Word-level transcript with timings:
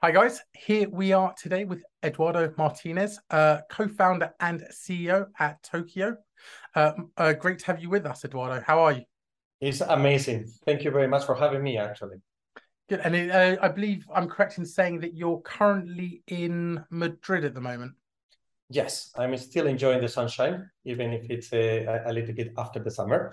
Hi, 0.00 0.12
guys. 0.12 0.40
Here 0.54 0.88
we 0.88 1.12
are 1.12 1.34
today 1.36 1.64
with 1.64 1.82
Eduardo 2.04 2.54
Martinez, 2.56 3.18
uh, 3.30 3.58
co 3.68 3.88
founder 3.88 4.32
and 4.38 4.64
CEO 4.70 5.26
at 5.40 5.60
TOQIO. 5.64 6.14
Uh, 6.72 6.92
uh, 7.16 7.32
great 7.32 7.58
to 7.58 7.66
have 7.66 7.82
you 7.82 7.90
with 7.90 8.06
us, 8.06 8.24
Eduardo. 8.24 8.62
How 8.64 8.78
are 8.78 8.92
you? 8.92 9.02
It's 9.60 9.80
amazing. 9.80 10.46
Thank 10.64 10.84
you 10.84 10.92
very 10.92 11.08
much 11.08 11.26
for 11.26 11.34
having 11.34 11.64
me, 11.64 11.78
actually. 11.78 12.18
Good. 12.88 13.00
And 13.00 13.16
it, 13.16 13.32
uh, 13.32 13.56
I 13.60 13.66
believe 13.66 14.04
I'm 14.14 14.28
correct 14.28 14.58
in 14.58 14.64
saying 14.64 15.00
that 15.00 15.16
you're 15.16 15.40
currently 15.40 16.22
in 16.28 16.84
Madrid 16.90 17.44
at 17.44 17.54
the 17.54 17.60
moment. 17.60 17.90
Yes, 18.70 19.10
I'm 19.18 19.36
still 19.36 19.66
enjoying 19.66 20.00
the 20.00 20.08
sunshine, 20.08 20.70
even 20.84 21.12
if 21.12 21.28
it's 21.28 21.52
uh, 21.52 22.04
a 22.06 22.12
little 22.12 22.36
bit 22.36 22.52
after 22.56 22.78
the 22.78 22.92
summer. 22.92 23.32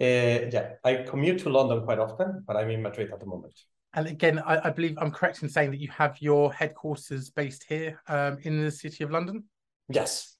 Uh, 0.00 0.48
yeah, 0.50 0.76
I 0.82 1.04
commute 1.06 1.40
to 1.40 1.50
London 1.50 1.84
quite 1.84 1.98
often, 1.98 2.42
but 2.46 2.56
I'm 2.56 2.70
in 2.70 2.80
Madrid 2.80 3.12
at 3.12 3.20
the 3.20 3.26
moment. 3.26 3.52
And 3.96 4.06
again, 4.06 4.38
I, 4.38 4.68
I, 4.68 4.70
believe 4.70 4.98
I'm 5.00 5.10
correct 5.10 5.42
in 5.42 5.48
saying 5.48 5.70
that 5.70 5.80
you 5.80 5.88
have 5.88 6.20
your 6.20 6.52
headquarters 6.52 7.30
based 7.30 7.64
here 7.66 8.02
um, 8.08 8.36
in 8.42 8.62
the 8.62 8.70
city 8.70 9.02
of 9.02 9.10
London. 9.10 9.44
Yes. 9.88 10.36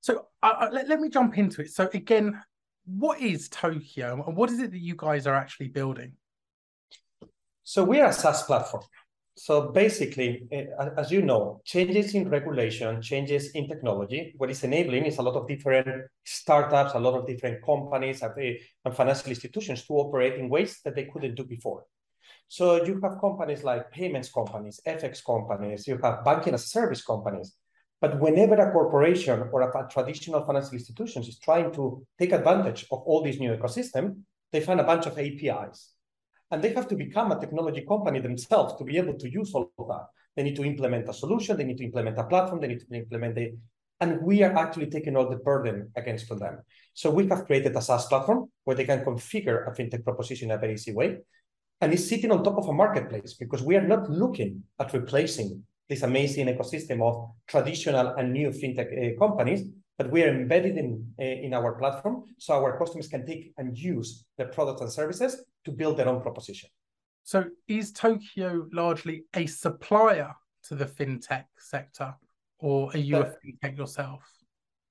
So 0.00 0.26
uh, 0.42 0.68
let, 0.72 0.88
let 0.88 1.00
me 1.00 1.08
jump 1.08 1.38
into 1.38 1.62
it. 1.62 1.70
So 1.70 1.88
again, 1.94 2.42
what 2.84 3.20
is 3.20 3.48
TOQIO 3.50 4.26
and 4.26 4.36
what 4.36 4.50
is 4.50 4.58
it 4.58 4.72
that 4.72 4.80
you 4.80 4.96
guys 4.96 5.28
are 5.28 5.36
actually 5.36 5.68
building? 5.68 6.14
So 7.62 7.84
we 7.84 8.00
are 8.00 8.08
a 8.08 8.12
SaaS 8.12 8.42
platform. 8.42 8.82
So 9.36 9.70
basically, 9.70 10.48
eh, 10.50 10.64
as 10.98 11.12
you 11.12 11.22
know, 11.22 11.62
changes 11.64 12.14
in 12.16 12.28
regulation, 12.28 13.00
changes 13.00 13.52
in 13.52 13.68
technology, 13.68 14.34
what 14.36 14.50
is 14.50 14.64
enabling 14.64 15.06
is 15.06 15.18
a 15.18 15.22
lot 15.22 15.36
of 15.36 15.46
different 15.46 15.88
startups, 16.24 16.94
a 16.94 16.98
lot 16.98 17.14
of 17.14 17.28
different 17.28 17.64
companies 17.64 18.22
and 18.22 18.96
financial 18.96 19.30
institutions 19.30 19.86
to 19.86 19.94
operate 19.94 20.34
in 20.34 20.48
ways 20.48 20.80
that 20.84 20.96
they 20.96 21.04
couldn't 21.04 21.36
do 21.36 21.44
before. 21.44 21.84
So 22.48 22.84
you 22.84 23.00
have 23.02 23.20
companies 23.20 23.64
like 23.64 23.90
payments 23.90 24.30
companies, 24.30 24.80
FX 24.86 25.24
companies, 25.24 25.86
you 25.86 25.98
have 26.02 26.24
banking 26.24 26.54
as 26.54 26.64
a 26.64 26.68
service 26.68 27.02
companies. 27.02 27.56
But 28.00 28.18
whenever 28.20 28.56
a 28.56 28.72
corporation 28.72 29.48
or 29.52 29.62
a 29.62 29.88
traditional 29.88 30.44
financial 30.44 30.74
institutions 30.74 31.28
is 31.28 31.38
trying 31.38 31.72
to 31.74 32.04
take 32.18 32.32
advantage 32.32 32.84
of 32.90 32.98
all 33.06 33.22
these 33.22 33.38
new 33.38 33.56
ecosystem, 33.56 34.22
they 34.50 34.60
find 34.60 34.80
a 34.80 34.84
bunch 34.84 35.06
of 35.06 35.18
APIs 35.18 35.92
and 36.52 36.62
they 36.62 36.74
have 36.74 36.86
to 36.88 36.96
become 36.96 37.32
a 37.32 37.40
technology 37.40 37.84
company 37.88 38.20
themselves 38.20 38.76
to 38.76 38.84
be 38.84 38.98
able 38.98 39.14
to 39.14 39.30
use 39.30 39.54
all 39.54 39.72
of 39.78 39.88
that. 39.88 40.06
They 40.36 40.42
need 40.42 40.56
to 40.56 40.64
implement 40.64 41.08
a 41.08 41.14
solution, 41.14 41.56
they 41.56 41.64
need 41.64 41.78
to 41.78 41.84
implement 41.84 42.18
a 42.18 42.24
platform, 42.24 42.60
they 42.60 42.68
need 42.68 42.80
to 42.80 42.94
implement 42.94 43.38
it. 43.38 43.54
And 44.00 44.20
we 44.20 44.42
are 44.42 44.54
actually 44.58 44.90
taking 44.90 45.16
all 45.16 45.30
the 45.30 45.36
burden 45.36 45.90
against 45.96 46.28
them. 46.28 46.58
So 46.92 47.10
we 47.10 47.26
have 47.28 47.46
created 47.46 47.74
a 47.74 47.80
SaaS 47.80 48.06
platform 48.06 48.50
where 48.64 48.76
they 48.76 48.84
can 48.84 49.04
configure 49.04 49.66
a 49.66 49.70
fintech 49.70 50.04
proposition 50.04 50.50
in 50.50 50.56
a 50.56 50.58
very 50.58 50.74
easy 50.74 50.92
way. 50.92 51.18
And 51.82 51.92
it's 51.92 52.08
sitting 52.08 52.30
on 52.30 52.44
top 52.44 52.58
of 52.58 52.68
a 52.68 52.72
marketplace 52.72 53.34
because 53.34 53.60
we 53.60 53.74
are 53.74 53.86
not 53.86 54.08
looking 54.08 54.62
at 54.78 54.92
replacing 54.92 55.64
this 55.88 56.02
amazing 56.02 56.46
ecosystem 56.46 57.02
of 57.02 57.32
traditional 57.48 58.14
and 58.14 58.32
new 58.32 58.50
fintech 58.50 58.88
uh, 58.94 59.18
companies, 59.18 59.64
but 59.98 60.08
we 60.08 60.22
are 60.22 60.28
embedded 60.28 60.76
in, 60.76 61.04
uh, 61.18 61.24
in 61.24 61.52
our 61.52 61.72
platform 61.72 62.22
so 62.38 62.54
our 62.54 62.78
customers 62.78 63.08
can 63.08 63.26
take 63.26 63.52
and 63.58 63.76
use 63.76 64.24
the 64.38 64.44
products 64.44 64.80
and 64.80 64.92
services 64.92 65.44
to 65.64 65.72
build 65.72 65.96
their 65.96 66.08
own 66.08 66.22
proposition. 66.22 66.70
So 67.24 67.46
is 67.66 67.92
TOQIO 67.92 68.68
largely 68.72 69.24
a 69.34 69.46
supplier 69.46 70.32
to 70.68 70.76
the 70.76 70.86
fintech 70.86 71.46
sector, 71.58 72.14
or 72.60 72.90
are 72.94 72.98
you 72.98 73.16
a 73.16 73.24
fintech 73.24 73.76
yourself? 73.76 74.22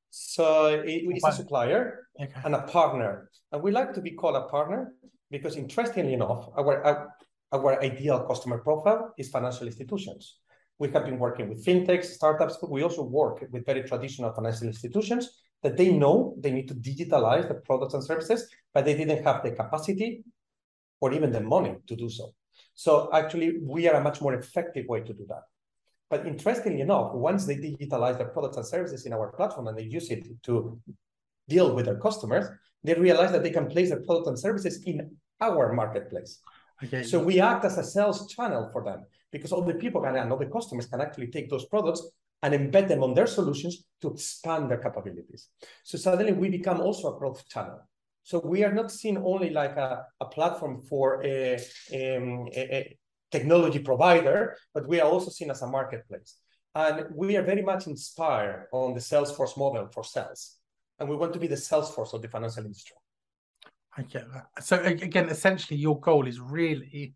So 0.09 0.66
it, 0.66 1.03
it's 1.05 1.26
a 1.26 1.31
supplier 1.31 2.08
okay. 2.22 2.42
and 2.44 2.53
a 2.53 2.64
partner. 2.64 3.30
And 3.53 3.64
we 3.64 3.72
like 3.72 3.94
to 3.94 4.02
be 4.02 4.11
called 4.11 4.36
a 4.36 4.50
partner 4.50 4.94
because 5.31 5.55
interestingly 5.55 6.13
enough, 6.13 6.49
our, 6.57 6.83
our, 6.83 7.15
our 7.51 7.81
ideal 7.81 8.19
customer 8.27 8.59
profile 8.59 9.13
is 9.17 9.29
financial 9.29 9.65
institutions. 9.65 10.39
We 10.77 10.89
have 10.92 11.05
been 11.05 11.19
working 11.19 11.47
with 11.49 11.65
fintechs, 11.65 12.05
startups, 12.05 12.58
but 12.59 12.69
we 12.69 12.83
also 12.83 13.03
work 13.03 13.45
with 13.52 13.65
very 13.65 13.83
traditional 13.83 14.33
financial 14.33 14.67
institutions 14.67 15.41
that 15.64 15.77
they 15.77 15.91
know 15.91 16.36
they 16.39 16.52
need 16.52 16.67
to 16.67 16.75
digitalize 16.75 17.47
the 17.47 17.55
products 17.55 17.93
and 17.93 18.03
services, 18.03 18.49
but 18.73 18.83
they 18.83 18.95
didn't 18.95 19.23
have 19.23 19.43
the 19.43 19.52
capacity 19.52 20.23
or 20.99 21.14
even 21.14 21.31
the 21.31 21.39
money 21.39 21.75
to 21.87 21.95
do 21.95 22.09
so. 22.09 22.33
So 22.73 23.09
actually, 23.14 23.59
we 23.61 23.87
are 23.87 23.95
a 23.95 24.03
much 24.03 24.21
more 24.21 24.33
effective 24.33 24.87
way 24.87 25.02
to 25.02 25.14
do 25.14 25.25
that. 25.30 25.43
But 26.09 26.27
interestingly 26.27 26.81
enough, 26.81 27.14
once 27.14 27.45
they 27.45 27.55
digitalize 27.55 28.17
their 28.17 28.27
products 28.27 28.58
and 28.58 28.65
services 28.65 29.05
in 29.05 29.14
our 29.14 29.31
platform 29.31 29.67
and 29.67 29.77
they 29.77 29.83
use 29.83 30.09
it 30.09 30.27
to 30.43 30.80
deal 31.47 31.73
with 31.73 31.86
their 31.86 31.99
customers, 31.99 32.47
they 32.83 32.93
realize 32.93 33.31
that 33.31 33.43
they 33.43 33.52
can 33.52 33.67
place 33.67 33.89
their 33.89 34.02
products 34.02 34.27
and 34.27 34.39
services 34.39 34.83
in 34.86 35.15
our 35.39 35.73
marketplace. 35.73 36.39
Okay. 36.83 37.03
So 37.03 37.19
we 37.19 37.39
act 37.39 37.64
as 37.65 37.77
a 37.77 37.83
sales 37.83 38.27
channel 38.27 38.69
for 38.71 38.83
them 38.83 39.05
because 39.31 39.52
all 39.52 39.61
the 39.61 39.75
people 39.75 40.02
can, 40.02 40.15
and 40.15 40.31
all 40.31 40.37
the 40.37 40.45
customers 40.47 40.87
can 40.87 41.02
actually 41.02 41.27
take 41.27 41.49
those 41.49 41.65
products 41.65 42.02
and 42.43 42.53
embed 42.53 42.87
them 42.87 43.03
on 43.03 43.14
their 43.14 43.27
solutions 43.27 43.83
to 44.02 44.11
expand 44.11 44.70
their 44.70 44.80
capabilities. 44.80 45.49
So 45.83 45.97
suddenly 45.97 46.33
we 46.33 46.49
become 46.49 46.81
also 46.81 47.15
a 47.15 47.20
growth 47.20 47.47
channel. 47.47 47.87
So 48.23 48.41
we 48.43 48.64
are 48.64 48.73
not 48.73 48.91
seen 48.91 49.17
only 49.17 49.52
like 49.52 49.77
a, 49.77 50.05
a 50.20 50.25
platform 50.25 50.81
for 50.89 51.23
a, 51.23 51.59
a, 51.91 52.49
a 52.55 52.97
technology 53.31 53.80
provider, 53.80 54.58
but 54.73 54.87
we 54.87 54.99
are 54.99 55.09
also 55.09 55.30
seen 55.30 55.52
as 55.52 55.61
a 55.61 55.67
marketplace. 55.67 56.37
And 56.73 57.08
we 57.14 57.36
are 57.37 57.43
very 57.43 57.61
much 57.61 57.87
inspired 57.87 58.67
on 58.71 58.93
the 58.93 58.99
Salesforce 58.99 59.58
model 59.58 59.89
for 59.93 60.03
sales. 60.03 60.58
And 61.02 61.10
we 61.10 61.16
want 61.16 61.34
to 61.34 61.39
be 61.39 61.48
the 61.48 61.56
Salesforce 61.56 62.14
of 62.14 62.22
the 62.22 62.28
financial 62.28 62.64
industry. 62.64 62.95
I 63.98 64.04
get 64.04 64.32
that. 64.32 64.64
So 64.64 64.80
again, 64.84 65.30
essentially 65.30 65.80
your 65.80 66.00
goal 66.00 66.28
is 66.28 66.39
really 66.39 67.16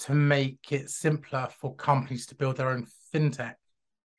to 0.00 0.12
make 0.12 0.70
it 0.70 0.90
simpler 0.90 1.48
for 1.58 1.74
companies 1.74 2.26
to 2.26 2.34
build 2.34 2.58
their 2.58 2.68
own 2.68 2.86
fintech 3.12 3.54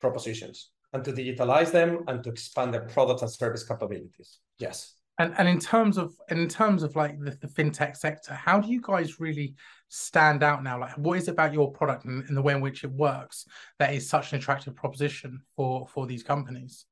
propositions 0.02 0.72
and 0.92 1.04
to 1.06 1.14
digitalize 1.14 1.72
them 1.72 2.04
and 2.08 2.24
to 2.24 2.32
expand 2.32 2.74
their 2.74 2.82
product 2.82 3.22
and 3.22 3.30
service 3.30 3.64
capabilities. 3.64 4.40
Yes. 4.58 4.96
And 5.20 5.36
and 5.38 5.48
in 5.48 5.60
terms 5.60 6.00
of 6.00 6.14
in 6.30 6.48
terms 6.48 6.82
of 6.82 6.96
like 6.96 7.20
the, 7.20 7.38
the 7.42 7.48
fintech 7.48 7.96
sector, 7.96 8.34
how 8.34 8.60
do 8.60 8.70
you 8.70 8.82
guys 8.82 9.20
really 9.20 9.54
stand 9.90 10.42
out 10.42 10.64
now? 10.64 10.80
Like, 10.80 10.98
what 10.98 11.20
is 11.20 11.28
it 11.28 11.32
about 11.32 11.54
your 11.54 11.72
product 11.72 12.06
and, 12.06 12.28
and 12.28 12.36
the 12.36 12.42
way 12.42 12.54
in 12.54 12.62
which 12.62 12.84
it 12.84 12.92
works 12.92 13.46
that 13.78 13.94
is 13.94 14.10
such 14.10 14.32
an 14.32 14.40
attractive 14.40 14.76
proposition 14.76 15.42
for 15.56 15.88
for 15.88 16.08
these 16.08 16.24
companies? 16.24 16.86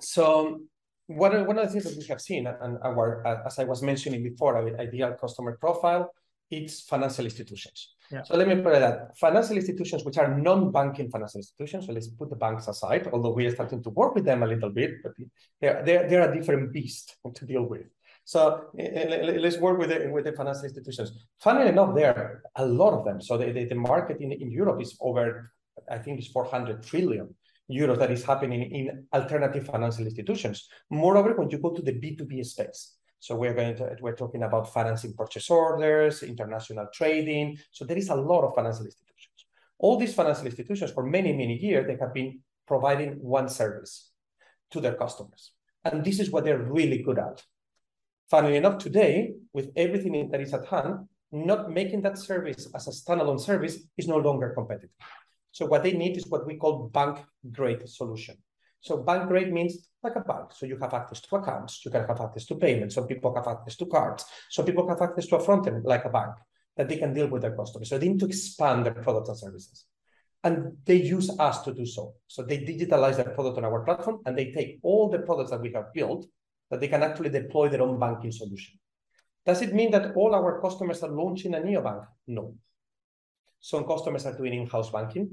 So 0.00 0.60
one, 1.10 1.46
one 1.46 1.58
of 1.58 1.66
the 1.66 1.72
things 1.72 1.84
that 1.84 1.98
we 1.98 2.06
have 2.06 2.20
seen, 2.20 2.46
and 2.46 2.78
our, 2.82 3.26
as 3.46 3.58
I 3.58 3.64
was 3.64 3.82
mentioning 3.82 4.22
before, 4.22 4.56
our 4.56 4.80
ideal 4.80 5.12
customer 5.20 5.56
profile, 5.60 6.12
it's 6.50 6.82
financial 6.82 7.24
institutions. 7.24 7.94
Yeah. 8.10 8.22
So 8.22 8.36
let 8.36 8.48
me 8.48 8.56
put 8.56 8.74
it 8.74 8.80
that 8.80 9.16
financial 9.18 9.56
institutions, 9.56 10.04
which 10.04 10.18
are 10.18 10.36
non-banking 10.36 11.10
financial 11.10 11.38
institutions, 11.38 11.86
so 11.86 11.92
let's 11.92 12.08
put 12.08 12.30
the 12.30 12.36
banks 12.36 12.68
aside, 12.68 13.08
although 13.12 13.32
we 13.32 13.46
are 13.46 13.54
starting 13.54 13.82
to 13.82 13.90
work 13.90 14.14
with 14.14 14.24
them 14.24 14.42
a 14.42 14.46
little 14.46 14.70
bit, 14.70 15.02
but 15.02 15.12
they're, 15.60 15.82
they're, 15.84 16.08
they're 16.08 16.30
a 16.30 16.36
different 16.36 16.72
beast 16.72 17.16
to 17.34 17.44
deal 17.44 17.64
with. 17.64 17.86
So 18.24 18.66
eh, 18.78 18.84
eh, 18.84 19.38
let's 19.40 19.58
work 19.58 19.78
with 19.78 19.90
the, 19.90 20.10
with 20.10 20.24
the 20.24 20.32
financial 20.32 20.64
institutions. 20.64 21.12
Funnily 21.40 21.68
enough, 21.68 21.94
there 21.94 22.16
are 22.16 22.42
a 22.56 22.66
lot 22.66 22.92
of 22.96 23.04
them. 23.04 23.20
So 23.20 23.36
the, 23.36 23.50
the, 23.52 23.64
the 23.64 23.74
market 23.74 24.20
in, 24.20 24.30
in 24.32 24.50
Europe 24.50 24.80
is 24.80 24.96
over, 25.00 25.52
I 25.90 25.98
think 25.98 26.18
it's 26.18 26.28
400 26.28 26.82
trillion 26.82 27.34
euros 27.70 27.98
that 27.98 28.10
is 28.10 28.24
happening 28.24 28.62
in 28.62 29.06
alternative 29.12 29.66
financial 29.66 30.04
institutions. 30.04 30.68
Moreover, 30.90 31.34
when 31.34 31.50
you 31.50 31.58
go 31.58 31.70
to 31.70 31.82
the 31.82 31.92
B2B 31.92 32.44
space, 32.44 32.96
so 33.20 33.36
we're 33.36 33.54
going 33.54 33.76
to 33.76 33.96
we're 34.00 34.16
talking 34.16 34.42
about 34.42 34.72
financing 34.72 35.12
purchase 35.12 35.50
orders, 35.50 36.22
international 36.22 36.88
trading. 36.92 37.58
So 37.70 37.84
there 37.84 37.98
is 37.98 38.08
a 38.08 38.14
lot 38.14 38.44
of 38.44 38.54
financial 38.54 38.86
institutions. 38.86 39.46
All 39.78 39.98
these 39.98 40.14
financial 40.14 40.46
institutions 40.46 40.90
for 40.92 41.04
many, 41.04 41.32
many 41.32 41.56
years, 41.58 41.86
they 41.86 41.96
have 42.00 42.14
been 42.14 42.40
providing 42.66 43.12
one 43.20 43.48
service 43.48 44.10
to 44.70 44.80
their 44.80 44.94
customers. 44.94 45.52
And 45.84 46.04
this 46.04 46.18
is 46.18 46.30
what 46.30 46.44
they're 46.44 46.62
really 46.62 47.02
good 47.02 47.18
at. 47.18 47.42
Funnily 48.30 48.56
enough, 48.56 48.78
today, 48.78 49.32
with 49.52 49.70
everything 49.76 50.30
that 50.30 50.40
is 50.40 50.54
at 50.54 50.66
hand, 50.66 51.08
not 51.32 51.70
making 51.70 52.02
that 52.02 52.18
service 52.18 52.68
as 52.74 52.86
a 52.88 52.90
standalone 52.90 53.40
service 53.40 53.78
is 53.96 54.08
no 54.08 54.16
longer 54.16 54.50
competitive. 54.50 54.90
So 55.52 55.66
what 55.66 55.82
they 55.82 55.92
need 55.92 56.16
is 56.16 56.26
what 56.26 56.46
we 56.46 56.56
call 56.56 56.88
bank 56.88 57.18
grade 57.50 57.88
solution. 57.88 58.36
So 58.80 58.98
bank 58.98 59.28
grade 59.28 59.52
means 59.52 59.88
like 60.02 60.16
a 60.16 60.20
bank. 60.20 60.52
So 60.52 60.66
you 60.66 60.78
have 60.78 60.94
access 60.94 61.20
to 61.20 61.36
accounts, 61.36 61.84
you 61.84 61.90
can 61.90 62.06
have 62.06 62.20
access 62.20 62.46
to 62.46 62.54
payments, 62.54 62.94
some 62.94 63.06
people 63.06 63.34
have 63.34 63.46
access 63.46 63.76
to 63.76 63.86
cards, 63.86 64.24
some 64.50 64.64
people 64.64 64.88
have 64.88 65.02
access 65.02 65.26
to 65.26 65.36
a 65.36 65.44
front 65.44 65.66
end 65.66 65.84
like 65.84 66.04
a 66.04 66.08
bank 66.08 66.34
that 66.76 66.88
they 66.88 66.96
can 66.96 67.12
deal 67.12 67.28
with 67.28 67.42
their 67.42 67.54
customers. 67.54 67.90
So 67.90 67.98
they 67.98 68.08
need 68.08 68.20
to 68.20 68.26
expand 68.26 68.86
their 68.86 68.94
products 68.94 69.28
and 69.28 69.38
services. 69.38 69.84
And 70.42 70.78
they 70.86 70.94
use 70.94 71.28
us 71.38 71.60
to 71.62 71.74
do 71.74 71.84
so. 71.84 72.14
So 72.26 72.42
they 72.42 72.58
digitalize 72.58 73.16
their 73.16 73.34
product 73.34 73.58
on 73.58 73.64
our 73.66 73.84
platform 73.84 74.20
and 74.24 74.38
they 74.38 74.50
take 74.52 74.78
all 74.82 75.10
the 75.10 75.18
products 75.18 75.50
that 75.50 75.60
we 75.60 75.72
have 75.72 75.92
built 75.92 76.26
that 76.70 76.80
they 76.80 76.88
can 76.88 77.02
actually 77.02 77.28
deploy 77.28 77.68
their 77.68 77.82
own 77.82 77.98
banking 77.98 78.32
solution. 78.32 78.78
Does 79.44 79.60
it 79.60 79.74
mean 79.74 79.90
that 79.90 80.14
all 80.16 80.34
our 80.34 80.60
customers 80.60 81.02
are 81.02 81.10
launching 81.10 81.54
a 81.54 81.58
neobank? 81.58 82.06
No. 82.26 82.54
Some 83.60 83.84
customers 83.84 84.26
are 84.26 84.36
doing 84.36 84.54
in-house 84.54 84.90
banking. 84.90 85.28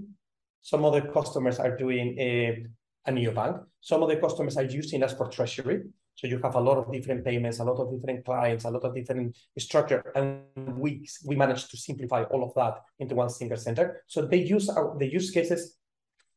Some 0.62 0.84
other 0.86 1.02
customers 1.02 1.60
are 1.60 1.76
doing 1.78 2.18
a, 2.20 2.66
a 3.06 3.12
neobank. 3.12 3.64
Some 3.82 4.04
of 4.04 4.10
the 4.10 4.18
customers 4.18 4.58
are 4.58 4.64
using 4.64 5.04
us 5.04 5.14
for 5.14 5.28
treasury. 5.30 5.84
So 6.16 6.28
you 6.28 6.40
have 6.44 6.56
a 6.56 6.60
lot 6.60 6.78
of 6.78 6.92
different 6.92 7.24
payments, 7.24 7.60
a 7.60 7.64
lot 7.64 7.80
of 7.80 7.92
different 7.92 8.26
clients, 8.26 8.66
a 8.66 8.72
lot 8.72 8.84
of 8.84 8.96
different 8.96 9.38
structure, 9.60 10.04
and 10.16 10.42
we 10.76 11.08
we 11.24 11.36
managed 11.36 11.70
to 11.70 11.78
simplify 11.78 12.24
all 12.24 12.44
of 12.44 12.56
that 12.56 12.82
into 12.98 13.14
one 13.14 13.30
single 13.30 13.58
center. 13.58 14.04
So 14.08 14.26
they 14.26 14.38
use 14.38 14.68
our 14.68 14.98
the 14.98 15.06
use 15.06 15.30
cases 15.30 15.78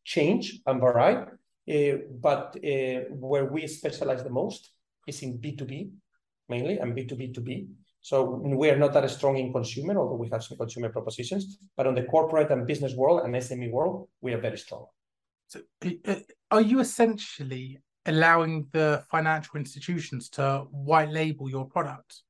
change 0.05 0.61
and 0.67 0.81
vary, 0.81 1.17
uh, 1.17 1.99
but 2.21 2.57
uh, 2.63 3.09
where 3.09 3.47
we 3.47 3.67
specialize 3.67 4.23
the 4.23 4.29
most 4.29 4.71
is 5.07 5.23
in 5.23 5.39
B2B 5.39 5.91
mainly 6.51 6.79
and 6.79 6.95
B2B2B. 6.95 7.69
So 8.03 8.25
we 8.25 8.71
are 8.71 8.79
not 8.79 8.95
that 8.95 9.09
strong 9.11 9.37
in 9.37 9.53
consumer, 9.53 9.99
although 9.99 10.17
we 10.17 10.29
have 10.31 10.43
some 10.43 10.57
consumer 10.57 10.89
propositions, 10.89 11.59
but 11.77 11.87
on 11.87 11.95
the 11.95 12.05
corporate 12.05 12.51
and 12.51 12.67
business 12.67 12.95
world 12.95 13.23
and 13.25 13.35
SME 13.35 13.71
world, 13.71 14.09
we 14.21 14.33
are 14.33 14.41
very 14.41 14.57
strong. 14.57 14.87
So 15.49 15.61
uh, 15.85 16.15
are 16.51 16.63
you 16.63 16.81
essentially 16.81 17.79
allowing 18.07 18.69
the 18.73 19.05
financial 19.11 19.57
institutions 19.57 20.31
to 20.31 20.65
white 20.71 21.11
label 21.11 21.51
your 21.51 21.67
product? 21.67 22.23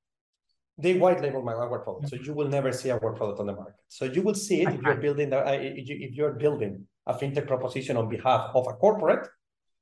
They 0.76 0.94
white 0.94 1.20
label 1.20 1.43
my 1.43 1.52
our 1.52 1.78
product, 1.81 2.08
so 2.08 2.17
you 2.17 2.32
will 2.32 2.49
never 2.49 2.72
see 2.72 2.90
our 2.90 2.99
product 2.99 3.38
on 3.38 3.46
the 3.46 3.52
market. 3.52 3.75
So 3.88 4.06
you 4.06 4.22
will 4.22 4.34
see 4.34 4.62
it 4.62 4.69
okay. 4.69 4.76
if 4.76 4.82
you're 4.82 4.96
building 4.96 5.31
the, 5.31 5.46
uh, 5.46 5.58
if 5.61 6.14
you're 6.14 6.32
building 6.32 6.87
a 7.06 7.14
fintech 7.14 7.46
proposition 7.46 7.96
on 7.96 8.08
behalf 8.08 8.50
of 8.55 8.67
a 8.67 8.72
corporate 8.72 9.28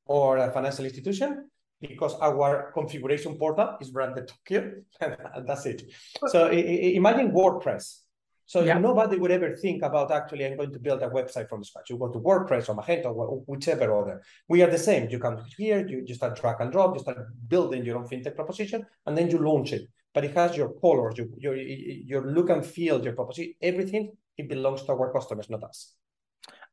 or 0.06 0.38
a 0.38 0.50
financial 0.50 0.84
institution 0.84 1.48
because 1.80 2.14
our 2.20 2.72
configuration 2.72 3.36
portal 3.36 3.76
is 3.80 3.90
branded 3.90 4.30
TOQIO, 4.30 4.82
and 5.00 5.46
that's 5.46 5.66
it. 5.66 5.82
So 6.28 6.48
imagine 6.50 7.32
WordPress. 7.32 8.00
So 8.46 8.62
yeah. 8.62 8.78
nobody 8.78 9.18
would 9.18 9.30
ever 9.30 9.54
think 9.56 9.82
about 9.82 10.10
actually 10.10 10.46
I'm 10.46 10.56
going 10.56 10.72
to 10.72 10.78
build 10.78 11.02
a 11.02 11.10
website 11.10 11.50
from 11.50 11.62
scratch. 11.62 11.90
You 11.90 11.98
go 11.98 12.08
to 12.08 12.18
WordPress 12.18 12.70
or 12.70 12.76
Magento 12.76 13.14
or 13.14 13.42
whichever 13.44 13.94
other. 13.94 14.22
We 14.48 14.62
are 14.62 14.70
the 14.70 14.78
same. 14.78 15.10
You 15.10 15.18
come 15.18 15.44
here, 15.58 15.86
you, 15.86 16.02
you 16.06 16.14
start 16.14 16.40
drag 16.40 16.56
and 16.60 16.72
drop, 16.72 16.94
you 16.94 17.00
start 17.00 17.18
building 17.46 17.84
your 17.84 17.98
own 17.98 18.08
fintech 18.08 18.34
proposition, 18.34 18.86
and 19.04 19.16
then 19.16 19.30
you 19.30 19.36
launch 19.38 19.74
it. 19.74 19.82
But 20.14 20.24
it 20.24 20.34
has 20.34 20.56
your 20.56 20.72
colors, 20.80 21.18
your 21.18 21.26
your, 21.36 21.56
your 21.56 22.26
look 22.26 22.48
and 22.48 22.64
feel, 22.64 23.04
your 23.04 23.12
proposition, 23.12 23.52
everything. 23.60 24.12
It 24.38 24.48
belongs 24.48 24.82
to 24.84 24.92
our 24.92 25.12
customers, 25.12 25.50
not 25.50 25.64
us. 25.64 25.92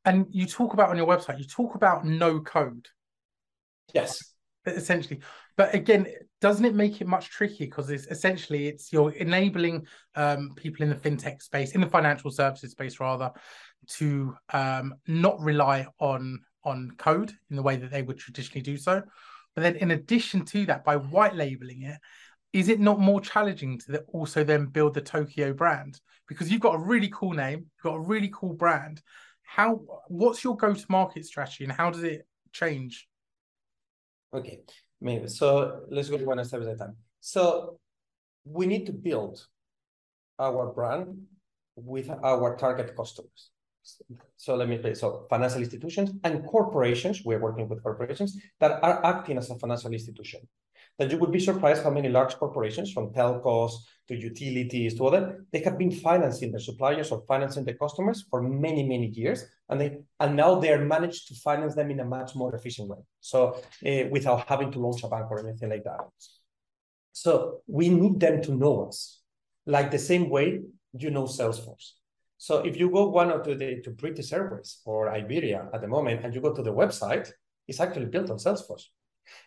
And 0.06 0.28
you 0.30 0.46
talk 0.46 0.74
about 0.74 0.92
on 0.92 0.98
your 0.98 1.08
website, 1.08 1.40
you 1.40 1.46
talk 1.46 1.76
about 1.76 2.06
no 2.06 2.40
code. 2.40 2.88
Yes. 3.94 4.35
Essentially. 4.66 5.22
But 5.58 5.74
again, 5.76 6.08
doesn't 6.42 6.66
it 6.66 6.76
make 6.76 7.02
it 7.02 7.08
much 7.08 7.30
trickier 7.30 7.68
because 7.68 7.90
it's 7.90 8.08
essentially 8.08 8.68
it's 8.68 8.92
you're 8.92 9.12
enabling 9.12 9.86
um, 10.16 10.52
people 10.56 10.84
in 10.84 10.90
the 10.90 10.96
fintech 10.96 11.42
space, 11.42 11.74
in 11.74 11.82
the 11.82 11.88
financial 11.88 12.32
services 12.32 12.72
space 12.72 13.00
rather, 13.00 13.32
to 13.88 14.36
um, 14.54 14.96
not 15.08 15.40
rely 15.40 15.88
on 16.00 16.40
on 16.64 16.92
code 16.98 17.32
in 17.50 17.56
the 17.56 17.62
way 17.62 17.76
that 17.76 17.92
they 17.92 18.02
would 18.02 18.18
traditionally 18.18 18.62
do 18.62 18.76
so. 18.76 19.02
But 19.56 19.62
then 19.62 19.76
in 19.76 19.92
addition 19.92 20.44
to 20.46 20.66
that, 20.66 20.84
by 20.84 20.98
white 20.98 21.36
labeling 21.36 21.84
it, 21.84 21.98
is 22.52 22.70
it 22.70 22.80
not 22.80 23.00
more 23.00 23.22
challenging 23.22 23.80
to 23.80 24.00
also 24.08 24.44
then 24.44 24.66
build 24.66 24.94
the 24.94 25.02
TOQIO 25.02 25.56
brand? 25.56 26.00
Because 26.28 26.52
you've 26.52 26.62
got 26.62 26.76
a 26.76 26.80
really 26.80 27.10
cool 27.14 27.34
name, 27.34 27.60
you've 27.60 27.84
got 27.84 27.96
a 27.96 28.00
really 28.00 28.32
cool 28.34 28.54
brand, 28.54 29.02
how 29.44 29.82
what's 30.08 30.44
your 30.44 30.58
go-to-market 30.58 31.26
strategy 31.26 31.64
and 31.64 31.74
how 31.74 31.92
does 31.92 32.04
it 32.04 32.28
change? 32.52 33.08
Okay, 34.36 34.60
maybe 35.00 35.28
so. 35.28 35.82
Let's 35.90 36.10
go 36.10 36.18
one 36.18 36.44
step 36.44 36.62
at 36.62 36.68
a 36.68 36.76
time. 36.76 36.96
So 37.22 37.80
we 38.44 38.66
need 38.66 38.86
to 38.88 38.92
build 38.92 39.46
our 40.38 40.74
brand 40.74 41.08
with 41.76 42.10
our 42.10 42.58
target 42.58 42.96
customers. 42.98 43.52
So 44.36 44.56
let 44.56 44.68
me 44.68 44.78
play. 44.78 44.94
So 44.96 45.26
financial 45.30 45.62
institutions 45.62 46.12
and 46.24 46.46
corporations, 46.46 47.24
we're 47.24 47.40
working 47.40 47.70
with 47.70 47.84
corporations 47.84 48.38
that 48.60 48.84
are 48.84 49.06
acting 49.06 49.38
as 49.38 49.50
a 49.50 49.56
financial 49.56 49.94
institution 49.94 50.42
that 50.98 51.12
you 51.12 51.18
would 51.18 51.32
be 51.32 51.40
surprised 51.40 51.84
how 51.84 51.90
many 51.90 52.10
large 52.10 52.36
corporations, 52.36 52.92
from 52.92 53.12
telcos 53.12 53.72
to 54.08 54.16
utilities 54.16 54.96
to 54.96 55.06
other, 55.08 55.46
they 55.52 55.60
have 55.60 55.78
been 55.78 55.92
financing 55.92 56.52
their 56.52 56.60
suppliers 56.60 57.12
or 57.12 57.24
financing 57.28 57.66
their 57.66 57.76
customers 57.76 58.26
for 58.30 58.42
many, 58.42 58.84
many 58.84 59.08
years, 59.08 59.44
and 59.70 59.82
they 59.82 59.98
and 60.20 60.36
now 60.36 60.56
they 60.60 60.72
are 60.72 60.84
managed 60.84 61.28
to 61.28 61.36
finance 61.36 61.76
them 61.76 61.92
in 61.92 62.00
a 62.00 62.06
much 62.06 62.36
more 62.36 62.56
efficient 62.56 62.90
way. 62.90 62.98
So 63.22 63.62
uh, 63.86 64.04
without 64.12 64.48
having 64.48 64.72
to 64.72 64.80
launch 64.80 65.04
a 65.04 65.08
bank 65.08 65.30
or 65.32 65.48
anything 65.48 65.70
like 65.70 65.84
that. 65.84 66.02
So 67.12 67.62
we 67.68 67.90
need 67.90 68.20
them 68.20 68.42
to 68.44 68.54
know 68.54 68.88
us, 68.88 69.22
like 69.66 69.90
the 69.92 70.00
same 70.00 70.30
way 70.30 70.62
you 70.94 71.10
know 71.12 71.24
Salesforce. 71.24 71.92
So 72.38 72.60
if 72.60 72.78
you 72.78 72.92
go 72.92 73.10
one 73.10 73.32
or 73.32 73.44
two 73.44 73.56
the, 73.56 73.82
to 73.82 73.92
British 73.92 74.34
Airways 74.34 74.82
or 74.86 75.10
Iberia 75.10 75.70
at 75.74 75.82
the 75.82 75.88
moment, 75.88 76.24
and 76.24 76.34
you 76.34 76.42
go 76.42 76.54
to 76.54 76.62
the 76.62 76.74
website, 76.74 77.32
it's 77.68 77.80
actually 77.80 78.06
built 78.06 78.30
on 78.30 78.38
Salesforce. 78.38 78.84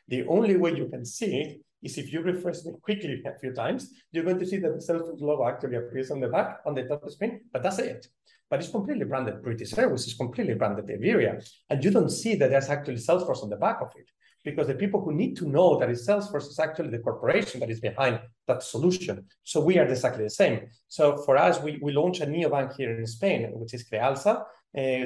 The 0.09 0.27
only 0.27 0.57
way 0.57 0.75
you 0.75 0.89
can 0.89 1.05
see 1.05 1.37
it 1.37 1.61
is 1.83 1.99
if 1.99 2.13
you 2.13 2.23
refresh 2.23 2.57
it 2.65 2.75
quickly 2.83 3.23
a 3.25 3.39
few 3.39 3.53
times, 3.53 3.91
you're 4.11 4.25
going 4.25 4.39
to 4.39 4.47
see 4.47 4.59
that 4.59 4.73
the 4.73 4.85
Salesforce 4.93 5.21
logo 5.21 5.47
actually 5.47 5.77
appears 5.77 6.11
on 6.11 6.21
the 6.21 6.29
back, 6.29 6.61
on 6.67 6.75
the 6.75 6.83
top 6.83 7.03
of 7.03 7.09
the 7.09 7.13
screen, 7.13 7.43
but 7.53 7.63
that's 7.63 7.79
it. 7.79 8.09
But 8.51 8.61
it's 8.61 8.71
completely 8.71 9.05
branded 9.05 9.43
British 9.43 9.77
Airways, 9.77 10.07
it's 10.07 10.17
completely 10.17 10.55
branded 10.55 10.91
Iberia. 10.91 11.41
And 11.69 11.85
you 11.85 11.91
don't 11.91 12.11
see 12.11 12.35
that 12.37 12.51
there's 12.51 12.69
actually 12.69 12.97
Salesforce 12.97 13.43
on 13.43 13.51
the 13.51 13.57
back 13.57 13.81
of 13.83 13.89
it 13.97 14.09
because 14.45 14.67
the 14.67 14.75
people 14.75 15.01
who 15.03 15.13
need 15.13 15.37
to 15.37 15.49
know 15.49 15.79
that 15.79 15.91
it's 15.91 16.07
Salesforce 16.07 16.49
is 16.49 16.59
actually 16.59 16.91
the 16.91 17.01
corporation 17.01 17.61
that 17.61 17.71
is 17.71 17.81
behind 17.81 18.21
that 18.47 18.63
solution. 18.63 19.27
So 19.45 19.61
we 19.61 19.79
are 19.79 19.87
exactly 19.87 20.25
the 20.25 20.31
same. 20.31 20.69
So 20.89 21.19
for 21.19 21.37
us, 21.37 21.61
we, 21.61 21.79
we 21.83 21.93
launched 21.93 22.23
a 22.23 22.27
neobank 22.27 22.77
here 22.77 22.97
in 22.99 23.07
Spain, 23.07 23.51
which 23.53 23.75
is 23.75 23.89
Crealsa. 23.89 24.41
Uh, 24.41 24.45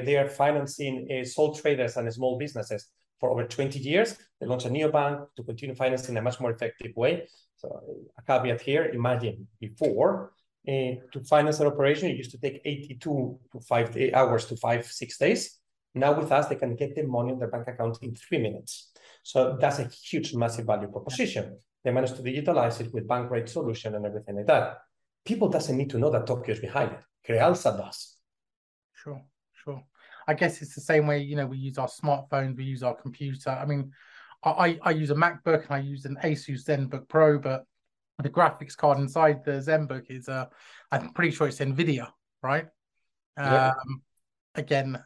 they 0.07 0.17
are 0.17 0.27
financing 0.27 1.07
uh, 1.11 1.25
sole 1.25 1.53
traders 1.55 1.97
and 1.97 2.11
small 2.13 2.37
businesses 2.37 2.87
for 3.19 3.29
over 3.29 3.45
20 3.45 3.79
years. 3.79 4.17
They 4.39 4.47
launched 4.47 4.65
a 4.65 4.69
neobank 4.69 5.25
to 5.35 5.43
continue 5.43 5.75
financing 5.75 6.13
in 6.13 6.17
a 6.17 6.21
much 6.21 6.39
more 6.39 6.51
effective 6.51 6.91
way. 6.95 7.27
So 7.55 7.81
a 8.17 8.21
caveat 8.21 8.61
here, 8.61 8.85
imagine 8.93 9.47
before 9.59 10.33
uh, 10.67 10.95
to 11.11 11.19
finance 11.27 11.59
an 11.59 11.67
operation, 11.67 12.09
it 12.09 12.17
used 12.17 12.31
to 12.31 12.37
take 12.37 12.61
82 12.63 13.39
to 13.51 13.59
five 13.61 13.97
hours 14.13 14.45
to 14.45 14.55
five, 14.55 14.85
six 14.85 15.17
days. 15.17 15.59
Now 15.95 16.17
with 16.17 16.31
us, 16.31 16.47
they 16.47 16.55
can 16.55 16.75
get 16.75 16.95
the 16.95 17.03
money 17.03 17.33
in 17.33 17.39
their 17.39 17.49
bank 17.49 17.67
account 17.67 17.99
in 18.01 18.15
three 18.15 18.39
minutes. 18.39 18.91
So 19.23 19.57
that's 19.59 19.79
a 19.79 19.85
huge, 19.85 20.33
massive 20.33 20.65
value 20.65 20.87
proposition. 20.87 21.57
They 21.83 21.91
managed 21.91 22.15
to 22.15 22.23
digitalize 22.23 22.79
it 22.81 22.93
with 22.93 23.07
bank 23.07 23.27
grade 23.29 23.49
solution 23.49 23.95
and 23.95 24.05
everything 24.05 24.37
like 24.37 24.47
that. 24.47 24.77
People 25.25 25.49
doesn't 25.49 25.77
need 25.77 25.89
to 25.91 25.99
know 25.99 26.09
that 26.11 26.25
TOQIO 26.25 26.49
is 26.49 26.59
behind 26.59 26.91
it. 26.91 26.99
Crealsa 27.27 27.77
does. 27.77 28.17
Sure, 28.93 29.21
sure. 29.53 29.83
I 30.27 30.33
guess 30.33 30.61
it's 30.61 30.75
the 30.75 30.81
same 30.81 31.07
way, 31.07 31.19
you 31.19 31.35
know, 31.35 31.45
we 31.45 31.57
use 31.57 31.77
our 31.77 31.87
smartphones, 31.87 32.55
we 32.55 32.63
use 32.63 32.83
our 32.83 32.95
computer. 32.95 33.49
I 33.49 33.65
mean, 33.65 33.91
I, 34.43 34.79
I 34.81 34.91
use 34.91 35.09
a 35.09 35.15
MacBook 35.15 35.65
and 35.65 35.71
I 35.71 35.79
use 35.79 36.05
an 36.05 36.17
Asus 36.23 36.65
ZenBook 36.65 37.07
Pro, 37.07 37.39
but 37.39 37.65
the 38.21 38.29
graphics 38.29 38.75
card 38.77 38.99
inside 38.99 39.43
the 39.43 39.53
ZenBook 39.53 40.05
is, 40.09 40.29
uh, 40.29 40.45
I'm 40.91 41.09
pretty 41.13 41.31
sure 41.31 41.47
it's 41.47 41.59
NVIDIA, 41.59 42.09
right? 42.41 42.65
Yeah. 43.37 43.69
Um, 43.69 44.01
again, 44.55 45.03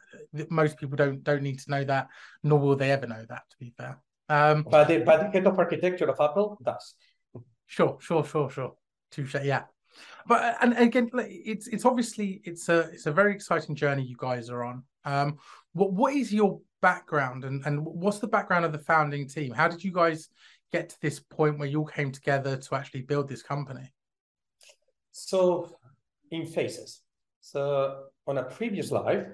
most 0.49 0.77
people 0.77 0.97
don't 0.97 1.23
don't 1.23 1.41
need 1.41 1.59
to 1.59 1.71
know 1.71 1.83
that, 1.85 2.07
nor 2.43 2.59
will 2.59 2.75
they 2.75 2.91
ever 2.91 3.07
know 3.07 3.25
that. 3.29 3.43
To 3.49 3.57
be 3.59 3.73
fair, 3.77 4.01
um, 4.29 4.65
but 4.69 4.87
the 4.87 4.99
but 4.99 5.19
the 5.21 5.29
head 5.29 5.47
of 5.47 5.57
architecture 5.57 6.09
of 6.09 6.19
Apple 6.19 6.57
does. 6.63 6.95
Sure, 7.65 7.97
sure, 7.99 8.25
sure, 8.25 8.49
sure. 8.49 8.73
Touche, 9.11 9.35
yeah. 9.43 9.63
But 10.25 10.57
and 10.61 10.77
again, 10.77 11.09
it's 11.15 11.67
it's 11.67 11.85
obviously 11.85 12.41
it's 12.43 12.69
a 12.69 12.79
it's 12.91 13.05
a 13.05 13.11
very 13.11 13.33
exciting 13.33 13.75
journey 13.75 14.03
you 14.03 14.17
guys 14.17 14.49
are 14.49 14.63
on. 14.63 14.83
Um, 15.05 15.37
what 15.73 15.93
what 15.93 16.13
is 16.13 16.33
your 16.33 16.59
background 16.81 17.43
and 17.45 17.65
and 17.65 17.83
what's 17.83 18.19
the 18.19 18.27
background 18.27 18.65
of 18.65 18.71
the 18.71 18.79
founding 18.79 19.27
team? 19.27 19.53
How 19.53 19.67
did 19.67 19.83
you 19.83 19.91
guys 19.91 20.29
get 20.71 20.89
to 20.89 21.01
this 21.01 21.19
point 21.19 21.57
where 21.57 21.67
you 21.67 21.79
all 21.79 21.85
came 21.85 22.11
together 22.11 22.57
to 22.57 22.75
actually 22.75 23.01
build 23.01 23.27
this 23.27 23.43
company? 23.43 23.93
So, 25.11 25.77
in 26.31 26.45
phases. 26.45 27.01
So, 27.41 28.05
on 28.25 28.37
a 28.37 28.43
previous 28.43 28.91
life, 28.91 29.27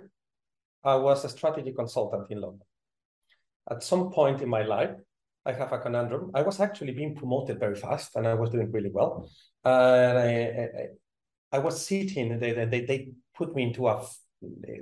I 0.83 0.95
was 0.95 1.25
a 1.25 1.29
strategy 1.29 1.73
consultant 1.73 2.27
in 2.29 2.41
London. 2.41 2.67
At 3.69 3.83
some 3.83 4.11
point 4.11 4.41
in 4.41 4.49
my 4.49 4.63
life, 4.63 4.95
I 5.45 5.53
have 5.53 5.71
a 5.71 5.79
conundrum. 5.79 6.31
I 6.33 6.41
was 6.41 6.59
actually 6.59 6.93
being 6.93 7.15
promoted 7.15 7.59
very 7.59 7.75
fast 7.75 8.15
and 8.15 8.27
I 8.27 8.33
was 8.33 8.49
doing 8.49 8.71
really 8.71 8.91
well. 8.91 9.29
and 9.63 10.17
I, 10.17 10.29
I, 10.33 11.57
I 11.57 11.59
was 11.59 11.85
sitting, 11.85 12.39
they, 12.39 12.53
they, 12.53 12.81
they 12.81 13.11
put 13.35 13.53
me 13.55 13.63
into 13.63 13.87
a 13.87 14.05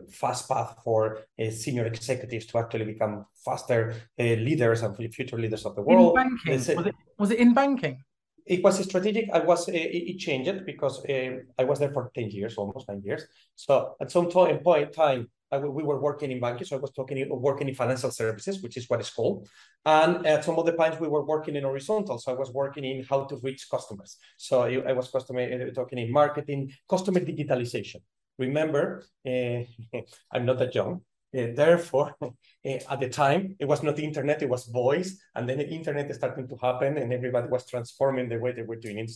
fast 0.09 0.47
path 0.49 0.77
for 0.83 1.19
uh, 1.39 1.49
senior 1.49 1.85
executives 1.85 2.45
to 2.47 2.57
actually 2.57 2.85
become 2.85 3.25
faster 3.45 3.93
uh, 4.19 4.23
leaders 4.23 4.81
and 4.81 4.95
future 5.13 5.37
leaders 5.37 5.65
of 5.65 5.75
the 5.75 5.81
world. 5.81 6.17
In 6.17 6.23
banking? 6.23 6.53
was, 6.53 6.87
it, 6.87 6.95
was 7.17 7.31
it 7.31 7.39
in 7.39 7.53
banking? 7.53 8.03
It 8.45 8.63
was 8.63 8.83
strategic. 8.83 9.29
I 9.31 9.39
was 9.39 9.69
uh, 9.69 9.73
it 9.73 10.17
changed 10.17 10.65
because 10.65 11.03
I 11.07 11.63
was 11.63 11.79
there 11.79 11.93
for 11.93 12.11
10 12.13 12.31
years, 12.31 12.57
almost 12.57 12.89
nine 12.89 13.01
years. 13.03 13.23
So 13.55 13.95
at 14.01 14.11
some 14.11 14.29
point, 14.29 14.63
point 14.63 14.87
in 14.87 14.93
time, 14.93 15.29
I, 15.51 15.57
we 15.59 15.83
were 15.83 15.99
working 15.99 16.31
in 16.31 16.39
banking, 16.39 16.65
so 16.65 16.77
I 16.77 16.79
was 16.79 16.91
talking 16.91 17.27
working 17.29 17.67
in 17.67 17.75
financial 17.75 18.09
services, 18.09 18.63
which 18.63 18.77
is 18.77 18.89
what 18.89 19.01
it's 19.01 19.13
called. 19.13 19.49
And 19.85 20.25
at 20.25 20.45
some 20.45 20.57
other 20.57 20.75
times 20.75 20.99
we 20.99 21.09
were 21.09 21.25
working 21.25 21.55
in 21.55 21.63
horizontal, 21.63 22.17
so 22.19 22.31
I 22.31 22.35
was 22.35 22.51
working 22.51 22.85
in 22.85 23.03
how 23.03 23.25
to 23.25 23.37
reach 23.43 23.67
customers. 23.69 24.17
So 24.37 24.61
I, 24.63 24.81
I 24.89 24.93
was 24.93 25.09
customer 25.09 25.71
talking 25.71 25.99
in 25.99 26.11
marketing, 26.11 26.71
customer 26.89 27.19
digitalization. 27.19 28.01
Remember, 28.41 29.03
uh, 29.25 29.59
I'm 30.33 30.45
not 30.45 30.59
that 30.59 30.75
young, 30.75 31.01
Uh, 31.33 31.47
therefore, 31.55 32.13
uh, 32.21 32.27
at 32.93 32.99
the 32.99 33.07
time, 33.07 33.55
it 33.57 33.65
was 33.65 33.81
not 33.83 33.95
the 33.95 34.03
internet, 34.03 34.41
it 34.41 34.49
was 34.49 34.65
voice. 34.65 35.17
And 35.35 35.47
then 35.47 35.59
the 35.59 35.69
internet 35.69 36.13
started 36.13 36.49
to 36.49 36.57
happen 36.57 36.97
and 36.97 37.13
everybody 37.13 37.47
was 37.47 37.65
transforming 37.65 38.27
the 38.27 38.37
way 38.37 38.51
they 38.51 38.63
were 38.63 38.75
doing 38.75 38.97
it. 38.99 39.11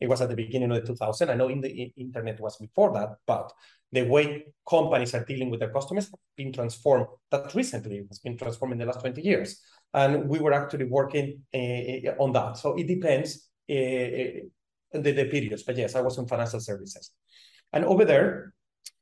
It 0.00 0.08
was 0.08 0.20
at 0.20 0.28
the 0.28 0.36
beginning 0.36 0.70
of 0.70 0.80
the 0.80 0.86
2000. 0.86 1.30
I 1.30 1.34
know 1.34 1.48
in 1.48 1.60
the 1.60 1.92
internet 1.96 2.38
was 2.40 2.56
before 2.58 2.92
that, 2.94 3.10
but 3.26 3.52
the 3.90 4.02
way 4.02 4.46
companies 4.68 5.14
are 5.14 5.24
dealing 5.24 5.50
with 5.50 5.60
their 5.60 5.72
customers 5.72 6.06
have 6.06 6.20
been 6.36 6.52
transformed. 6.52 7.08
That 7.32 7.52
recently 7.54 8.06
has 8.08 8.20
been 8.20 8.36
transformed 8.38 8.74
in 8.74 8.78
the 8.78 8.86
last 8.86 9.00
20 9.00 9.20
years. 9.20 9.60
And 9.92 10.28
we 10.28 10.38
were 10.38 10.52
actually 10.52 10.84
working 10.84 11.42
uh, 11.52 12.22
on 12.22 12.32
that. 12.34 12.56
So 12.58 12.76
it 12.76 12.86
depends 12.86 13.48
uh, 13.68 14.46
the, 14.92 15.12
the 15.12 15.24
periods. 15.24 15.64
But 15.64 15.76
yes, 15.76 15.96
I 15.96 16.02
was 16.02 16.18
in 16.18 16.28
financial 16.28 16.60
services. 16.60 17.10
And 17.72 17.84
over 17.84 18.04
there, 18.04 18.54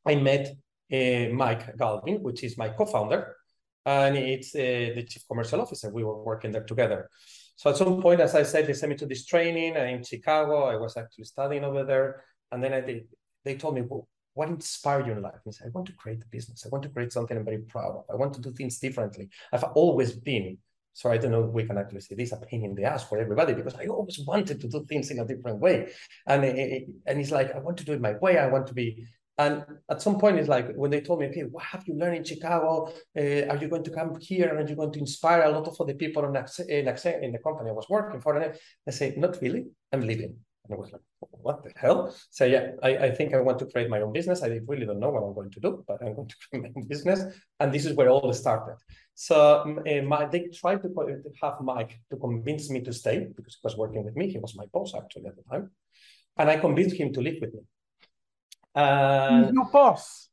I 0.04 0.14
met 0.16 0.56
uh, 0.92 1.32
Mike 1.32 1.76
Galvin, 1.76 2.22
which 2.22 2.44
is 2.44 2.56
my 2.56 2.68
co-founder, 2.68 3.34
and 3.84 4.16
it's 4.16 4.54
uh, 4.54 4.94
the 4.94 5.04
chief 5.08 5.22
commercial 5.28 5.60
officer. 5.60 5.90
We 5.90 6.04
were 6.04 6.22
working 6.22 6.52
there 6.52 6.64
together. 6.64 7.10
So 7.56 7.70
at 7.70 7.76
some 7.76 8.02
point, 8.02 8.20
as 8.20 8.34
I 8.34 8.42
said, 8.42 8.66
they 8.66 8.74
sent 8.74 8.90
me 8.90 8.96
to 8.98 9.06
this 9.06 9.24
training 9.24 9.74
in 9.76 10.02
Chicago. 10.02 10.64
I 10.64 10.76
was 10.76 10.96
actually 10.96 11.24
studying 11.24 11.64
over 11.64 11.84
there, 11.84 12.24
and 12.52 12.62
then 12.62 12.72
I 12.72 12.80
did, 12.80 13.08
they 13.44 13.56
told 13.56 13.74
me, 13.74 13.82
well, 13.82 14.08
what 14.34 14.48
inspired 14.48 15.06
you 15.06 15.12
in 15.12 15.22
life? 15.22 15.40
I 15.46 15.50
said, 15.50 15.68
I 15.68 15.70
want 15.70 15.86
to 15.86 15.94
create 15.94 16.20
a 16.20 16.28
business. 16.30 16.66
I 16.66 16.68
want 16.68 16.82
to 16.82 16.90
create 16.90 17.12
something 17.12 17.36
I'm 17.36 17.44
very 17.44 17.58
proud 17.58 17.96
of. 17.96 18.04
I 18.12 18.16
want 18.16 18.34
to 18.34 18.40
do 18.40 18.52
things 18.52 18.78
differently. 18.78 19.30
I've 19.50 19.64
always 19.64 20.12
been 20.12 20.58
so 20.96 21.12
I 21.12 21.18
don't 21.18 21.30
know 21.30 21.44
if 21.44 21.50
we 21.50 21.64
can 21.64 21.76
actually 21.76 22.00
say 22.00 22.14
this 22.14 22.32
a 22.32 22.38
pain 22.38 22.64
in 22.64 22.74
the 22.74 22.84
ass 22.84 23.06
for 23.06 23.18
everybody 23.18 23.52
because 23.52 23.74
I 23.74 23.84
always 23.84 24.18
wanted 24.26 24.62
to 24.62 24.66
do 24.66 24.82
things 24.86 25.10
in 25.10 25.18
a 25.18 25.26
different 25.26 25.58
way. 25.58 25.92
And, 26.26 26.42
it, 26.42 26.88
and 27.06 27.20
it's 27.20 27.30
like, 27.30 27.54
I 27.54 27.58
want 27.58 27.76
to 27.76 27.84
do 27.84 27.92
it 27.92 28.00
my 28.00 28.14
way. 28.14 28.38
I 28.38 28.46
want 28.46 28.66
to 28.68 28.74
be. 28.74 29.04
And 29.38 29.64
at 29.90 30.00
some 30.00 30.18
point, 30.18 30.38
it's 30.38 30.48
like 30.48 30.74
when 30.74 30.90
they 30.90 31.02
told 31.02 31.20
me, 31.20 31.26
okay, 31.26 31.42
what 31.42 31.64
have 31.64 31.86
you 31.86 31.94
learned 31.94 32.16
in 32.16 32.24
Chicago? 32.24 32.90
Uh, 33.16 33.46
are 33.50 33.58
you 33.58 33.68
going 33.68 33.84
to 33.84 33.90
come 33.90 34.18
here 34.18 34.48
and 34.48 34.58
are 34.66 34.70
you 34.70 34.76
going 34.76 34.92
to 34.92 34.98
inspire 34.98 35.42
a 35.42 35.50
lot 35.50 35.68
of 35.68 35.78
other 35.78 35.94
people 35.94 36.24
in, 36.24 36.34
in, 36.68 36.88
in 36.88 37.32
the 37.32 37.38
company 37.44 37.70
I 37.70 37.74
was 37.74 37.88
working 37.90 38.20
for? 38.20 38.36
And 38.36 38.54
I 38.88 38.90
say, 38.90 39.14
not 39.16 39.40
really, 39.42 39.66
I'm 39.92 40.00
leaving. 40.00 40.36
And 40.64 40.74
I 40.74 40.76
was 40.76 40.90
like, 40.90 41.02
what 41.20 41.62
the 41.62 41.72
hell? 41.76 42.16
So 42.30 42.44
yeah, 42.44 42.70
I, 42.82 42.96
I 42.96 43.10
think 43.10 43.34
I 43.34 43.40
want 43.40 43.58
to 43.60 43.66
create 43.66 43.90
my 43.90 44.00
own 44.00 44.12
business. 44.12 44.42
I 44.42 44.58
really 44.66 44.86
don't 44.86 45.00
know 45.00 45.10
what 45.10 45.22
I'm 45.22 45.34
going 45.34 45.50
to 45.50 45.60
do, 45.60 45.84
but 45.86 45.98
I'm 46.02 46.14
going 46.14 46.28
to 46.28 46.36
create 46.50 46.62
my 46.64 46.70
own 46.74 46.88
business. 46.88 47.20
And 47.60 47.72
this 47.72 47.84
is 47.84 47.92
where 47.92 48.08
all 48.08 48.32
started. 48.32 48.76
So 49.14 49.36
uh, 49.86 50.02
my, 50.02 50.26
they 50.26 50.48
tried 50.48 50.82
to 50.82 50.90
have 51.42 51.60
Mike 51.60 52.00
to 52.10 52.16
convince 52.16 52.70
me 52.70 52.80
to 52.82 52.92
stay 52.92 53.28
because 53.36 53.54
he 53.54 53.60
was 53.62 53.76
working 53.76 54.02
with 54.02 54.16
me. 54.16 54.30
He 54.30 54.38
was 54.38 54.56
my 54.56 54.64
boss 54.72 54.94
actually 54.94 55.26
at 55.26 55.36
the 55.36 55.42
time. 55.50 55.70
And 56.38 56.50
I 56.50 56.56
convinced 56.56 56.96
him 56.96 57.12
to 57.12 57.20
live 57.20 57.36
with 57.40 57.54
me. 57.54 57.60
Uh, 58.76 59.50
your 59.52 59.64
boss? 59.70 60.28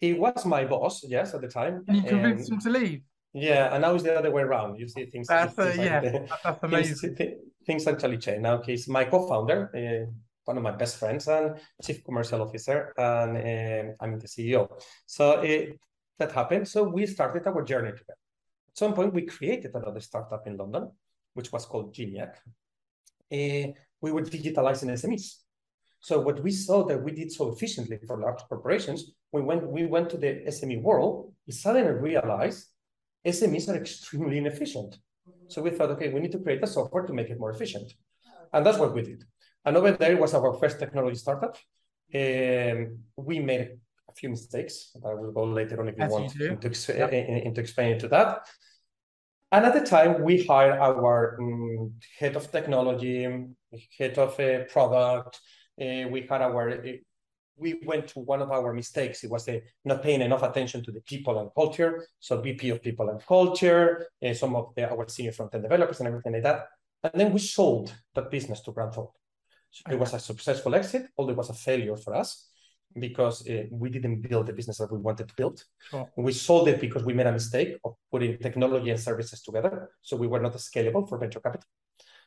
He 0.00 0.14
was 0.14 0.46
my 0.46 0.64
boss, 0.64 1.04
yes, 1.06 1.34
at 1.34 1.42
the 1.42 1.48
time. 1.48 1.84
And 1.86 1.98
you 1.98 2.02
convinced 2.04 2.50
and, 2.50 2.62
him 2.62 2.72
to 2.72 2.78
leave? 2.78 3.02
Yeah, 3.34 3.72
and 3.72 3.82
now 3.82 3.94
it's 3.94 4.02
the 4.02 4.18
other 4.18 4.30
way 4.30 4.42
around. 4.42 4.78
You 4.78 4.88
see 4.88 5.04
things. 5.04 5.28
That's 5.28 5.54
things 5.54 5.78
a, 5.78 5.84
yeah, 5.84 6.00
like 6.00 6.28
that's 6.42 6.58
amazing. 6.62 7.14
Things, 7.14 7.32
things, 7.66 7.86
actually 7.86 8.18
change. 8.18 8.40
Now 8.40 8.62
he's 8.62 8.88
my 8.88 9.04
co-founder, 9.04 9.70
uh, 9.76 10.10
one 10.46 10.56
of 10.56 10.62
my 10.62 10.72
best 10.72 10.96
friends, 10.96 11.28
and 11.28 11.56
chief 11.82 12.02
commercial 12.02 12.42
officer, 12.42 12.92
and 12.96 13.36
uh, 13.36 13.92
I'm 14.00 14.18
the 14.18 14.26
CEO. 14.26 14.68
So 15.06 15.32
uh, 15.34 15.72
that 16.18 16.32
happened. 16.32 16.66
So 16.66 16.84
we 16.84 17.06
started 17.06 17.46
our 17.46 17.62
journey 17.62 17.90
together. 17.90 18.16
At 18.68 18.78
some 18.78 18.94
point, 18.94 19.12
we 19.12 19.22
created 19.26 19.72
another 19.74 20.00
startup 20.00 20.46
in 20.46 20.56
London, 20.56 20.90
which 21.34 21.52
was 21.52 21.66
called 21.66 21.94
Geniac. 21.94 22.36
Uh, 23.32 23.72
we 24.00 24.10
were 24.12 24.22
digitalizing 24.22 24.90
SMEs. 24.90 25.36
So 26.00 26.18
what 26.20 26.42
we 26.42 26.50
saw 26.50 26.84
that 26.86 27.02
we 27.02 27.12
did 27.12 27.30
so 27.30 27.52
efficiently 27.52 27.98
for 28.06 28.18
large 28.18 28.40
corporations, 28.48 29.12
we 29.32 29.42
went 29.42 29.66
we 29.66 29.86
went 29.86 30.10
to 30.10 30.16
the 30.16 30.44
SME 30.48 30.82
world, 30.82 31.32
we 31.46 31.52
suddenly 31.52 31.92
realized 31.92 32.66
SMEs 33.26 33.68
are 33.68 33.76
extremely 33.76 34.38
inefficient. 34.38 34.96
So 35.48 35.62
we 35.62 35.70
thought, 35.70 35.90
okay, 35.90 36.08
we 36.08 36.20
need 36.20 36.32
to 36.32 36.38
create 36.38 36.62
a 36.62 36.66
software 36.66 37.04
to 37.04 37.12
make 37.12 37.28
it 37.28 37.38
more 37.38 37.50
efficient. 37.50 37.92
And 38.52 38.64
that's 38.64 38.78
what 38.78 38.94
we 38.94 39.02
did. 39.02 39.24
And 39.64 39.76
over 39.76 39.92
there 39.92 40.16
was 40.16 40.32
our 40.34 40.54
first 40.54 40.78
technology 40.78 41.16
startup. 41.16 41.56
Um, 42.14 42.98
we 43.16 43.38
made 43.38 43.78
a 44.08 44.12
few 44.14 44.30
mistakes. 44.30 44.96
I 45.04 45.14
will 45.14 45.32
go 45.32 45.44
later 45.44 45.80
on 45.80 45.88
if 45.88 45.98
you 45.98 46.04
As 46.04 46.12
want 46.12 46.34
you 46.34 46.50
into, 46.52 46.72
yep. 46.88 47.12
into 47.12 47.60
explaining 47.60 47.98
to 48.00 48.08
that. 48.08 48.48
And 49.52 49.64
at 49.64 49.74
the 49.74 49.84
time, 49.84 50.22
we 50.22 50.44
hired 50.44 50.78
our 50.78 51.36
um, 51.40 51.94
head 52.18 52.36
of 52.36 52.50
technology, 52.50 53.24
head 53.98 54.18
of 54.18 54.38
a 54.38 54.62
uh, 54.62 54.64
product. 54.66 55.40
Uh, 55.80 56.08
we 56.08 56.26
had 56.28 56.42
our 56.42 56.70
uh, 56.70 56.92
we 57.56 57.80
went 57.84 58.08
to 58.08 58.20
one 58.20 58.40
of 58.40 58.50
our 58.50 58.72
mistakes. 58.72 59.22
It 59.22 59.30
was 59.30 59.48
uh, 59.48 59.58
not 59.84 60.02
paying 60.02 60.22
enough 60.22 60.42
attention 60.42 60.82
to 60.84 60.92
the 60.92 61.00
people 61.02 61.38
and 61.38 61.50
culture. 61.54 62.06
So 62.18 62.40
VP 62.40 62.70
of 62.70 62.82
people 62.82 63.10
and 63.10 63.24
culture, 63.26 64.06
uh, 64.26 64.32
some 64.32 64.56
of 64.56 64.72
the, 64.74 64.90
our 64.90 65.06
senior 65.08 65.32
front-end 65.32 65.64
developers 65.64 66.00
and 66.00 66.08
everything 66.08 66.32
like 66.32 66.42
that. 66.44 66.68
And 67.04 67.12
then 67.14 67.32
we 67.32 67.38
sold 67.38 67.92
that 68.14 68.30
business 68.30 68.60
to 68.62 68.72
Grant 68.72 68.94
Thornton. 68.94 69.14
So 69.70 69.92
it 69.92 69.98
was 69.98 70.14
a 70.14 70.18
successful 70.18 70.74
exit, 70.74 71.06
although 71.16 71.32
it 71.32 71.36
was 71.36 71.50
a 71.50 71.54
failure 71.54 71.96
for 71.96 72.14
us 72.14 72.48
because 72.98 73.48
uh, 73.48 73.64
we 73.70 73.88
didn't 73.88 74.20
build 74.22 74.46
the 74.46 74.52
business 74.52 74.78
that 74.78 74.92
we 74.92 74.98
wanted 74.98 75.28
to 75.28 75.34
build. 75.34 75.62
Sure. 75.90 76.10
We 76.16 76.32
sold 76.32 76.68
it 76.68 76.80
because 76.80 77.04
we 77.04 77.14
made 77.14 77.26
a 77.26 77.32
mistake 77.32 77.78
of 77.84 77.94
putting 78.10 78.36
technology 78.38 78.90
and 78.90 78.98
services 78.98 79.42
together. 79.42 79.90
So 80.02 80.16
we 80.16 80.26
were 80.26 80.40
not 80.40 80.54
scalable 80.54 81.08
for 81.08 81.18
venture 81.18 81.40
capital. 81.40 81.66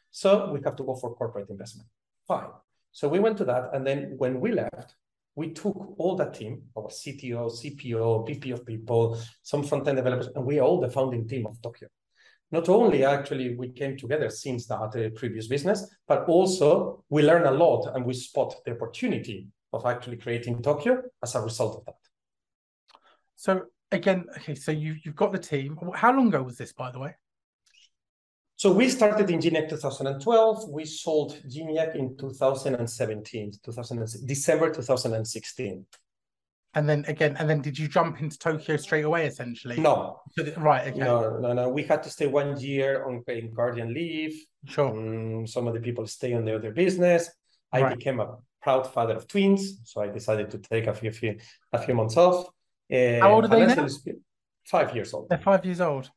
So 0.09 0.51
we 0.53 0.61
have 0.63 0.75
to 0.77 0.83
go 0.83 0.95
for 0.95 1.13
corporate 1.15 1.49
investment. 1.49 1.89
Fine. 2.27 2.47
So 2.93 3.09
we 3.09 3.19
went 3.19 3.37
to 3.39 3.45
that. 3.45 3.71
And 3.73 3.85
then 3.85 4.13
when 4.17 4.39
we 4.39 4.51
left, 4.51 4.95
we 5.35 5.49
took 5.49 5.95
all 5.97 6.15
that 6.15 6.35
team, 6.35 6.61
our 6.77 6.89
CTO, 6.89 7.51
CPO, 7.51 8.27
VP 8.27 8.51
of 8.51 8.65
people, 8.65 9.19
some 9.41 9.63
front-end 9.63 9.97
developers, 9.97 10.27
and 10.35 10.45
we 10.45 10.59
are 10.59 10.63
all 10.63 10.79
the 10.79 10.89
founding 10.89 11.27
team 11.27 11.47
of 11.47 11.59
TOQIO. 11.61 11.87
Not 12.51 12.69
only 12.69 13.03
actually 13.03 13.55
we 13.55 13.69
came 13.69 13.97
together 13.97 14.29
since 14.29 14.67
that 14.67 14.95
uh, 14.95 15.09
previous 15.15 15.47
business, 15.47 15.91
but 16.07 16.25
also 16.25 17.03
we 17.09 17.23
learn 17.23 17.47
a 17.47 17.51
lot 17.51 17.91
and 17.95 18.05
we 18.05 18.13
spot 18.13 18.53
the 18.63 18.73
opportunity 18.73 19.47
of 19.73 19.87
actually 19.87 20.17
creating 20.17 20.61
TOQIO 20.61 21.01
as 21.23 21.33
a 21.33 21.41
result 21.41 21.77
of 21.77 21.85
that. 21.85 21.95
So 23.35 23.63
again, 23.91 24.25
okay, 24.37 24.53
so 24.53 24.71
you 24.71 24.95
you've 25.03 25.15
got 25.15 25.31
the 25.31 25.39
team. 25.39 25.79
How 25.95 26.15
long 26.15 26.27
ago 26.27 26.43
was 26.43 26.57
this, 26.57 26.73
by 26.73 26.91
the 26.91 26.99
way? 26.99 27.15
So 28.63 28.71
we 28.71 28.87
started 28.87 29.29
in 29.29 29.41
Geniac 29.41 29.67
2012. 29.67 30.69
We 30.69 30.85
sold 30.85 31.35
Geniac 31.49 31.95
in 31.95 32.15
2017, 32.15 33.51
2000, 33.61 34.25
December 34.25 34.73
2016. 34.73 35.85
And 36.73 36.89
then 36.89 37.03
again, 37.09 37.35
and 37.37 37.49
then 37.49 37.59
did 37.59 37.77
you 37.77 37.89
jump 37.89 38.21
into 38.21 38.37
TOQIO 38.37 38.79
straight 38.79 39.03
away, 39.03 39.27
essentially? 39.27 39.77
No. 39.77 40.21
Right. 40.55 40.87
Okay. 40.87 40.97
No, 40.97 41.39
no, 41.39 41.51
no. 41.51 41.67
We 41.67 41.83
had 41.83 42.03
to 42.03 42.09
stay 42.09 42.27
one 42.27 42.57
year 42.57 43.03
on 43.05 43.25
paying 43.27 43.53
guardian 43.53 43.93
leave. 43.93 44.33
Sure. 44.65 44.91
Um, 44.91 45.45
some 45.45 45.67
of 45.67 45.73
the 45.73 45.81
people 45.81 46.07
stay 46.07 46.31
on 46.33 46.45
their 46.45 46.55
other 46.55 46.71
business. 46.71 47.29
I 47.73 47.81
right. 47.81 47.97
became 47.97 48.21
a 48.21 48.37
proud 48.61 48.83
father 48.93 49.17
of 49.17 49.27
twins, 49.27 49.81
so 49.83 49.99
I 49.99 50.07
decided 50.07 50.49
to 50.51 50.59
take 50.59 50.87
a 50.87 50.93
few, 50.93 51.11
few 51.11 51.37
a 51.73 51.79
few 51.79 51.95
months 51.95 52.15
off. 52.15 52.45
Uh, 52.89 53.19
How 53.19 53.33
old 53.33 53.43
are 53.43 53.49
they 53.49 53.65
now? 53.65 53.89
Five 54.63 54.95
years 54.95 55.13
old. 55.13 55.27
They're 55.27 55.37
five 55.37 55.65
years 55.65 55.81
old. 55.81 56.09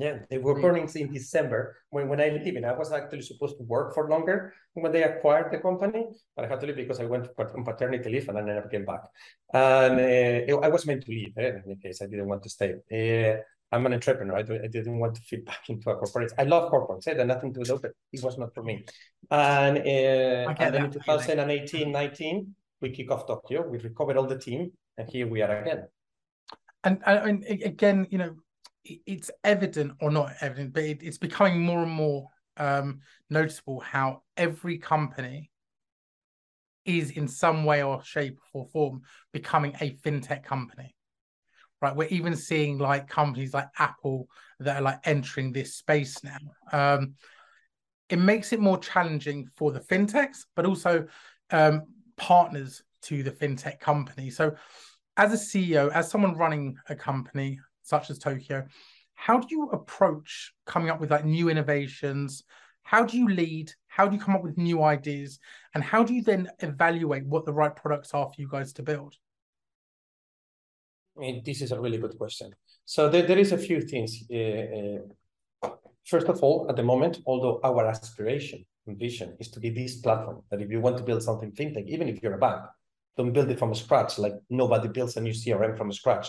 Yeah, 0.00 0.18
they 0.30 0.38
were 0.38 0.60
burning 0.60 0.88
in 0.94 1.12
December 1.12 1.76
when, 1.90 2.08
when 2.08 2.20
I 2.20 2.28
leave. 2.28 2.56
And 2.56 2.66
I 2.66 2.72
was 2.72 2.92
actually 2.92 3.22
supposed 3.22 3.56
to 3.58 3.64
work 3.64 3.94
for 3.94 4.08
longer 4.08 4.54
when 4.74 4.92
they 4.92 5.02
acquired 5.02 5.52
the 5.52 5.58
company, 5.58 6.06
but 6.34 6.44
I 6.44 6.48
had 6.48 6.60
to 6.60 6.66
leave 6.66 6.76
because 6.76 7.00
I 7.00 7.04
went 7.04 7.28
on 7.38 7.64
paternity 7.64 8.10
leave 8.10 8.28
and 8.28 8.38
I 8.38 8.42
never 8.42 8.68
came 8.68 8.84
back. 8.84 9.02
And 9.52 10.50
uh, 10.50 10.58
I 10.58 10.68
was 10.68 10.86
meant 10.86 11.04
to 11.04 11.10
leave 11.10 11.32
eh, 11.36 11.48
in 11.48 11.62
any 11.66 11.76
case. 11.76 12.02
I 12.02 12.06
didn't 12.06 12.28
want 12.28 12.42
to 12.44 12.50
stay. 12.50 12.74
Uh, 12.92 13.42
I'm 13.70 13.84
an 13.86 13.94
entrepreneur. 13.94 14.36
I, 14.36 14.40
I, 14.40 14.68
didn't 14.68 14.98
want 14.98 15.14
to 15.16 15.20
fit 15.22 15.44
back 15.50 15.68
into 15.68 15.90
a 15.90 15.96
corporate. 15.96 16.32
I 16.38 16.44
love 16.44 16.70
corporates. 16.70 17.08
I 17.08 17.16
had 17.16 17.26
nothing 17.26 17.52
to 17.54 17.62
do 17.62 17.72
with 17.74 17.84
it. 17.84 17.94
But 18.12 18.18
it 18.18 18.24
was 18.24 18.38
not 18.38 18.54
for 18.54 18.62
me. 18.62 18.84
And, 19.30 19.78
uh, 19.78 20.54
and 20.58 20.74
then 20.74 20.84
in 20.86 20.90
2018, 20.90 21.92
19, 21.92 22.54
we 22.80 22.90
kick 22.90 23.10
off 23.10 23.26
TOQIO. 23.26 23.68
We 23.68 23.78
recovered 23.78 24.16
all 24.16 24.26
the 24.26 24.38
team, 24.38 24.72
and 24.96 25.08
here 25.08 25.26
we 25.26 25.42
are 25.42 25.62
again. 25.62 25.88
And, 26.84 27.02
and 27.04 27.44
again, 27.44 28.06
you 28.10 28.18
know, 28.18 28.36
it's 29.06 29.30
evident 29.44 29.92
or 30.00 30.10
not 30.10 30.34
evident, 30.40 30.72
but 30.72 30.84
it, 30.84 31.02
it's 31.02 31.18
becoming 31.18 31.60
more 31.60 31.82
and 31.82 31.92
more 31.92 32.28
um, 32.56 33.00
noticeable 33.30 33.80
how 33.80 34.22
every 34.36 34.78
company 34.78 35.50
is 36.84 37.10
in 37.10 37.28
some 37.28 37.64
way 37.64 37.82
or 37.82 38.02
shape 38.02 38.38
or 38.52 38.66
form 38.66 39.02
becoming 39.32 39.74
a 39.80 39.96
fintech 39.96 40.42
company. 40.42 40.94
Right, 41.80 41.94
we're 41.94 42.08
even 42.08 42.34
seeing 42.34 42.78
like 42.78 43.08
companies 43.08 43.54
like 43.54 43.68
Apple 43.78 44.28
that 44.58 44.78
are 44.78 44.82
like 44.82 44.98
entering 45.04 45.52
this 45.52 45.76
space 45.76 46.18
now. 46.24 46.38
Um, 46.72 47.14
it 48.08 48.18
makes 48.18 48.52
it 48.52 48.58
more 48.58 48.78
challenging 48.78 49.48
for 49.56 49.70
the 49.70 49.80
fintechs, 49.80 50.38
but 50.56 50.66
also 50.66 51.06
um, 51.50 51.82
partners 52.16 52.82
to 53.02 53.22
the 53.22 53.30
fintech 53.30 53.78
company. 53.78 54.30
So, 54.30 54.56
as 55.16 55.32
a 55.32 55.36
CEO, 55.36 55.90
as 55.92 56.10
someone 56.10 56.36
running 56.36 56.76
a 56.88 56.96
company, 56.96 57.60
such 57.88 58.10
as 58.10 58.18
TOQIO. 58.18 58.66
how 59.14 59.38
do 59.38 59.46
you 59.50 59.70
approach 59.70 60.52
coming 60.66 60.90
up 60.90 61.00
with 61.00 61.10
like 61.10 61.24
new 61.24 61.48
innovations? 61.48 62.44
How 62.82 63.04
do 63.04 63.18
you 63.18 63.28
lead? 63.28 63.72
How 63.86 64.06
do 64.06 64.16
you 64.16 64.22
come 64.22 64.36
up 64.36 64.44
with 64.44 64.56
new 64.56 64.82
ideas? 64.82 65.40
And 65.74 65.82
how 65.82 66.04
do 66.04 66.14
you 66.14 66.22
then 66.22 66.48
evaluate 66.60 67.26
what 67.26 67.44
the 67.44 67.52
right 67.52 67.74
products 67.74 68.14
are 68.14 68.26
for 68.26 68.40
you 68.40 68.48
guys 68.48 68.72
to 68.74 68.82
build? 68.82 69.14
this 71.44 71.62
is 71.62 71.72
a 71.72 71.80
really 71.80 71.98
good 71.98 72.16
question. 72.16 72.54
So 72.84 73.08
there, 73.08 73.26
there 73.26 73.38
is 73.38 73.52
a 73.52 73.58
few 73.58 73.80
things. 73.80 74.22
Uh, 74.32 75.00
uh, 75.62 75.70
first 76.06 76.28
of 76.28 76.42
all, 76.42 76.66
at 76.68 76.76
the 76.76 76.82
moment, 76.82 77.18
although 77.26 77.60
our 77.64 77.86
aspiration 77.86 78.64
and 78.86 78.96
vision 78.98 79.36
is 79.40 79.48
to 79.48 79.60
be 79.60 79.70
this 79.70 79.96
platform, 79.96 80.42
that 80.50 80.62
if 80.62 80.70
you 80.70 80.80
want 80.80 80.96
to 80.98 81.02
build 81.02 81.22
something 81.22 81.50
fintech, 81.52 81.86
even 81.88 82.08
if 82.08 82.22
you're 82.22 82.34
a 82.34 82.38
bank, 82.38 82.62
don't 83.16 83.32
build 83.32 83.50
it 83.50 83.58
from 83.58 83.74
scratch, 83.74 84.18
like 84.18 84.34
nobody 84.48 84.88
builds 84.88 85.16
a 85.16 85.20
new 85.20 85.32
CRM 85.32 85.76
from 85.76 85.92
scratch. 85.92 86.28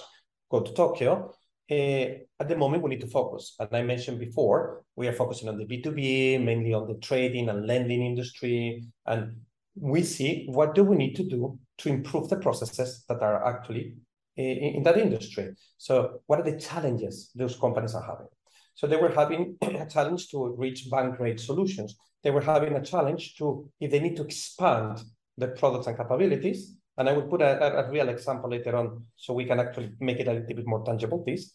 Go 0.50 0.62
to 0.62 0.72
TOQIO. 0.72 1.32
At 1.70 2.48
the 2.48 2.56
moment, 2.56 2.84
we 2.84 2.90
need 2.90 3.02
to 3.02 3.08
focus. 3.08 3.56
And 3.60 3.70
I 3.72 3.84
mentioned 3.84 4.20
before, 4.20 4.84
we 4.96 5.08
are 5.08 5.14
focusing 5.14 5.50
on 5.50 5.58
the 5.58 5.66
B2B, 5.66 6.44
mainly 6.44 6.74
on 6.74 6.88
the 6.88 6.96
trading 6.96 7.50
and 7.50 7.68
lending 7.68 8.04
industry. 8.04 8.86
And 9.06 9.42
we 9.76 10.04
see 10.04 10.48
what 10.48 10.74
do 10.74 10.84
we 10.84 10.96
need 10.96 11.16
to 11.16 11.24
do 11.24 11.60
to 11.80 11.90
improve 11.90 12.30
the 12.30 12.38
processes 12.38 13.06
that 13.08 13.22
are 13.22 13.46
actually 13.46 13.96
eh, 14.38 14.44
in, 14.44 14.76
in 14.76 14.84
that 14.84 14.98
industry. 14.98 15.54
So 15.78 16.22
what 16.26 16.40
are 16.40 16.52
the 16.52 16.60
challenges 16.60 17.32
those 17.36 17.56
companies 17.56 17.94
are 17.94 18.04
having? 18.04 18.28
So 18.74 18.88
they 18.88 18.98
were 18.98 19.14
having 19.14 19.58
a 19.62 19.86
challenge 19.86 20.30
to 20.30 20.56
reach 20.58 20.90
bank 20.90 21.18
grade 21.18 21.40
solutions. 21.40 21.96
They 22.24 22.32
were 22.32 22.42
having 22.42 22.74
a 22.76 22.84
challenge 22.84 23.36
to, 23.38 23.70
if 23.80 23.92
they 23.92 24.00
need 24.00 24.16
to 24.18 24.24
expand 24.24 25.02
the 25.38 25.50
products 25.50 25.88
and 25.88 25.98
capabilities, 25.98 26.76
and 26.98 27.08
I 27.08 27.14
will 27.14 27.28
put 27.28 27.42
a, 27.42 27.64
a, 27.64 27.86
a 27.86 27.92
real 27.92 28.10
example 28.10 28.50
later 28.50 28.76
on 28.76 29.06
so 29.16 29.34
we 29.34 29.46
can 29.46 29.60
actually 29.60 29.92
make 30.02 30.20
it 30.20 30.28
a 30.28 30.34
little 30.34 30.56
bit 30.56 30.68
more 30.68 30.84
tangible, 30.84 31.24
this. 31.26 31.54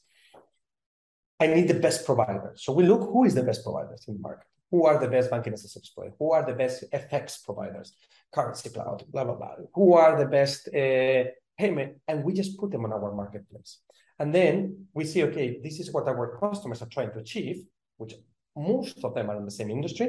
I 1.45 1.47
need 1.55 1.69
the 1.69 1.81
best 1.87 2.01
provider. 2.07 2.53
So 2.65 2.73
we 2.73 2.85
look 2.91 3.03
who 3.13 3.25
is 3.29 3.35
the 3.35 3.47
best 3.51 3.63
providers 3.67 4.03
in 4.09 4.15
the 4.17 4.21
market. 4.29 4.47
Who 4.71 4.87
are 4.87 4.99
the 4.99 5.13
best 5.17 5.31
banking 5.31 5.53
as 5.53 5.65
a 5.65 5.69
service 5.69 5.91
provider? 5.95 6.15
Who 6.19 6.33
are 6.33 6.45
the 6.51 6.57
best 6.63 6.77
FX 6.91 7.45
providers? 7.45 7.89
Currency 8.35 8.71
cloud, 8.71 9.05
blah, 9.13 9.25
blah, 9.25 9.37
blah. 9.41 9.55
Who 9.75 9.87
are 10.03 10.13
the 10.23 10.31
best 10.39 10.61
uh, 10.69 11.25
payment, 11.63 11.91
and 12.09 12.25
we 12.25 12.33
just 12.33 12.59
put 12.61 12.71
them 12.73 12.85
on 12.87 12.93
our 12.93 13.13
marketplace. 13.23 13.73
And 14.19 14.35
then 14.39 14.87
we 14.95 15.05
see, 15.05 15.23
okay, 15.25 15.61
this 15.63 15.77
is 15.81 15.93
what 15.93 16.09
our 16.09 16.39
customers 16.39 16.81
are 16.83 16.93
trying 16.97 17.13
to 17.13 17.19
achieve, 17.19 17.59
which 17.99 18.15
most 18.57 19.05
of 19.05 19.15
them 19.15 19.29
are 19.31 19.37
in 19.37 19.45
the 19.45 19.57
same 19.61 19.71
industry. 19.71 20.09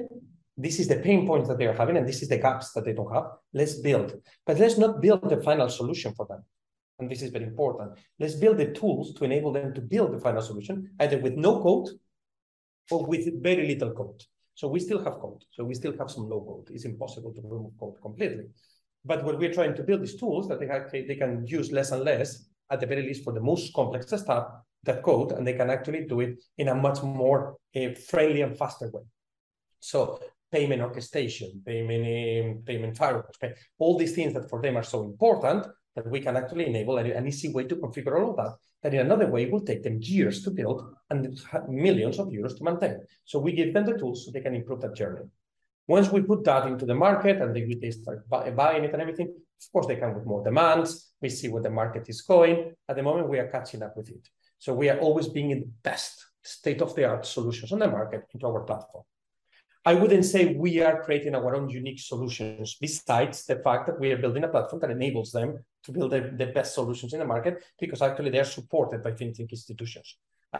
This 0.58 0.80
is 0.80 0.88
the 0.88 1.02
pain 1.08 1.28
points 1.28 1.48
that 1.50 1.58
they 1.58 1.68
are 1.68 1.80
having, 1.82 1.98
and 1.98 2.08
this 2.08 2.22
is 2.24 2.30
the 2.30 2.38
gaps 2.38 2.72
that 2.74 2.86
they 2.86 2.94
don't 2.94 3.14
have. 3.14 3.28
Let's 3.54 3.76
build, 3.88 4.10
but 4.48 4.58
let's 4.58 4.78
not 4.78 5.02
build 5.02 5.30
the 5.30 5.42
final 5.42 5.70
solution 5.70 6.14
for 6.14 6.26
them. 6.30 6.44
And 7.00 7.10
this 7.10 7.22
is 7.22 7.32
very 7.32 7.46
important. 7.46 7.92
Let's 8.20 8.36
build 8.36 8.58
the 8.58 8.72
tools 8.72 9.14
to 9.16 9.26
enable 9.26 9.52
them 9.52 9.74
to 9.74 9.82
build 9.82 10.14
the 10.14 10.20
final 10.20 10.42
solution, 10.42 10.92
either 11.00 11.18
with 11.18 11.36
no 11.36 11.62
code 11.62 11.90
or 12.90 13.06
with 13.06 13.44
very 13.44 13.68
little 13.68 13.92
code. 13.92 14.24
So 14.54 14.70
we 14.70 14.80
still 14.80 15.04
have 15.04 15.16
code. 15.16 15.44
So 15.52 15.66
we 15.66 15.76
still 15.76 15.98
have 15.98 16.10
some 16.10 16.30
low 16.30 16.42
code. 16.42 16.74
It's 16.74 16.86
impossible 16.86 17.34
to 17.34 17.42
remove 17.42 17.74
code 17.78 17.96
completely. 18.02 18.46
But 19.04 19.24
what 19.24 19.38
we're 19.38 19.54
trying 19.54 19.76
to 19.76 19.84
build 19.84 20.02
is 20.02 20.16
tools 20.16 20.48
that 20.48 20.60
they, 20.60 20.68
have, 20.68 20.90
they 20.92 21.16
can 21.16 21.46
use 21.46 21.72
less 21.72 21.92
and 21.92 22.04
less, 22.04 22.46
at 22.72 22.80
the 22.80 22.88
very 22.88 23.04
least 23.04 23.24
for 23.24 23.34
the 23.34 23.42
most 23.42 23.74
complex 23.74 24.08
stuff, 24.08 24.48
that 24.84 25.04
code, 25.04 25.34
and 25.34 25.46
they 25.46 25.54
can 25.54 25.70
actually 25.70 26.06
do 26.06 26.22
it 26.22 26.42
in 26.58 26.70
a 26.70 26.76
much 26.76 27.04
more 27.04 27.58
uh, 27.76 27.90
friendly 28.08 28.42
and 28.42 28.58
faster 28.58 28.90
way. 28.92 29.02
So 29.80 30.20
payment 30.52 30.82
orchestration, 30.82 31.62
payment, 31.66 32.04
um, 32.06 32.64
payment 32.64 32.98
firewalls, 32.98 33.54
all 33.78 33.98
these 33.98 34.14
things 34.14 34.34
that 34.34 34.50
for 34.50 34.62
them 34.62 34.78
are 34.78 34.84
so 34.84 35.04
important 35.04 35.68
that 35.96 36.08
we 36.08 36.20
can 36.20 36.36
actually 36.36 36.68
enable 36.68 36.98
an 36.98 37.28
easy 37.28 37.52
way 37.52 37.64
to 37.64 37.76
configure 37.76 38.20
all 38.20 38.32
of 38.32 38.38
that, 38.38 38.56
that 38.84 38.94
in 38.94 39.00
another 39.00 39.28
way 39.28 39.46
will 39.46 39.62
take 39.62 39.84
them 39.84 40.00
years 40.02 40.44
to 40.44 40.52
build 40.52 40.94
and 41.10 41.40
millions 41.70 42.20
of 42.20 42.28
euros 42.28 42.58
to 42.58 42.64
maintain. 42.64 43.00
So 43.24 43.40
we 43.40 43.54
give 43.54 43.74
them 43.74 43.86
the 43.86 43.98
tools 43.98 44.26
so 44.26 44.32
they 44.32 44.42
can 44.42 44.56
improve 44.56 44.82
that 44.82 44.96
journey. 44.96 45.24
Once 45.88 46.12
we 46.12 46.22
put 46.22 46.44
that 46.44 46.68
into 46.68 46.86
the 46.86 46.96
market 46.96 47.42
and 47.42 47.56
they, 47.56 47.64
they 47.76 47.92
start 47.92 48.28
buying 48.30 48.84
it 48.84 48.94
and 48.94 49.02
everything, 49.02 49.28
of 49.28 49.72
course, 49.72 49.88
they 49.88 49.96
come 49.96 50.14
with 50.14 50.26
more 50.26 50.44
demands. 50.44 51.14
We 51.22 51.30
see 51.30 51.48
where 51.48 51.62
the 51.62 51.70
market 51.70 52.10
is 52.10 52.22
going. 52.22 52.74
At 52.90 52.98
the 52.98 53.04
moment, 53.04 53.30
we 53.30 53.40
are 53.40 53.48
catching 53.48 53.84
up 53.84 53.96
with 53.96 54.10
it. 54.10 54.28
So 54.60 54.74
we 54.74 54.90
are 54.90 55.00
always 55.00 55.28
being 55.28 55.52
in 55.52 55.60
the 55.62 55.72
best 55.84 56.26
state 56.42 56.82
of 56.82 56.96
the 56.96 57.06
art 57.06 57.26
solutions 57.26 57.72
on 57.72 57.80
the 57.80 57.88
market 57.88 58.24
into 58.34 58.46
our 58.46 58.62
platform. 58.62 59.06
I 59.88 59.94
wouldn't 59.94 60.26
say 60.26 60.56
we 60.56 60.82
are 60.82 61.04
creating 61.04 61.36
our 61.36 61.56
own 61.56 61.70
unique 61.70 62.00
solutions, 62.00 62.76
besides 62.82 63.46
the 63.46 63.58
fact 63.58 63.86
that 63.86 64.00
we 64.00 64.12
are 64.12 64.18
building 64.18 64.44
a 64.44 64.48
platform 64.48 64.82
that 64.82 64.90
enables 64.90 65.32
them 65.32 65.64
to 65.84 65.92
build 65.92 66.12
the, 66.12 66.34
the 66.36 66.48
best 66.48 66.74
solutions 66.74 67.14
in 67.14 67.20
the 67.20 67.26
market, 67.26 67.64
because 67.80 68.02
actually 68.02 68.32
they 68.32 68.40
are 68.40 68.46
supported 68.46 69.04
by 69.04 69.12
fintech 69.12 69.52
institutions. 69.52 70.18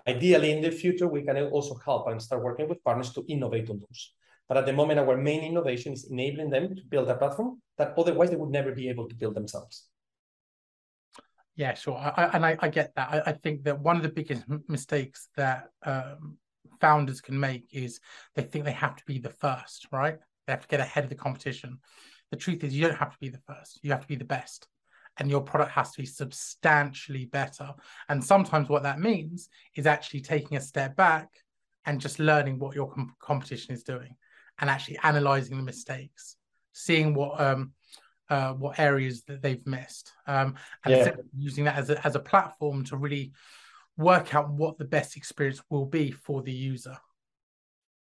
Ideally, 0.08 0.52
in 0.52 0.62
the 0.62 0.70
future, 0.70 1.08
we 1.08 1.24
can 1.24 1.38
also 1.48 1.76
help 1.84 2.08
and 2.08 2.22
start 2.22 2.44
working 2.44 2.70
with 2.70 2.84
partners 2.84 3.14
to 3.14 3.26
innovate 3.28 3.70
on 3.72 3.80
those. 3.80 4.14
But 4.48 4.58
at 4.58 4.68
the 4.68 4.74
moment, 4.74 5.00
our 5.00 5.18
main 5.18 5.42
innovation 5.44 5.94
is 5.94 6.06
enabling 6.12 6.52
them 6.52 6.76
to 6.76 6.82
build 6.88 7.10
a 7.10 7.16
platform 7.16 7.62
that 7.80 7.96
otherwise 7.98 8.30
they 8.30 8.36
would 8.36 8.52
never 8.52 8.74
be 8.74 8.90
able 8.90 9.10
to 9.10 9.16
build 9.16 9.34
themselves. 9.34 9.88
Yeah, 11.56 11.74
sure. 11.74 11.98
I, 11.98 12.30
and 12.34 12.46
I, 12.46 12.58
I, 12.60 12.68
get 12.68 12.94
that. 12.96 13.10
I, 13.12 13.32
I, 13.32 13.32
think 13.32 13.64
that 13.64 13.80
one 13.80 13.96
of 13.96 14.04
the 14.04 14.10
biggest 14.10 14.44
mistakes 14.68 15.30
that 15.38 15.70
um, 15.84 16.38
founders 16.80 17.22
can 17.22 17.40
make 17.40 17.68
is 17.72 18.00
they 18.36 18.44
think 18.44 18.66
they 18.66 18.72
have 18.72 18.96
to 18.96 19.04
be 19.06 19.20
the 19.20 19.30
first, 19.30 19.88
right? 19.92 20.18
They 20.46 20.54
have 20.54 20.62
to 20.62 20.68
get 20.68 20.80
ahead 20.80 21.04
of 21.04 21.10
the 21.10 21.16
competition. 21.16 21.80
The 22.32 22.38
truth 22.38 22.64
is, 22.64 22.76
you 22.76 22.88
don't 22.88 22.98
have 22.98 23.14
to 23.14 23.20
be 23.20 23.30
the 23.30 23.42
first. 23.48 23.80
You 23.84 23.92
have 23.92 24.02
to 24.02 24.08
be 24.08 24.16
the 24.16 24.26
best. 24.26 24.68
And 25.18 25.30
your 25.30 25.42
product 25.42 25.72
has 25.72 25.92
to 25.92 26.02
be 26.02 26.06
substantially 26.06 27.26
better. 27.26 27.74
And 28.10 28.24
sometimes 28.24 28.68
what 28.68 28.84
that 28.84 29.00
means 29.00 29.50
is 29.76 29.88
actually 29.88 30.22
taking 30.22 30.58
a 30.58 30.62
step 30.62 30.96
back 30.96 31.30
and 31.86 32.02
just 32.02 32.20
learning 32.20 32.60
what 32.60 32.76
your 32.76 32.92
com- 32.92 33.16
competition 33.20 33.74
is 33.74 33.84
doing 33.84 34.16
and 34.60 34.70
actually 34.70 34.98
analyzing 35.04 35.58
the 35.58 35.64
mistakes, 35.64 36.36
seeing 36.74 37.14
what 37.14 37.40
um, 37.40 37.74
uh, 38.30 38.54
what 38.54 38.80
areas 38.80 39.24
that 39.24 39.42
they've 39.42 39.66
missed, 39.68 40.12
um, 40.28 40.56
and 40.84 40.96
yeah. 40.96 41.12
using 41.38 41.66
that 41.66 41.78
as 41.78 41.90
a, 41.92 42.06
as 42.06 42.16
a 42.16 42.20
platform 42.20 42.84
to 42.84 42.98
really 42.98 43.32
work 43.98 44.36
out 44.36 44.50
what 44.50 44.78
the 44.78 44.86
best 44.86 45.16
experience 45.18 45.62
will 45.70 45.86
be 45.86 46.12
for 46.12 46.42
the 46.42 46.52
user. 46.52 46.98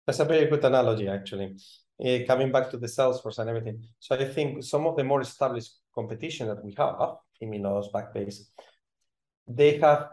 That's 0.05 0.19
a 0.19 0.25
very 0.25 0.47
good 0.47 0.63
analogy, 0.63 1.07
actually. 1.07 1.55
Uh, 2.03 2.19
coming 2.27 2.51
back 2.51 2.69
to 2.71 2.77
the 2.77 2.87
Salesforce 2.87 3.39
and 3.39 3.49
everything. 3.49 3.83
So 3.99 4.15
I 4.15 4.25
think 4.25 4.63
some 4.63 4.85
of 4.85 4.97
the 4.97 5.03
more 5.03 5.21
established 5.21 5.73
competition 5.93 6.47
that 6.47 6.63
we 6.63 6.73
have, 6.77 6.95
Temenos, 7.41 7.91
Backbase, 7.91 8.41
they 9.47 9.77
have. 9.77 10.09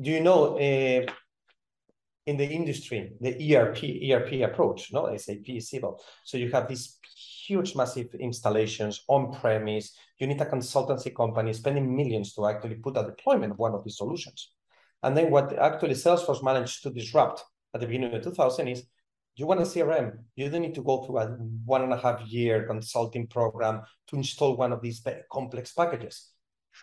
Do 0.00 0.10
you 0.10 0.20
know 0.20 0.56
uh, 0.56 1.12
in 2.26 2.36
the 2.36 2.46
industry, 2.46 3.12
the 3.20 3.56
ERP 3.56 3.78
ERP 4.08 4.48
approach, 4.48 4.92
no 4.92 5.14
SAP, 5.16 5.60
Siebel. 5.60 6.00
So 6.24 6.38
you 6.38 6.50
have 6.52 6.68
these 6.68 6.98
huge, 7.46 7.74
massive 7.74 8.14
installations 8.14 9.02
on 9.08 9.32
premise. 9.32 9.96
You 10.18 10.28
need 10.28 10.40
a 10.40 10.46
consultancy 10.46 11.14
company 11.14 11.52
spending 11.52 11.94
millions 11.96 12.32
to 12.34 12.46
actually 12.46 12.76
put 12.76 12.96
a 12.96 13.04
deployment 13.04 13.52
of 13.52 13.58
one 13.58 13.74
of 13.74 13.82
these 13.84 13.96
solutions. 13.96 14.52
And 15.02 15.16
then 15.16 15.30
what 15.30 15.58
actually 15.58 15.94
Salesforce 15.94 16.42
managed 16.42 16.82
to 16.82 16.90
disrupt 16.90 17.42
at 17.74 17.80
the 17.80 17.86
beginning 17.86 18.14
of 18.14 18.22
2000 18.22 18.68
is 18.68 18.84
you 19.36 19.46
want 19.46 19.60
a 19.60 19.64
CRM, 19.64 20.18
you 20.36 20.50
don't 20.50 20.62
need 20.62 20.74
to 20.74 20.82
go 20.82 21.04
through 21.04 21.18
a 21.18 21.26
one 21.64 21.82
and 21.82 21.92
a 21.92 21.96
half 21.96 22.20
year 22.26 22.66
consulting 22.66 23.26
program 23.26 23.82
to 24.08 24.16
install 24.16 24.56
one 24.56 24.72
of 24.72 24.82
these 24.82 24.98
very 24.98 25.22
complex 25.32 25.72
packages. 25.72 26.30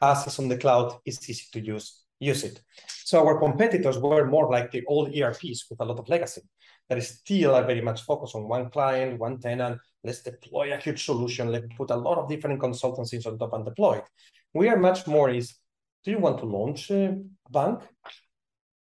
As 0.02 0.26
is 0.28 0.40
on 0.40 0.48
the 0.48 0.58
cloud, 0.58 0.98
it's 1.06 1.30
easy 1.30 1.46
to 1.54 1.60
use 1.60 2.04
use 2.20 2.44
it. 2.44 2.62
So 2.88 3.26
our 3.26 3.40
competitors 3.40 4.00
were 4.00 4.26
more 4.26 4.50
like 4.50 4.72
the 4.72 4.84
old 4.88 5.16
ERPs 5.16 5.66
with 5.70 5.80
a 5.80 5.86
lot 5.86 6.00
of 6.00 6.10
legacy 6.10 6.42
that 6.90 6.98
is 6.98 7.10
still 7.10 7.54
are 7.56 7.66
very 7.66 7.82
much 7.82 8.02
focused 8.04 8.36
on 8.36 8.48
one 8.48 8.70
client, 8.70 9.20
one 9.20 9.40
tenant. 9.40 9.80
Let's 10.04 10.24
deploy 10.24 10.74
a 10.74 10.78
huge 10.78 11.06
solution. 11.06 11.52
Let's 11.52 11.68
put 11.76 11.92
a 11.92 11.96
lot 11.96 12.18
of 12.18 12.30
different 12.30 12.62
consultancies 12.62 13.28
on 13.28 13.38
top 13.38 13.54
and 13.54 13.66
deploy 13.66 13.98
it. 13.98 14.06
We 14.54 14.70
are 14.70 14.78
much 14.78 15.06
more 15.06 15.30
is, 15.30 15.56
do 16.08 16.12
you 16.12 16.20
want 16.20 16.38
to 16.38 16.46
launch 16.46 16.90
a 16.90 17.18
bank? 17.52 17.82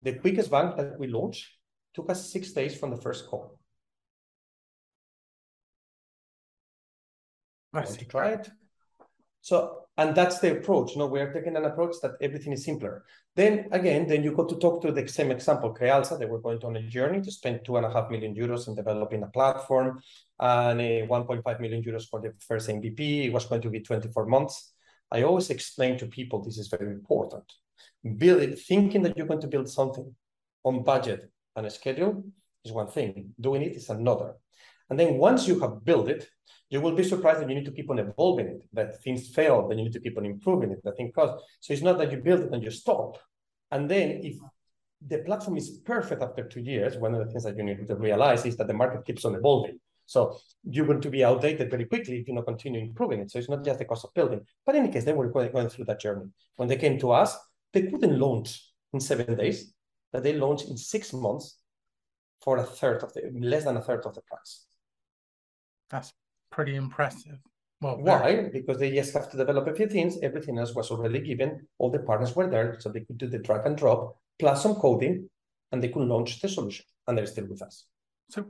The 0.02 0.14
quickest 0.14 0.50
bank 0.50 0.76
that 0.76 0.98
we 0.98 1.06
launched 1.06 1.46
took 1.94 2.10
us 2.10 2.32
six 2.32 2.50
days 2.50 2.76
from 2.76 2.90
the 2.90 2.96
first 2.96 3.28
call. 3.28 3.60
I 7.72 7.84
see. 7.84 8.06
Try 8.06 8.30
it. 8.30 8.50
So 9.40 9.82
and 9.96 10.16
that's 10.16 10.40
the 10.40 10.50
approach. 10.58 10.92
You 10.92 10.98
No, 10.98 11.06
we 11.06 11.20
are 11.20 11.32
taking 11.32 11.56
an 11.56 11.64
approach 11.64 11.94
that 12.02 12.14
everything 12.20 12.54
is 12.54 12.64
simpler. 12.64 13.04
Then 13.36 13.68
again, 13.70 14.08
then 14.08 14.24
you 14.24 14.34
go 14.34 14.44
to 14.44 14.56
talk 14.56 14.82
to 14.82 14.90
the 14.90 15.06
same 15.06 15.30
example, 15.30 15.72
Crealsa. 15.72 16.18
They 16.18 16.26
were 16.26 16.40
going 16.40 16.64
on 16.64 16.74
a 16.74 16.82
journey 16.82 17.20
to 17.20 17.30
spend 17.30 17.60
two 17.64 17.76
and 17.76 17.86
a 17.86 17.92
half 17.92 18.10
million 18.10 18.34
euros 18.34 18.66
in 18.66 18.74
developing 18.74 19.22
a 19.22 19.28
platform 19.28 20.00
and 20.40 20.80
uh, 20.80 20.84
a 20.84 21.06
1.5 21.06 21.60
million 21.60 21.84
euros 21.84 22.08
for 22.10 22.20
the 22.20 22.34
first 22.48 22.68
MVP. 22.68 23.26
It 23.26 23.32
was 23.32 23.46
going 23.46 23.62
to 23.62 23.70
be 23.70 23.78
24 23.78 24.26
months. 24.26 24.71
I 25.12 25.22
always 25.22 25.50
explain 25.50 25.98
to 25.98 26.06
people 26.06 26.42
this 26.42 26.58
is 26.58 26.68
very 26.68 26.90
important. 26.90 27.44
Build, 28.16 28.58
thinking 28.58 29.02
that 29.02 29.16
you're 29.16 29.26
going 29.26 29.42
to 29.42 29.46
build 29.46 29.68
something 29.68 30.14
on 30.64 30.82
budget 30.82 31.30
and 31.54 31.66
a 31.66 31.70
schedule 31.70 32.24
is 32.64 32.72
one 32.72 32.88
thing. 32.88 33.34
Doing 33.38 33.62
it 33.62 33.76
is 33.76 33.90
another. 33.90 34.34
And 34.88 34.98
then 34.98 35.18
once 35.18 35.46
you 35.46 35.60
have 35.60 35.84
built 35.84 36.08
it, 36.08 36.28
you 36.70 36.80
will 36.80 36.94
be 36.94 37.04
surprised 37.04 37.40
that 37.40 37.48
you 37.48 37.54
need 37.54 37.66
to 37.66 37.72
keep 37.72 37.90
on 37.90 37.98
evolving 37.98 38.46
it, 38.46 38.62
that 38.72 39.02
things 39.02 39.28
fail, 39.28 39.68
then 39.68 39.78
you 39.78 39.84
need 39.84 39.92
to 39.92 40.00
keep 40.00 40.16
on 40.16 40.24
improving 40.24 40.70
it, 40.70 40.82
that 40.84 40.96
thing 40.96 41.12
costs. 41.14 41.44
So 41.60 41.74
it's 41.74 41.82
not 41.82 41.98
that 41.98 42.10
you 42.10 42.18
build 42.18 42.40
it 42.40 42.52
and 42.52 42.62
you 42.62 42.70
stop. 42.70 43.18
And 43.70 43.90
then 43.90 44.20
if 44.22 44.36
the 45.06 45.18
platform 45.18 45.58
is 45.58 45.78
perfect 45.84 46.22
after 46.22 46.44
two 46.48 46.60
years, 46.60 46.96
one 46.96 47.14
of 47.14 47.24
the 47.24 47.30
things 47.30 47.44
that 47.44 47.56
you 47.56 47.64
need 47.64 47.86
to 47.86 47.96
realize 47.96 48.46
is 48.46 48.56
that 48.56 48.68
the 48.68 48.74
market 48.74 49.04
keeps 49.04 49.24
on 49.26 49.34
evolving. 49.34 49.78
So 50.12 50.38
you're 50.62 50.86
going 50.86 51.00
to 51.00 51.10
be 51.10 51.24
outdated 51.24 51.70
very 51.70 51.86
quickly 51.86 52.18
if 52.18 52.28
you 52.28 52.34
not 52.34 52.46
continue 52.46 52.80
improving 52.80 53.20
it. 53.20 53.30
So 53.30 53.38
it's 53.38 53.48
not 53.48 53.64
just 53.64 53.78
the 53.78 53.86
cost 53.86 54.04
of 54.04 54.12
building. 54.14 54.42
But 54.64 54.74
in 54.76 54.84
any 54.84 54.92
case, 54.92 55.04
they 55.04 55.14
were 55.14 55.30
going, 55.30 55.50
going 55.50 55.70
through 55.70 55.86
that 55.86 56.00
journey. 56.00 56.26
When 56.56 56.68
they 56.68 56.76
came 56.76 56.98
to 56.98 57.12
us, 57.12 57.36
they 57.72 57.82
couldn't 57.82 58.18
launch 58.18 58.72
in 58.92 59.00
seven 59.00 59.34
days, 59.34 59.72
that 60.12 60.22
they 60.22 60.34
launched 60.34 60.68
in 60.68 60.76
six 60.76 61.14
months 61.14 61.58
for 62.42 62.58
a 62.58 62.62
third 62.62 63.02
of 63.02 63.14
the 63.14 63.22
less 63.40 63.64
than 63.64 63.78
a 63.78 63.80
third 63.80 64.04
of 64.04 64.14
the 64.14 64.20
price. 64.20 64.66
That's 65.88 66.12
pretty 66.50 66.76
impressive. 66.76 67.38
Well, 67.80 67.96
why? 67.96 68.18
Very... 68.18 68.50
Because 68.50 68.78
they 68.78 68.90
just 68.94 69.14
have 69.14 69.30
to 69.30 69.38
develop 69.38 69.66
a 69.66 69.74
few 69.74 69.88
things. 69.88 70.18
Everything 70.22 70.58
else 70.58 70.74
was 70.74 70.90
already 70.90 71.20
given. 71.20 71.66
All 71.78 71.90
the 71.90 72.00
partners 72.00 72.36
were 72.36 72.50
there, 72.50 72.76
so 72.80 72.90
they 72.90 73.00
could 73.00 73.16
do 73.16 73.28
the 73.28 73.38
drag 73.38 73.64
and 73.64 73.78
drop 73.78 74.18
plus 74.38 74.62
some 74.62 74.74
coding, 74.74 75.30
and 75.70 75.82
they 75.82 75.88
could 75.88 76.02
launch 76.02 76.40
the 76.42 76.48
solution. 76.48 76.84
And 77.06 77.16
they're 77.16 77.26
still 77.26 77.46
with 77.46 77.62
us. 77.62 77.86
So, 78.28 78.46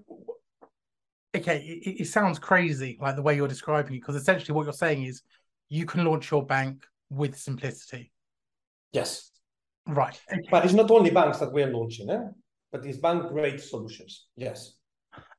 okay, 1.36 1.58
it, 1.58 2.02
it 2.02 2.06
sounds 2.06 2.38
crazy, 2.38 2.98
like 3.00 3.16
the 3.16 3.22
way 3.22 3.34
you're 3.34 3.48
describing 3.48 3.94
it, 3.94 4.00
because 4.00 4.16
essentially 4.16 4.54
what 4.54 4.64
you're 4.64 4.72
saying 4.72 5.04
is 5.04 5.22
you 5.68 5.86
can 5.86 6.04
launch 6.04 6.30
your 6.30 6.44
bank 6.44 6.84
with 7.10 7.36
simplicity. 7.36 8.12
Yes. 8.92 9.30
Right. 9.86 10.20
Okay. 10.30 10.42
But 10.50 10.64
it's 10.64 10.74
not 10.74 10.90
only 10.90 11.10
banks 11.10 11.38
that 11.38 11.52
we're 11.52 11.70
launching, 11.70 12.10
eh? 12.10 12.28
but 12.70 12.84
it's 12.86 12.98
bank 12.98 13.28
grade 13.28 13.60
solutions. 13.60 14.26
Yes. 14.36 14.74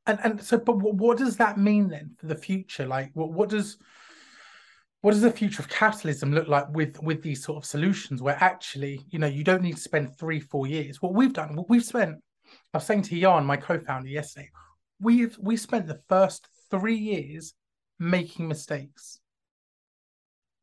And 0.06 0.20
and 0.24 0.42
so, 0.42 0.58
but 0.58 0.74
what 0.78 1.18
does 1.18 1.38
that 1.38 1.58
mean 1.58 1.88
then 1.88 2.12
for 2.18 2.28
the 2.28 2.36
future? 2.36 2.86
Like, 2.86 3.12
what 3.14 3.32
what 3.32 3.50
does 3.50 3.78
what 5.04 5.12
does 5.12 5.22
the 5.22 5.32
future 5.32 5.62
of 5.62 5.68
capitalism 5.68 6.34
look 6.34 6.48
like 6.48 6.68
with 6.70 7.02
with 7.04 7.22
these 7.22 7.44
sort 7.44 7.58
of 7.58 7.66
solutions 7.66 8.22
where 8.22 8.38
actually 8.42 9.02
you 9.10 9.20
know 9.20 9.28
you 9.28 9.44
don't 9.44 9.62
need 9.62 9.76
to 9.76 9.82
spend 9.82 10.18
three 10.18 10.40
four 10.40 10.66
years 10.66 11.02
what 11.02 11.14
we've 11.14 11.34
done 11.34 11.56
what 11.56 11.70
we've 11.70 11.84
spent 11.84 12.16
i 12.74 12.78
was 12.78 12.86
saying 12.86 13.02
to 13.02 13.20
jan 13.20 13.46
my 13.46 13.58
co-founder 13.58 14.08
yesterday 14.08 14.50
we've 15.04 15.38
we 15.40 15.58
spent 15.58 15.88
the 15.88 16.02
first 16.10 16.48
three 16.72 16.96
years 16.96 17.54
making 18.00 18.48
mistakes 18.48 19.20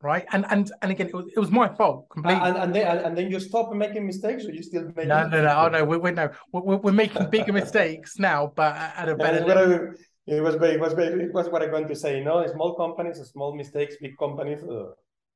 right? 0.03 0.25
And 0.33 0.47
and 0.51 0.71
and 0.83 0.91
again, 0.91 1.09
it 1.09 1.15
was, 1.15 1.27
it 1.27 1.39
was 1.39 1.51
my 1.51 1.69
fault 1.69 2.09
completely. 2.11 2.43
And, 2.43 2.57
and 2.57 2.75
then 2.75 2.99
and 3.05 3.17
then 3.17 3.31
you 3.31 3.41
stop 3.41 3.73
making 3.73 4.07
mistakes, 4.07 4.45
or 4.45 4.53
you 4.53 4.63
still 4.63 4.91
make? 4.97 5.07
No, 5.07 5.27
no, 5.29 5.43
no. 5.43 5.55
Oh 5.59 5.69
no, 5.69 5.85
we're, 5.85 5.99
we're 5.99 6.13
no, 6.13 6.31
we're, 6.53 6.77
we're 6.77 6.93
making 6.93 7.29
bigger 7.31 7.53
mistakes 7.53 8.19
now, 8.19 8.53
but 8.55 8.75
at 8.77 9.09
a 9.09 9.17
better. 9.17 9.95
Yeah, 10.27 10.37
it 10.37 10.43
was 10.43 10.55
it 10.55 10.81
was 10.81 10.93
it 10.93 11.35
was 11.35 11.49
what 11.49 11.63
I'm 11.63 11.71
going 11.71 11.89
to 11.89 11.97
say. 11.97 12.19
You 12.19 12.25
know, 12.25 12.47
small 12.47 12.75
companies, 12.75 13.19
small 13.31 13.55
mistakes, 13.55 13.97
big 14.01 14.17
companies. 14.19 14.63
Uh... 14.63 14.91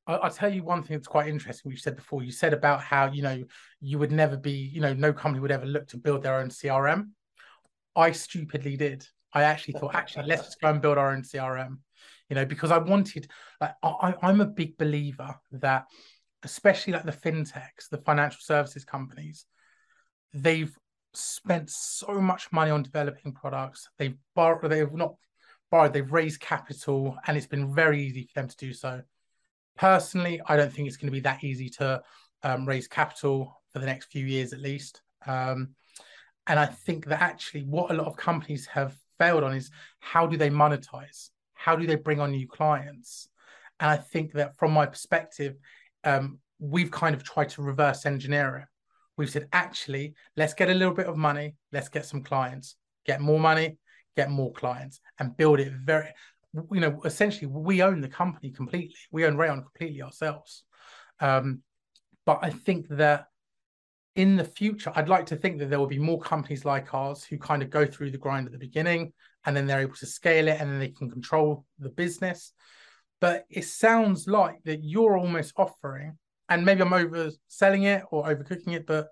I'll 0.06 0.30
tell 0.30 0.52
you 0.52 0.62
one 0.62 0.82
thing 0.82 0.98
that's 0.98 1.08
quite 1.08 1.28
interesting. 1.28 1.70
You 1.70 1.78
said 1.78 1.96
before. 1.96 2.22
You 2.22 2.32
said 2.32 2.52
about 2.52 2.82
how 2.82 3.10
you 3.10 3.22
know 3.22 3.42
you 3.80 3.98
would 3.98 4.12
never 4.12 4.36
be, 4.36 4.52
you 4.52 4.80
know, 4.80 4.92
no 4.92 5.12
company 5.12 5.40
would 5.40 5.50
ever 5.50 5.66
look 5.66 5.88
to 5.88 5.96
build 5.96 6.22
their 6.22 6.36
own 6.36 6.48
CRM. 6.48 7.08
I 7.96 8.12
stupidly 8.12 8.76
did. 8.76 9.06
I 9.32 9.42
actually 9.42 9.74
thought, 9.74 9.94
actually, 9.94 10.26
let's 10.26 10.44
just 10.44 10.60
go 10.60 10.70
and 10.70 10.80
build 10.80 10.98
our 10.98 11.10
own 11.10 11.22
CRM 11.22 11.78
you 12.28 12.34
know, 12.36 12.46
because 12.46 12.70
I 12.70 12.78
wanted, 12.78 13.28
like, 13.60 13.74
I, 13.82 14.14
I'm 14.22 14.40
a 14.40 14.46
big 14.46 14.76
believer 14.78 15.34
that, 15.52 15.84
especially 16.42 16.92
like 16.92 17.04
the 17.04 17.12
fintechs, 17.12 17.88
the 17.90 17.98
financial 17.98 18.40
services 18.40 18.84
companies, 18.84 19.46
they've 20.32 20.74
spent 21.12 21.70
so 21.70 22.20
much 22.20 22.50
money 22.50 22.70
on 22.70 22.82
developing 22.82 23.32
products. 23.32 23.88
They've 23.98 24.16
borrowed, 24.34 24.70
they've 24.70 24.92
not 24.92 25.14
borrowed, 25.70 25.92
they've 25.92 26.12
raised 26.12 26.40
capital, 26.40 27.16
and 27.26 27.36
it's 27.36 27.46
been 27.46 27.74
very 27.74 28.02
easy 28.02 28.28
for 28.32 28.40
them 28.40 28.48
to 28.48 28.56
do 28.56 28.72
so. 28.72 29.02
Personally, 29.76 30.40
I 30.46 30.56
don't 30.56 30.72
think 30.72 30.88
it's 30.88 30.96
going 30.96 31.08
to 31.08 31.12
be 31.12 31.20
that 31.20 31.44
easy 31.44 31.68
to 31.70 32.02
um, 32.42 32.66
raise 32.66 32.88
capital 32.88 33.60
for 33.72 33.80
the 33.80 33.86
next 33.86 34.06
few 34.10 34.24
years 34.24 34.52
at 34.52 34.60
least. 34.60 35.02
Um, 35.26 35.74
and 36.46 36.58
I 36.58 36.66
think 36.66 37.06
that 37.06 37.22
actually 37.22 37.62
what 37.62 37.90
a 37.90 37.94
lot 37.94 38.06
of 38.06 38.16
companies 38.16 38.66
have 38.66 38.96
failed 39.18 39.44
on 39.44 39.54
is 39.54 39.70
how 40.00 40.26
do 40.26 40.36
they 40.36 40.50
monetize? 40.50 41.30
how 41.64 41.74
do 41.74 41.86
they 41.86 41.96
bring 41.96 42.20
on 42.20 42.32
new 42.32 42.46
clients? 42.46 43.28
And 43.80 43.90
I 43.90 43.96
think 43.96 44.32
that 44.32 44.58
from 44.58 44.72
my 44.72 44.84
perspective, 44.84 45.56
um, 46.04 46.38
we've 46.58 46.90
kind 46.90 47.14
of 47.14 47.24
tried 47.24 47.48
to 47.50 47.62
reverse 47.62 48.04
engineer 48.04 48.56
it. 48.56 48.68
We've 49.16 49.30
said, 49.30 49.48
actually, 49.52 50.14
let's 50.36 50.52
get 50.52 50.68
a 50.68 50.74
little 50.74 50.92
bit 50.92 51.06
of 51.06 51.16
money, 51.16 51.54
let's 51.72 51.88
get 51.88 52.04
some 52.04 52.22
clients, 52.22 52.76
get 53.06 53.20
more 53.20 53.40
money, 53.40 53.78
get 54.14 54.30
more 54.30 54.52
clients, 54.52 55.00
and 55.18 55.36
build 55.36 55.58
it 55.58 55.72
very, 55.72 56.08
you 56.70 56.80
know, 56.80 57.00
essentially, 57.04 57.46
we 57.46 57.82
own 57.82 58.00
the 58.00 58.08
company 58.08 58.50
completely. 58.50 58.94
We 59.10 59.24
own 59.24 59.36
Raion 59.36 59.62
completely 59.62 60.02
ourselves. 60.02 60.64
Um, 61.20 61.62
but 62.26 62.40
I 62.42 62.50
think 62.50 62.88
that 62.90 63.28
in 64.16 64.36
the 64.36 64.44
future, 64.44 64.92
I'd 64.94 65.08
like 65.08 65.26
to 65.26 65.36
think 65.36 65.58
that 65.58 65.70
there 65.70 65.78
will 65.78 65.86
be 65.86 65.98
more 65.98 66.20
companies 66.20 66.64
like 66.64 66.94
ours 66.94 67.24
who 67.24 67.36
kind 67.38 67.62
of 67.62 67.70
go 67.70 67.84
through 67.84 68.10
the 68.10 68.18
grind 68.18 68.46
at 68.46 68.52
the 68.52 68.58
beginning 68.58 69.12
and 69.44 69.56
then 69.56 69.66
they're 69.66 69.80
able 69.80 69.96
to 69.96 70.06
scale 70.06 70.48
it 70.48 70.60
and 70.60 70.70
then 70.70 70.78
they 70.78 70.88
can 70.88 71.10
control 71.10 71.64
the 71.78 71.88
business. 71.88 72.52
But 73.20 73.44
it 73.50 73.64
sounds 73.64 74.28
like 74.28 74.62
that 74.64 74.84
you're 74.84 75.18
almost 75.18 75.54
offering, 75.56 76.18
and 76.48 76.64
maybe 76.64 76.82
I'm 76.82 76.90
overselling 76.90 77.84
it 77.84 78.04
or 78.10 78.24
overcooking 78.24 78.74
it, 78.74 78.86
but 78.86 79.08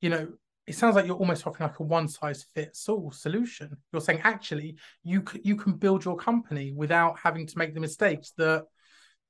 you 0.00 0.10
know, 0.10 0.28
it 0.66 0.74
sounds 0.74 0.96
like 0.96 1.06
you're 1.06 1.16
almost 1.16 1.46
offering 1.46 1.68
like 1.68 1.78
a 1.78 1.82
one 1.82 2.08
size 2.08 2.44
fits 2.54 2.88
all 2.88 3.10
solution. 3.10 3.76
You're 3.92 4.00
saying 4.00 4.20
actually 4.24 4.76
you 5.02 5.22
c- 5.30 5.40
you 5.44 5.56
can 5.56 5.74
build 5.74 6.04
your 6.04 6.16
company 6.16 6.72
without 6.72 7.18
having 7.18 7.46
to 7.46 7.58
make 7.58 7.74
the 7.74 7.80
mistakes 7.80 8.32
that 8.38 8.64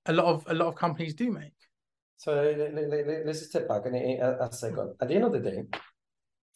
a 0.06 0.12
lot 0.12 0.26
of 0.26 0.44
a 0.48 0.54
lot 0.54 0.68
of 0.68 0.74
companies 0.74 1.14
do 1.14 1.30
make. 1.30 1.52
So 2.22 2.30
let's 3.26 3.46
step 3.48 3.66
back 3.68 3.82
a, 3.86 4.36
a 4.40 4.52
second. 4.52 4.94
At 5.00 5.08
the 5.08 5.14
end 5.16 5.24
of 5.24 5.32
the 5.32 5.40
day, 5.40 5.64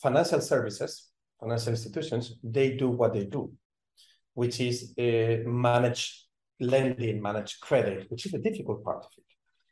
financial 0.00 0.40
services, 0.40 1.11
financial 1.40 1.70
institutions, 1.70 2.35
they 2.42 2.76
do 2.76 2.88
what 2.90 3.12
they 3.14 3.24
do 3.24 3.52
which 4.37 4.61
is 4.61 4.92
uh, 4.98 5.48
manage 5.48 6.26
lending, 6.61 7.22
manage 7.22 7.59
credit, 7.61 8.05
which 8.11 8.26
is 8.26 8.33
the 8.33 8.38
difficult 8.38 8.85
part 8.85 8.98
of 8.98 9.11
it. 9.16 9.24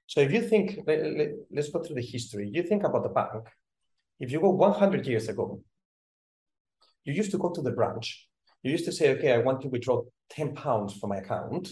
So 0.07 0.21
if 0.21 0.33
you 0.33 0.41
think, 0.41 0.81
let, 0.87 1.33
let's 1.53 1.69
go 1.69 1.83
through 1.83 1.97
the 1.97 2.09
history. 2.15 2.49
You 2.51 2.63
think 2.63 2.83
about 2.83 3.03
the 3.03 3.11
bank. 3.11 3.45
If 4.19 4.33
you 4.33 4.41
go 4.41 4.51
100 4.51 5.07
years 5.07 5.29
ago, 5.29 5.61
you 7.05 7.13
used 7.13 7.31
to 7.33 7.39
go 7.39 7.51
to 7.51 7.61
the 7.61 7.73
branch. 7.73 8.27
You 8.63 8.71
used 8.71 8.87
to 8.87 8.93
say, 8.93 9.11
okay, 9.11 9.33
I 9.33 9.39
want 9.39 9.61
to 9.63 9.69
withdraw 9.69 10.03
10 10.31 10.55
pounds 10.55 10.95
from 10.95 11.11
my 11.11 11.19
account. 11.19 11.69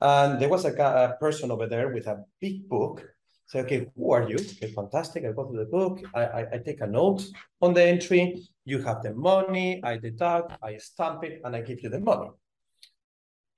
And 0.00 0.40
there 0.40 0.48
was 0.48 0.64
a, 0.64 0.72
a 0.72 1.16
person 1.20 1.50
over 1.50 1.66
there 1.66 1.92
with 1.92 2.06
a 2.06 2.24
big 2.40 2.70
book 2.70 3.04
say, 3.50 3.60
okay, 3.60 3.86
who 3.96 4.12
are 4.12 4.28
you? 4.28 4.36
Okay, 4.36 4.72
fantastic. 4.72 5.24
I 5.24 5.32
go 5.32 5.44
to 5.44 5.58
the 5.58 5.64
book, 5.64 6.00
I, 6.14 6.22
I, 6.38 6.40
I, 6.52 6.58
take 6.58 6.80
a 6.82 6.86
note 6.86 7.24
on 7.60 7.74
the 7.74 7.82
entry. 7.82 8.46
You 8.64 8.80
have 8.82 9.02
the 9.02 9.12
money, 9.12 9.80
I 9.82 9.96
deduct, 9.96 10.52
I 10.62 10.76
stamp 10.76 11.24
it, 11.24 11.40
and 11.44 11.56
I 11.56 11.60
give 11.62 11.82
you 11.82 11.88
the 11.88 11.98
money. 11.98 12.28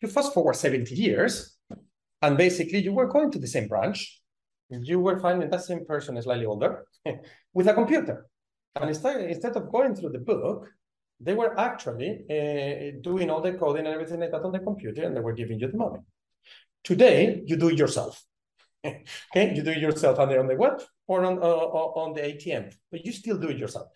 You 0.01 0.09
fast 0.09 0.33
forward 0.33 0.57
70 0.57 0.95
years, 0.95 1.59
and 2.23 2.39
basically 2.39 2.79
you 2.83 2.95
were 2.95 3.07
going 3.07 3.31
to 3.33 3.39
the 3.39 3.47
same 3.47 3.69
branch. 3.69 4.21
You 4.71 4.99
were 4.99 5.21
finding 5.21 5.51
that 5.51 5.63
same 5.63 5.85
person 5.85 6.21
slightly 6.23 6.47
older 6.47 6.87
with 7.53 7.69
a 7.69 7.75
computer. 7.75 8.27
And 8.75 8.89
instead, 8.89 9.21
instead 9.21 9.57
of 9.57 9.71
going 9.71 9.95
through 9.95 10.13
the 10.13 10.21
book, 10.21 10.71
they 11.21 11.35
were 11.35 11.59
actually 11.61 12.25
uh, 12.31 12.99
doing 13.03 13.29
all 13.29 13.43
the 13.43 13.53
coding 13.53 13.85
and 13.87 13.95
everything 13.95 14.21
like 14.21 14.31
that 14.31 14.43
on 14.43 14.53
the 14.53 14.59
computer, 14.59 15.03
and 15.05 15.15
they 15.15 15.21
were 15.21 15.35
giving 15.35 15.61
you 15.61 15.71
the 15.71 15.77
money. 15.77 16.01
Today, 16.83 17.43
you 17.45 17.57
do 17.57 17.69
it 17.69 17.77
yourself 17.77 18.25
okay, 18.87 19.55
you 19.55 19.63
do 19.63 19.71
it 19.71 19.79
yourself 19.79 20.19
either 20.19 20.41
on 20.41 20.47
the 20.47 20.57
web 20.57 20.81
or 21.07 21.25
on, 21.25 21.39
uh, 21.39 22.01
on 22.03 22.15
the 22.15 22.21
ATM, 22.21 22.75
but 22.91 23.05
you 23.05 23.13
still 23.13 23.39
do 23.39 23.49
it 23.49 23.59
yourself. 23.59 23.89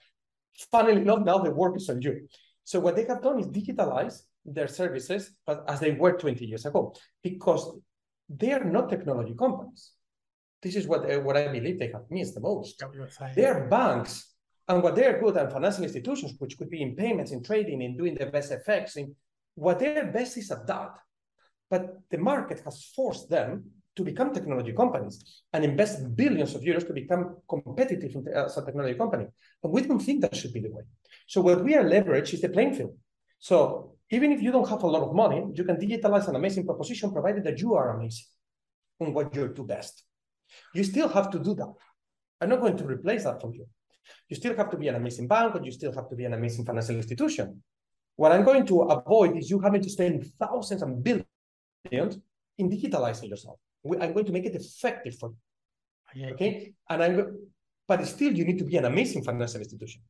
Funnily 0.70 1.02
enough, 1.02 1.24
now 1.24 1.38
the 1.38 1.50
work 1.50 1.76
is 1.76 1.88
on 1.90 2.00
you. 2.00 2.28
So 2.64 2.80
what 2.80 2.96
they 2.96 3.04
have 3.04 3.22
done 3.22 3.40
is 3.40 3.46
digitalize 3.46 4.22
their 4.44 4.68
services 4.68 5.32
but 5.44 5.64
as 5.68 5.80
they 5.80 5.92
were 5.92 6.16
20 6.16 6.44
years 6.46 6.66
ago, 6.66 6.94
because 7.22 7.78
they 8.28 8.52
are 8.52 8.64
not 8.64 8.88
technology 8.88 9.34
companies. 9.34 9.92
This 10.62 10.76
is 10.76 10.86
what, 10.86 11.10
uh, 11.10 11.20
what 11.20 11.36
I 11.36 11.48
believe 11.48 11.78
they 11.78 11.92
have 11.92 12.04
missed 12.10 12.34
the 12.34 12.40
most. 12.40 12.82
They 13.34 13.44
are 13.44 13.68
banks, 13.68 14.34
and 14.68 14.82
what 14.82 14.96
they're 14.96 15.20
good 15.20 15.36
at 15.36 15.52
financial 15.52 15.84
institutions, 15.84 16.34
which 16.38 16.58
could 16.58 16.70
be 16.70 16.82
in 16.82 16.96
payments, 16.96 17.30
in 17.30 17.42
trading, 17.42 17.82
in 17.82 17.96
doing 17.96 18.14
the 18.14 18.26
best 18.26 18.50
effects, 18.50 18.96
in 18.96 19.14
what 19.54 19.78
they're 19.78 20.10
best 20.10 20.36
is 20.36 20.50
at 20.50 20.66
that. 20.66 20.90
But 21.70 21.98
the 22.10 22.18
market 22.18 22.62
has 22.64 22.84
forced 22.94 23.28
them 23.28 23.70
to 23.96 24.04
become 24.04 24.32
technology 24.32 24.72
companies 24.72 25.42
and 25.52 25.64
invest 25.64 26.14
billions 26.14 26.54
of 26.54 26.60
euros 26.60 26.86
to 26.86 26.92
become 26.92 27.36
competitive 27.48 28.14
uh, 28.16 28.44
as 28.44 28.56
a 28.58 28.64
technology 28.64 28.94
company. 28.94 29.26
And 29.62 29.72
we 29.72 29.82
don't 29.82 29.98
think 29.98 30.20
that 30.20 30.36
should 30.36 30.52
be 30.52 30.60
the 30.60 30.70
way. 30.70 30.82
So 31.26 31.40
what 31.40 31.64
we 31.64 31.74
are 31.74 31.82
leverage 31.82 32.34
is 32.34 32.42
the 32.42 32.50
playing 32.50 32.74
field. 32.74 32.94
So 33.38 33.96
even 34.10 34.32
if 34.32 34.42
you 34.42 34.52
don't 34.52 34.68
have 34.68 34.82
a 34.82 34.86
lot 34.86 35.02
of 35.02 35.14
money, 35.14 35.44
you 35.54 35.64
can 35.64 35.76
digitalize 35.76 36.28
an 36.28 36.36
amazing 36.36 36.64
proposition 36.64 37.10
provided 37.10 37.42
that 37.44 37.58
you 37.58 37.74
are 37.74 37.96
amazing 37.96 38.26
in 39.00 39.12
what 39.12 39.34
you 39.34 39.48
do 39.48 39.64
best. 39.64 40.04
You 40.74 40.84
still 40.84 41.08
have 41.08 41.30
to 41.30 41.38
do 41.38 41.54
that. 41.54 41.72
I'm 42.40 42.50
not 42.50 42.60
going 42.60 42.76
to 42.76 42.84
replace 42.84 43.24
that 43.24 43.40
for 43.40 43.52
you. 43.52 43.66
You 44.28 44.36
still 44.36 44.54
have 44.56 44.70
to 44.70 44.76
be 44.76 44.88
an 44.88 44.94
amazing 44.94 45.26
bank, 45.26 45.56
or 45.56 45.62
you 45.64 45.72
still 45.72 45.92
have 45.92 46.08
to 46.10 46.14
be 46.14 46.24
an 46.24 46.34
amazing 46.34 46.64
financial 46.64 46.94
institution. 46.94 47.62
What 48.14 48.30
I'm 48.30 48.44
going 48.44 48.64
to 48.66 48.82
avoid 48.82 49.36
is 49.36 49.50
you 49.50 49.58
having 49.58 49.82
to 49.82 49.90
spend 49.90 50.30
thousands 50.38 50.82
and 50.82 51.02
billions 51.02 52.18
in 52.58 52.70
digitalizing 52.70 53.28
yourself. 53.28 53.58
I'm 54.00 54.12
going 54.12 54.26
to 54.26 54.32
make 54.32 54.46
it 54.46 54.54
effective 54.54 55.16
for 55.18 55.32
you. 56.14 56.28
Okay. 56.30 56.74
And 56.88 57.02
I'm, 57.02 57.38
but 57.88 58.04
still, 58.06 58.32
you 58.32 58.44
need 58.44 58.58
to 58.58 58.64
be 58.64 58.76
an 58.76 58.84
amazing 58.84 59.22
financial 59.24 59.60
institution. 59.60 60.02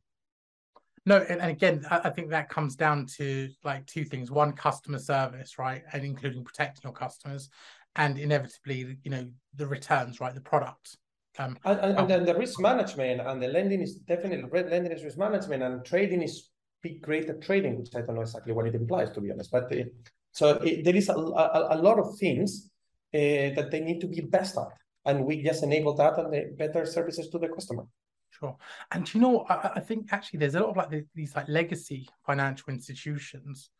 No, 1.04 1.18
and, 1.28 1.40
and 1.40 1.50
again, 1.52 1.86
I 1.88 2.10
think 2.10 2.30
that 2.30 2.48
comes 2.48 2.74
down 2.74 3.06
to 3.18 3.48
like 3.62 3.86
two 3.86 4.04
things: 4.04 4.30
one, 4.30 4.52
customer 4.52 4.98
service, 4.98 5.58
right, 5.58 5.82
and 5.92 6.04
including 6.04 6.42
protecting 6.42 6.82
your 6.82 6.92
customers, 6.92 7.48
and 7.94 8.18
inevitably, 8.18 8.96
you 9.04 9.10
know, 9.10 9.28
the 9.54 9.66
returns, 9.66 10.20
right, 10.20 10.34
the 10.34 10.40
product. 10.40 10.96
Um, 11.38 11.58
and, 11.64 11.78
and, 11.80 11.98
and 11.98 12.10
then 12.10 12.24
the 12.24 12.34
risk 12.34 12.60
management 12.60 13.20
and 13.20 13.42
the 13.42 13.48
lending 13.48 13.82
is 13.82 13.96
definitely 13.96 14.48
lending 14.52 14.90
is 14.90 15.04
risk 15.04 15.18
management 15.18 15.62
and 15.62 15.84
trading 15.84 16.22
is 16.22 16.48
big 16.82 17.02
great 17.02 17.28
at 17.28 17.42
trading, 17.42 17.78
which 17.78 17.94
I 17.94 18.00
don't 18.00 18.14
know 18.14 18.22
exactly 18.22 18.52
what 18.52 18.66
it 18.66 18.74
implies 18.74 19.10
to 19.12 19.20
be 19.20 19.30
honest. 19.30 19.50
But 19.50 19.72
uh, 19.72 19.84
so 20.32 20.50
it, 20.62 20.84
there 20.84 20.96
is 20.96 21.08
a, 21.08 21.14
a, 21.14 21.76
a, 21.76 21.78
lot 21.78 21.98
of 21.98 22.16
things 22.18 22.70
that 23.12 23.70
they 23.70 23.80
need 23.80 24.00
to 24.00 24.06
be 24.06 24.20
best 24.20 24.56
at, 24.58 24.68
and 25.04 25.24
we 25.24 25.42
just 25.42 25.62
enable 25.62 25.94
that 25.94 26.18
and 26.18 26.32
the 26.32 26.54
better 26.56 26.84
services 26.86 27.28
to 27.28 27.38
the 27.38 27.48
customer. 27.48 27.84
Sure. 28.30 28.56
And 28.90 29.12
you 29.14 29.20
know, 29.20 29.46
I, 29.48 29.72
I 29.76 29.80
think 29.80 30.12
actually 30.12 30.40
there's 30.40 30.54
a 30.54 30.60
lot 30.60 30.70
of 30.70 30.76
like 30.76 31.06
these 31.14 31.34
like 31.34 31.48
legacy 31.48 32.08
financial 32.26 32.72
institutions 32.72 33.70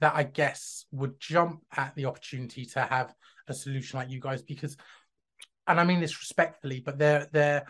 that 0.00 0.14
I 0.16 0.24
guess 0.24 0.86
would 0.90 1.20
jump 1.20 1.62
at 1.76 1.94
the 1.94 2.06
opportunity 2.06 2.64
to 2.66 2.80
have 2.80 3.14
a 3.46 3.54
solution 3.54 3.98
like 3.98 4.10
you 4.10 4.20
guys 4.20 4.42
because, 4.42 4.76
and 5.66 5.78
I 5.78 5.84
mean 5.84 6.00
this 6.00 6.18
respectfully, 6.18 6.80
but 6.80 6.98
they're 6.98 7.28
they're 7.32 7.66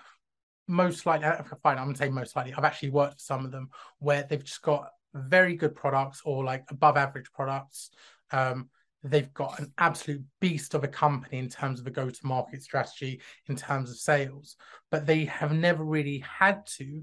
most 0.67 1.05
likely 1.05 1.27
uh, 1.27 1.43
fine. 1.63 1.77
I'm 1.77 1.87
gonna 1.87 1.99
say 1.99 2.09
most 2.09 2.37
likely. 2.37 2.55
I've 2.55 2.65
actually 2.65 2.91
worked 2.91 3.15
for 3.15 3.25
some 3.25 3.45
of 3.45 3.51
them 3.51 3.71
where 3.99 4.23
they've 4.23 4.43
just 4.43 4.63
got 4.63 4.89
very 5.13 5.57
good 5.57 5.75
products 5.75 6.23
or 6.25 6.45
like 6.45 6.65
above 6.71 6.97
average 6.97 7.31
products. 7.33 7.91
Um, 8.31 8.71
they've 9.03 9.33
got 9.33 9.59
an 9.59 9.73
absolute 9.79 10.23
beast 10.41 10.75
of 10.75 10.85
a 10.85 10.89
company 10.89 11.39
in 11.39 11.49
terms 11.49 11.81
of 11.81 11.87
a 11.87 11.91
go 11.91 12.11
to 12.11 12.27
market 12.27 12.63
strategy, 12.63 13.21
in 13.49 13.57
terms 13.57 13.91
of 13.91 13.97
sales, 13.97 14.57
but 14.91 15.07
they 15.07 15.25
have 15.25 15.53
never 15.53 15.85
really 15.85 16.19
had 16.19 16.67
to 16.67 17.03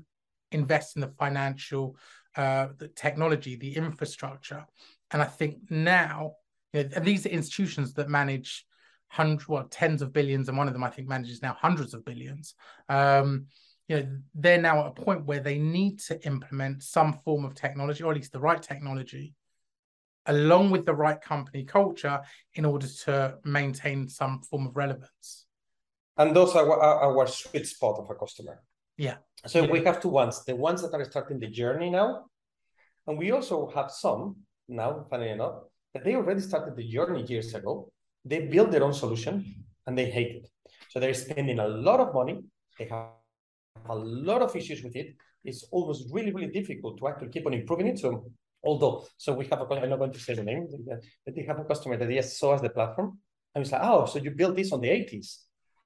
invest 0.51 0.95
in 0.95 1.01
the 1.01 1.13
financial, 1.19 1.97
uh, 2.35 2.67
the 2.77 2.87
technology, 2.89 3.55
the 3.55 3.75
infrastructure. 3.75 4.65
And 5.11 5.21
I 5.21 5.25
think 5.25 5.57
now, 5.69 6.33
you 6.73 6.83
know, 6.83 6.99
these 6.99 7.25
are 7.25 7.29
institutions 7.29 7.93
that 7.93 8.09
manage 8.09 8.65
hundreds, 9.07 9.47
well, 9.47 9.67
tens 9.69 10.01
of 10.01 10.13
billions, 10.13 10.49
and 10.49 10.57
one 10.57 10.67
of 10.67 10.73
them 10.73 10.83
I 10.83 10.89
think 10.89 11.07
manages 11.07 11.41
now 11.41 11.55
hundreds 11.59 11.93
of 11.93 12.05
billions. 12.05 12.55
Um, 12.89 13.47
you 13.87 13.97
know, 13.97 14.07
they're 14.35 14.61
now 14.61 14.81
at 14.81 14.87
a 14.87 15.01
point 15.01 15.25
where 15.25 15.39
they 15.39 15.57
need 15.57 15.99
to 16.01 16.23
implement 16.25 16.83
some 16.83 17.13
form 17.13 17.45
of 17.45 17.55
technology, 17.55 18.03
or 18.03 18.11
at 18.11 18.17
least 18.17 18.33
the 18.33 18.39
right 18.39 18.61
technology, 18.61 19.33
along 20.27 20.69
with 20.69 20.85
the 20.85 20.93
right 20.93 21.21
company 21.21 21.63
culture 21.63 22.21
in 22.53 22.65
order 22.65 22.87
to 23.05 23.37
maintain 23.43 24.07
some 24.07 24.41
form 24.41 24.67
of 24.67 24.75
relevance. 24.75 25.45
And 26.17 26.35
those 26.35 26.55
are 26.55 26.69
our, 26.69 27.17
our 27.17 27.27
sweet 27.27 27.65
spot 27.67 27.99
of 27.99 28.09
a 28.09 28.15
customer. 28.15 28.61
Yeah. 28.97 29.17
So 29.45 29.63
yeah. 29.63 29.71
we 29.71 29.83
have 29.83 30.01
two 30.01 30.09
ones, 30.09 30.43
the 30.45 30.55
ones 30.55 30.81
that 30.81 30.93
are 30.93 31.05
starting 31.05 31.39
the 31.39 31.47
journey 31.47 31.89
now. 31.89 32.25
And 33.05 33.17
we 33.17 33.31
also 33.31 33.71
have 33.75 33.91
some 33.91 34.37
now, 34.67 35.05
funny 35.09 35.29
enough, 35.29 35.63
that 35.93 36.03
they 36.03 36.15
already 36.15 36.41
started 36.41 36.75
the 36.75 36.87
journey 36.87 37.23
years 37.23 37.53
ago. 37.53 37.91
They 38.25 38.47
built 38.47 38.71
their 38.71 38.83
own 38.83 38.93
solution 38.93 39.65
and 39.85 39.97
they 39.97 40.09
hate 40.09 40.35
it. 40.35 40.49
So 40.89 40.99
they're 40.99 41.13
spending 41.13 41.59
a 41.59 41.67
lot 41.67 41.99
of 41.99 42.13
money. 42.13 42.39
They 42.77 42.85
have 42.85 43.07
a 43.89 43.95
lot 43.95 44.41
of 44.41 44.55
issues 44.55 44.83
with 44.83 44.95
it. 44.95 45.15
It's 45.45 45.63
almost 45.71 46.09
really, 46.11 46.33
really 46.33 46.51
difficult 46.51 46.97
to 46.97 47.07
actually 47.07 47.29
keep 47.29 47.45
on 47.45 47.53
improving 47.53 47.87
it. 47.87 47.99
So 47.99 48.29
Although, 48.63 49.05
so 49.17 49.33
we 49.33 49.45
have 49.47 49.61
a, 49.61 49.65
I'm 49.75 49.89
not 49.89 49.99
going 49.99 50.13
to 50.13 50.19
say 50.19 50.33
the 50.33 50.43
name, 50.43 50.67
but 51.25 51.35
they 51.35 51.43
have 51.43 51.59
a 51.59 51.63
customer 51.63 51.97
that 51.97 52.09
just 52.09 52.39
saw 52.39 52.53
us 52.53 52.61
the 52.61 52.69
platform. 52.69 53.19
And 53.53 53.63
he's 53.63 53.71
like, 53.71 53.81
oh, 53.83 54.05
so 54.05 54.19
you 54.19 54.31
built 54.31 54.55
this 54.55 54.71
on 54.71 54.81
the 54.81 54.89
80s? 54.89 55.37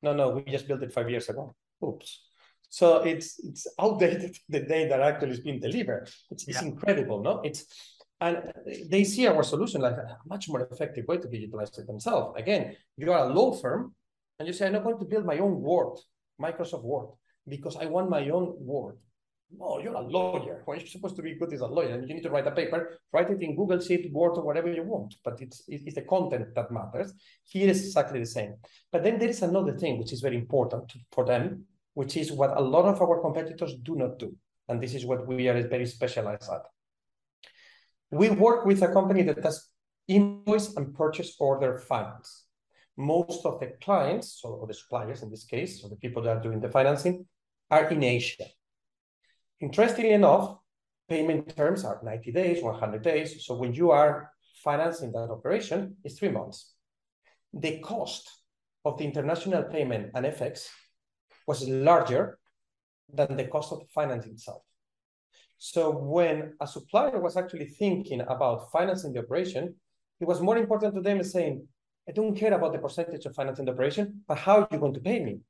No, 0.01 0.13
no, 0.13 0.29
we 0.29 0.51
just 0.51 0.67
built 0.67 0.81
it 0.81 0.93
five 0.93 1.09
years 1.09 1.29
ago. 1.29 1.55
Oops. 1.83 2.21
So 2.69 3.03
it's 3.03 3.37
it's 3.43 3.67
outdated 3.79 4.35
the 4.49 4.61
day 4.61 4.87
that 4.87 5.01
actually 5.01 5.31
is 5.31 5.41
being 5.41 5.59
delivered. 5.59 6.09
It's, 6.31 6.47
yeah. 6.47 6.53
it's 6.53 6.61
incredible, 6.63 7.21
no? 7.21 7.41
It's 7.43 7.65
and 8.21 8.53
they 8.87 9.03
see 9.03 9.27
our 9.27 9.43
solution 9.43 9.81
like 9.81 9.97
a 9.97 10.17
much 10.27 10.47
more 10.47 10.61
effective 10.71 11.05
way 11.07 11.17
to 11.17 11.27
digitalize 11.27 11.77
it 11.77 11.87
themselves. 11.87 12.39
Again, 12.39 12.75
you 12.95 13.11
are 13.11 13.27
a 13.27 13.33
law 13.33 13.51
firm 13.51 13.95
and 14.37 14.47
you 14.47 14.53
say, 14.53 14.67
I'm 14.67 14.73
not 14.73 14.83
going 14.83 14.99
to 14.99 15.05
build 15.05 15.25
my 15.25 15.39
own 15.39 15.59
Word, 15.59 15.97
Microsoft 16.39 16.83
Word, 16.83 17.09
because 17.47 17.75
I 17.77 17.85
want 17.85 18.11
my 18.11 18.29
own 18.29 18.53
Word. 18.59 18.97
No, 19.57 19.79
you're 19.79 19.93
a 19.93 20.01
lawyer. 20.01 20.61
What 20.65 20.79
you're 20.79 20.87
supposed 20.87 21.15
to 21.17 21.21
be 21.21 21.35
good 21.35 21.51
is 21.51 21.61
a 21.61 21.67
lawyer, 21.67 21.93
and 21.93 22.07
you 22.07 22.15
need 22.15 22.23
to 22.23 22.29
write 22.29 22.47
a 22.47 22.51
paper. 22.51 22.99
Write 23.11 23.31
it 23.31 23.41
in 23.41 23.55
Google 23.55 23.79
Sheet, 23.79 24.11
Word, 24.11 24.37
or 24.37 24.43
whatever 24.43 24.71
you 24.71 24.83
want. 24.83 25.15
But 25.23 25.41
it's 25.41 25.63
it's 25.67 25.95
the 25.95 26.03
content 26.03 26.55
that 26.55 26.71
matters. 26.71 27.13
Here 27.43 27.69
is 27.69 27.85
exactly 27.85 28.19
the 28.19 28.25
same. 28.25 28.55
But 28.91 29.03
then 29.03 29.19
there 29.19 29.29
is 29.29 29.41
another 29.41 29.77
thing 29.77 29.99
which 29.99 30.13
is 30.13 30.21
very 30.21 30.37
important 30.37 30.93
for 31.11 31.25
them, 31.25 31.65
which 31.93 32.15
is 32.15 32.31
what 32.31 32.55
a 32.55 32.61
lot 32.61 32.85
of 32.85 33.01
our 33.01 33.21
competitors 33.21 33.75
do 33.83 33.95
not 33.95 34.19
do, 34.19 34.35
and 34.69 34.81
this 34.81 34.93
is 34.93 35.05
what 35.05 35.27
we 35.27 35.47
are 35.49 35.67
very 35.67 35.85
specialized 35.85 36.49
at. 36.49 36.61
We 38.11 38.29
work 38.29 38.65
with 38.65 38.81
a 38.81 38.91
company 38.91 39.23
that 39.23 39.41
does 39.41 39.69
invoice 40.07 40.75
and 40.75 40.93
purchase 40.93 41.35
order 41.39 41.77
finance. 41.77 42.45
Most 42.97 43.45
of 43.45 43.59
the 43.59 43.73
clients, 43.81 44.39
so 44.41 44.65
the 44.67 44.73
suppliers 44.73 45.23
in 45.23 45.29
this 45.29 45.45
case, 45.45 45.81
so 45.81 45.87
the 45.87 45.95
people 45.95 46.21
that 46.23 46.37
are 46.37 46.41
doing 46.41 46.59
the 46.59 46.69
financing, 46.69 47.25
are 47.69 47.89
in 47.89 48.03
Asia. 48.03 48.45
Interestingly 49.61 50.11
enough, 50.11 50.57
payment 51.07 51.55
terms 51.55 51.85
are 51.85 52.01
90 52.03 52.31
days, 52.31 52.63
100 52.63 53.01
days. 53.03 53.45
So 53.45 53.55
when 53.55 53.73
you 53.73 53.91
are 53.91 54.31
financing 54.63 55.11
that 55.11 55.29
operation, 55.29 55.97
it's 56.03 56.17
three 56.17 56.29
months. 56.29 56.73
The 57.53 57.79
cost 57.79 58.27
of 58.85 58.97
the 58.97 59.05
international 59.05 59.63
payment 59.63 60.11
and 60.15 60.25
FX 60.25 60.67
was 61.45 61.67
larger 61.67 62.39
than 63.13 63.37
the 63.37 63.45
cost 63.45 63.71
of 63.71 63.81
financing 63.93 64.31
itself. 64.31 64.63
So 65.59 65.91
when 65.91 66.53
a 66.59 66.65
supplier 66.65 67.19
was 67.19 67.37
actually 67.37 67.67
thinking 67.67 68.21
about 68.21 68.71
financing 68.71 69.13
the 69.13 69.19
operation, 69.19 69.75
it 70.19 70.27
was 70.27 70.41
more 70.41 70.57
important 70.57 70.95
to 70.95 71.01
them 71.01 71.23
saying, 71.23 71.67
I 72.09 72.13
don't 72.13 72.35
care 72.35 72.53
about 72.53 72.73
the 72.73 72.79
percentage 72.79 73.25
of 73.25 73.35
financing 73.35 73.65
the 73.65 73.73
operation, 73.73 74.23
but 74.27 74.39
how 74.39 74.61
are 74.61 74.67
you 74.71 74.79
going 74.79 74.95
to 74.95 74.99
pay 74.99 75.23
me? 75.23 75.41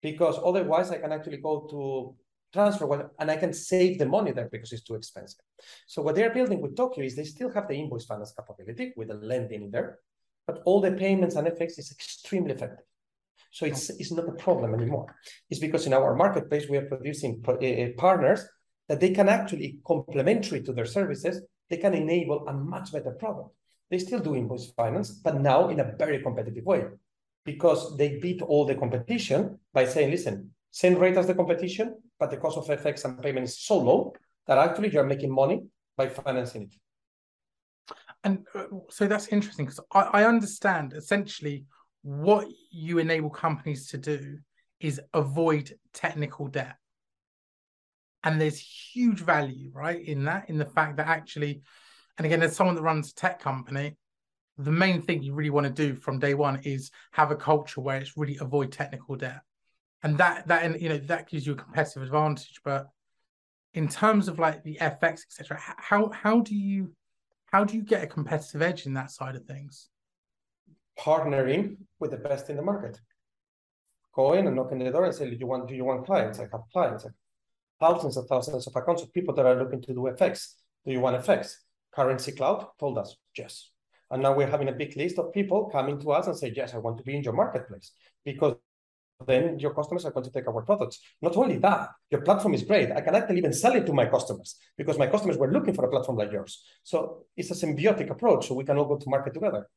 Because 0.00 0.38
otherwise 0.42 0.90
I 0.90 0.98
can 0.98 1.12
actually 1.12 1.36
go 1.38 1.66
to 1.70 2.16
transfer 2.52 2.86
one 2.86 3.08
and 3.18 3.30
I 3.30 3.36
can 3.36 3.52
save 3.52 3.98
the 3.98 4.06
money 4.06 4.32
there 4.32 4.48
because 4.50 4.72
it's 4.72 4.82
too 4.82 4.94
expensive. 4.94 5.40
So 5.86 6.02
what 6.02 6.14
they're 6.14 6.32
building 6.32 6.60
with 6.60 6.76
TOQIO 6.76 7.04
is 7.04 7.16
they 7.16 7.24
still 7.24 7.50
have 7.52 7.68
the 7.68 7.74
invoice 7.74 8.04
finance 8.04 8.32
capability 8.36 8.92
with 8.96 9.08
the 9.08 9.14
lending 9.14 9.64
in 9.64 9.70
there, 9.70 9.98
but 10.46 10.62
all 10.64 10.80
the 10.80 10.92
payments 10.92 11.36
and 11.36 11.46
FX 11.46 11.78
is 11.78 11.90
extremely 11.90 12.52
effective. 12.52 12.84
So 13.50 13.66
it's, 13.66 13.90
it's 13.90 14.12
not 14.12 14.28
a 14.28 14.32
problem 14.32 14.74
anymore. 14.74 15.14
It's 15.50 15.60
because 15.60 15.86
in 15.86 15.94
our 15.94 16.14
marketplace, 16.14 16.68
we 16.68 16.76
are 16.76 16.86
producing 16.86 17.42
uh, 17.46 17.88
partners 17.96 18.46
that 18.88 19.00
they 19.00 19.10
can 19.10 19.28
actually 19.28 19.78
complementary 19.86 20.62
to 20.62 20.72
their 20.72 20.86
services, 20.86 21.42
they 21.70 21.76
can 21.76 21.94
enable 21.94 22.46
a 22.46 22.52
much 22.52 22.92
better 22.92 23.12
product. 23.12 23.50
They 23.90 23.98
still 23.98 24.20
do 24.20 24.36
invoice 24.36 24.70
finance, 24.76 25.10
but 25.10 25.40
now 25.40 25.68
in 25.68 25.80
a 25.80 25.92
very 25.98 26.22
competitive 26.22 26.64
way 26.64 26.84
because 27.44 27.96
they 27.96 28.18
beat 28.18 28.42
all 28.42 28.66
the 28.66 28.74
competition 28.74 29.58
by 29.72 29.86
saying, 29.86 30.10
listen, 30.10 30.50
same 30.70 30.96
rate 30.96 31.16
as 31.16 31.26
the 31.26 31.34
competition, 31.34 31.96
but 32.18 32.30
the 32.30 32.36
cost 32.36 32.58
of 32.58 32.66
FX 32.66 33.04
and 33.04 33.20
payment 33.22 33.44
is 33.44 33.60
so 33.60 33.78
low 33.78 34.12
that 34.46 34.58
actually 34.58 34.90
you're 34.90 35.04
making 35.04 35.32
money 35.32 35.62
by 35.96 36.08
financing 36.08 36.62
it. 36.62 36.74
And 38.24 38.44
uh, 38.54 38.64
so 38.90 39.06
that's 39.06 39.28
interesting 39.28 39.66
because 39.66 39.80
I, 39.92 40.00
I 40.00 40.24
understand 40.24 40.92
essentially 40.92 41.64
what 42.02 42.48
you 42.70 42.98
enable 42.98 43.30
companies 43.30 43.88
to 43.90 43.98
do 43.98 44.38
is 44.80 45.00
avoid 45.14 45.72
technical 45.92 46.48
debt. 46.48 46.76
And 48.24 48.40
there's 48.40 48.58
huge 48.58 49.20
value, 49.20 49.70
right, 49.72 50.00
in 50.00 50.24
that, 50.24 50.50
in 50.50 50.58
the 50.58 50.64
fact 50.64 50.96
that 50.96 51.06
actually, 51.06 51.62
and 52.16 52.26
again, 52.26 52.42
as 52.42 52.56
someone 52.56 52.74
that 52.74 52.82
runs 52.82 53.12
a 53.12 53.14
tech 53.14 53.40
company, 53.40 53.96
the 54.56 54.72
main 54.72 55.00
thing 55.00 55.22
you 55.22 55.34
really 55.34 55.50
want 55.50 55.66
to 55.66 55.72
do 55.72 55.94
from 55.94 56.18
day 56.18 56.34
one 56.34 56.60
is 56.64 56.90
have 57.12 57.30
a 57.30 57.36
culture 57.36 57.80
where 57.80 57.98
it's 57.98 58.16
really 58.16 58.38
avoid 58.40 58.72
technical 58.72 59.14
debt 59.14 59.42
and 60.02 60.18
that 60.18 60.46
that 60.48 60.80
you 60.80 60.88
know 60.88 60.98
that 60.98 61.28
gives 61.28 61.46
you 61.46 61.52
a 61.52 61.56
competitive 61.56 62.02
advantage. 62.02 62.60
But 62.64 62.88
in 63.74 63.88
terms 63.88 64.28
of 64.28 64.38
like 64.38 64.62
the 64.62 64.78
FX 64.80 65.24
etc., 65.26 65.58
how 65.60 66.10
how 66.10 66.40
do 66.40 66.54
you 66.54 66.92
how 67.46 67.64
do 67.64 67.76
you 67.76 67.82
get 67.82 68.04
a 68.04 68.06
competitive 68.06 68.62
edge 68.62 68.86
in 68.86 68.94
that 68.94 69.10
side 69.10 69.36
of 69.36 69.44
things? 69.44 69.88
Partnering 70.98 71.76
with 71.98 72.10
the 72.10 72.16
best 72.16 72.50
in 72.50 72.56
the 72.56 72.62
market. 72.62 73.00
Go 74.14 74.34
in 74.34 74.46
and 74.46 74.56
knock 74.56 74.72
on 74.72 74.78
the 74.78 74.90
door 74.90 75.04
and 75.04 75.14
say, 75.14 75.30
"Do 75.30 75.36
you 75.36 75.46
want? 75.46 75.68
Do 75.68 75.74
you 75.74 75.84
want 75.84 76.06
clients? 76.06 76.38
I 76.38 76.42
have 76.42 76.62
clients, 76.72 77.06
thousands 77.80 78.16
and 78.16 78.26
thousands 78.28 78.66
of 78.66 78.74
accounts 78.76 79.02
of 79.02 79.12
people 79.12 79.34
that 79.34 79.46
are 79.46 79.56
looking 79.56 79.82
to 79.82 79.94
do 79.94 80.00
FX. 80.18 80.54
Do 80.84 80.92
you 80.92 81.00
want 81.00 81.22
FX? 81.24 81.54
Currency 81.92 82.32
Cloud 82.32 82.66
told 82.78 82.98
us 82.98 83.16
yes, 83.36 83.70
and 84.10 84.22
now 84.22 84.34
we're 84.34 84.46
having 84.46 84.68
a 84.68 84.72
big 84.72 84.96
list 84.96 85.18
of 85.18 85.32
people 85.32 85.70
coming 85.70 86.00
to 86.00 86.10
us 86.12 86.26
and 86.26 86.36
say, 86.36 86.52
"Yes, 86.54 86.74
I 86.74 86.78
want 86.78 86.98
to 86.98 87.04
be 87.04 87.16
in 87.16 87.22
your 87.22 87.32
marketplace 87.32 87.92
because 88.24 88.56
then 89.26 89.58
your 89.58 89.74
customers 89.74 90.04
are 90.04 90.12
going 90.12 90.24
to 90.24 90.30
take 90.30 90.46
our 90.46 90.62
products. 90.62 91.00
Not 91.20 91.36
only 91.36 91.58
that, 91.58 91.90
your 92.10 92.20
platform 92.20 92.54
is 92.54 92.62
great. 92.62 92.92
I 92.92 93.00
can 93.00 93.14
actually 93.14 93.38
even 93.38 93.52
sell 93.52 93.74
it 93.74 93.84
to 93.86 93.92
my 93.92 94.06
customers 94.06 94.56
because 94.76 94.98
my 94.98 95.06
customers 95.06 95.36
were 95.36 95.50
looking 95.50 95.74
for 95.74 95.84
a 95.84 95.90
platform 95.90 96.18
like 96.18 96.30
yours. 96.30 96.62
So 96.84 97.24
it's 97.36 97.50
a 97.50 97.54
symbiotic 97.54 98.10
approach, 98.10 98.46
so 98.48 98.54
we 98.54 98.64
can 98.64 98.78
all 98.78 98.84
go 98.84 98.96
to 98.96 99.10
market 99.10 99.34
together. 99.34 99.68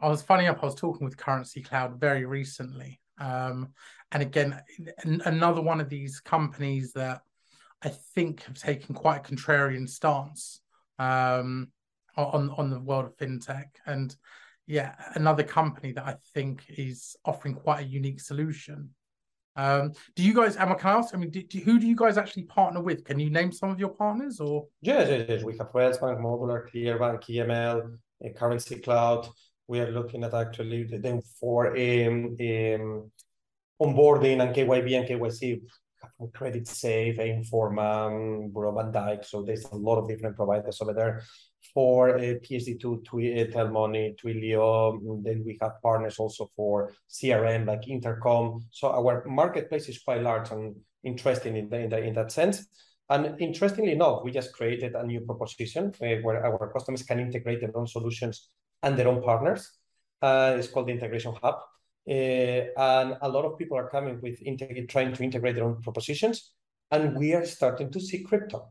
I 0.00 0.08
was 0.08 0.22
funny 0.22 0.46
enough. 0.46 0.58
I 0.62 0.66
was 0.66 0.74
talking 0.74 1.04
with 1.04 1.16
Currency 1.16 1.62
Cloud 1.62 2.00
very 2.00 2.24
recently, 2.24 3.00
um, 3.18 3.68
and 4.10 4.22
again, 4.22 4.60
another 5.04 5.60
one 5.60 5.80
of 5.80 5.88
these 5.88 6.20
companies 6.20 6.92
that 6.94 7.20
I 7.82 7.90
think 8.14 8.42
have 8.44 8.58
taken 8.58 8.94
quite 8.94 9.18
a 9.18 9.32
contrarian 9.32 9.88
stance 9.88 10.60
um, 10.98 11.68
on 12.16 12.50
on 12.50 12.70
the 12.70 12.80
world 12.80 13.04
of 13.06 13.16
fintech 13.16 13.68
and 13.86 14.14
yeah, 14.70 14.94
another 15.16 15.42
company 15.42 15.92
that 15.94 16.06
I 16.06 16.14
think 16.32 16.62
is 16.68 17.16
offering 17.24 17.56
quite 17.56 17.80
a 17.80 17.88
unique 17.88 18.20
solution 18.20 18.90
Um, 19.56 19.92
do 20.14 20.22
you 20.22 20.32
guys? 20.32 20.56
Am 20.56 20.70
I 20.70 20.74
can 20.74 20.90
I 20.90 20.98
ask? 20.98 21.12
I 21.12 21.18
mean, 21.18 21.30
do, 21.30 21.42
do, 21.42 21.58
who 21.58 21.80
do 21.80 21.86
you 21.88 21.96
guys 21.96 22.16
actually 22.16 22.44
partner 22.44 22.80
with? 22.80 23.04
Can 23.04 23.18
you 23.18 23.30
name 23.30 23.50
some 23.50 23.70
of 23.70 23.80
your 23.80 23.92
partners 24.02 24.38
or? 24.38 24.68
Yes, 24.80 25.08
yes, 25.10 25.26
yes. 25.28 25.42
We 25.42 25.58
have 25.58 25.72
Railsbank, 25.72 26.18
Modulr, 26.24 26.60
Clearbank, 26.68 27.20
EML, 27.28 27.78
uh, 28.24 28.28
Currency 28.38 28.76
Cloud. 28.76 29.28
We 29.66 29.80
are 29.80 29.90
looking 29.90 30.22
at 30.22 30.34
actually 30.34 30.84
them 30.84 31.20
for 31.40 31.58
um, 31.86 32.36
um, 32.50 33.10
onboarding 33.84 34.38
and 34.42 34.54
KYB 34.54 34.88
and 34.98 35.06
KYC 35.08 35.60
Credit 36.32 36.66
Safe, 36.68 37.18
Informa, 37.18 38.52
Bureau 38.52 38.74
van 38.76 38.92
Dijk. 38.92 39.24
So 39.24 39.42
there's 39.42 39.64
a 39.64 39.76
lot 39.88 39.98
of 39.98 40.08
different 40.08 40.36
providers 40.36 40.80
over 40.80 40.94
there 40.94 41.22
for 41.74 42.16
uh, 42.16 42.20
PSD2, 42.20 43.04
Twi- 43.04 43.40
uh, 43.40 43.44
Telmoney, 43.46 44.16
Twilio. 44.18 45.22
Then 45.22 45.42
we 45.44 45.58
have 45.60 45.80
partners 45.82 46.18
also 46.18 46.50
for 46.56 46.92
CRM 47.08 47.66
like 47.66 47.88
Intercom. 47.88 48.64
So 48.70 48.90
our 48.90 49.24
marketplace 49.26 49.88
is 49.88 50.02
quite 50.02 50.22
large 50.22 50.50
and 50.50 50.74
interesting 51.04 51.56
in, 51.56 51.68
the, 51.68 51.78
in, 51.78 51.90
the, 51.90 51.98
in 51.98 52.14
that 52.14 52.32
sense. 52.32 52.66
And 53.08 53.40
interestingly 53.40 53.92
enough, 53.92 54.22
we 54.22 54.30
just 54.30 54.52
created 54.52 54.94
a 54.94 55.04
new 55.04 55.20
proposition 55.20 55.92
uh, 56.00 56.16
where 56.22 56.44
our 56.44 56.72
customers 56.72 57.02
can 57.02 57.18
integrate 57.18 57.60
their 57.60 57.76
own 57.76 57.86
solutions 57.86 58.48
and 58.82 58.96
their 58.96 59.08
own 59.08 59.22
partners. 59.22 59.68
Uh, 60.22 60.56
it's 60.58 60.68
called 60.68 60.86
the 60.86 60.92
Integration 60.92 61.34
Hub. 61.42 61.56
And 62.06 63.16
a 63.20 63.28
lot 63.28 63.44
of 63.44 63.58
people 63.58 63.76
are 63.76 63.88
coming 63.88 64.20
with 64.20 64.38
trying 64.88 65.12
to 65.12 65.22
integrate 65.22 65.56
their 65.56 65.64
own 65.64 65.82
propositions. 65.82 66.52
And 66.90 67.16
we 67.16 67.34
are 67.34 67.44
starting 67.44 67.90
to 67.92 68.00
see 68.00 68.22
crypto. 68.22 68.70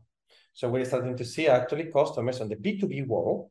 So 0.52 0.68
we're 0.68 0.84
starting 0.84 1.16
to 1.16 1.24
see 1.24 1.48
actually 1.48 1.90
customers 1.92 2.40
on 2.40 2.48
the 2.48 2.56
B2B 2.56 3.06
world, 3.06 3.50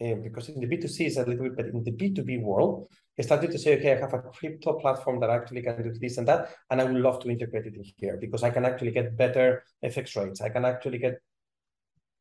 uh, 0.00 0.14
because 0.14 0.48
in 0.48 0.60
the 0.60 0.66
B2C 0.66 1.06
is 1.06 1.16
a 1.16 1.24
little 1.24 1.44
bit, 1.44 1.56
but 1.56 1.66
in 1.66 1.84
the 1.84 1.92
B2B 1.92 2.42
world, 2.42 2.88
they 3.16 3.22
started 3.22 3.52
to 3.52 3.58
say, 3.58 3.78
okay, 3.78 3.92
I 3.92 4.00
have 4.00 4.12
a 4.12 4.18
crypto 4.18 4.74
platform 4.74 5.20
that 5.20 5.30
actually 5.30 5.62
can 5.62 5.82
do 5.82 5.92
this 5.98 6.18
and 6.18 6.26
that, 6.26 6.50
and 6.70 6.80
I 6.80 6.84
would 6.84 7.00
love 7.00 7.22
to 7.22 7.30
integrate 7.30 7.66
it 7.66 7.76
in 7.76 7.84
here 7.96 8.18
because 8.20 8.42
I 8.42 8.50
can 8.50 8.64
actually 8.64 8.90
get 8.90 9.16
better 9.16 9.62
FX 9.84 10.16
rates. 10.16 10.40
I 10.40 10.48
can 10.48 10.64
actually 10.64 10.98
get 10.98 11.20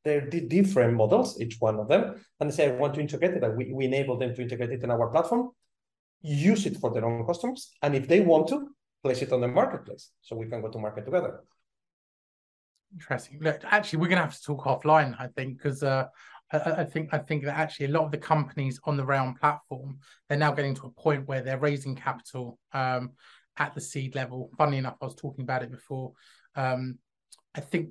they're 0.03 0.21
different 0.29 0.95
models, 0.95 1.39
each 1.39 1.57
one 1.59 1.79
of 1.79 1.87
them, 1.87 2.15
and 2.39 2.49
they 2.49 2.55
say, 2.55 2.69
I 2.69 2.75
want 2.75 2.93
to 2.95 3.01
integrate 3.01 3.35
it, 3.35 3.43
and 3.43 3.55
we, 3.55 3.71
we 3.71 3.85
enable 3.85 4.17
them 4.17 4.35
to 4.35 4.41
integrate 4.41 4.71
it 4.71 4.83
in 4.83 4.91
our 4.91 5.07
platform, 5.09 5.51
use 6.21 6.65
it 6.65 6.77
for 6.77 6.93
their 6.93 7.05
own 7.05 7.25
customers, 7.25 7.71
and 7.81 7.95
if 7.95 8.07
they 8.07 8.19
want 8.19 8.49
to, 8.49 8.67
place 9.03 9.21
it 9.21 9.33
on 9.33 9.41
the 9.41 9.47
marketplace 9.47 10.11
so 10.21 10.35
we 10.35 10.47
can 10.47 10.61
go 10.61 10.69
to 10.69 10.79
market 10.79 11.05
together. 11.05 11.41
Interesting. 12.93 13.39
Look, 13.41 13.61
actually, 13.63 13.99
we're 13.99 14.07
going 14.07 14.19
to 14.19 14.25
have 14.25 14.35
to 14.35 14.43
talk 14.43 14.65
offline, 14.65 15.15
I 15.19 15.27
think, 15.27 15.57
because 15.57 15.83
uh, 15.83 16.05
I, 16.51 16.57
I, 16.57 16.83
think 16.83 17.09
I 17.13 17.17
think 17.17 17.43
that 17.45 17.57
actually 17.57 17.87
a 17.87 17.89
lot 17.89 18.05
of 18.05 18.11
the 18.11 18.17
companies 18.17 18.79
on 18.85 18.97
the 18.97 19.03
Raion 19.03 19.37
platform 19.39 19.97
they're 20.29 20.37
now 20.37 20.51
getting 20.51 20.75
to 20.75 20.87
a 20.87 21.01
point 21.01 21.27
where 21.27 21.41
they're 21.41 21.59
raising 21.59 21.95
capital 21.95 22.59
um, 22.73 23.11
at 23.57 23.73
the 23.73 23.81
seed 23.81 24.15
level. 24.15 24.51
Funny 24.57 24.77
enough, 24.77 24.97
I 25.01 25.05
was 25.05 25.15
talking 25.15 25.43
about 25.43 25.63
it 25.63 25.71
before. 25.71 26.13
Um, 26.55 26.99
I 27.55 27.61
think 27.61 27.89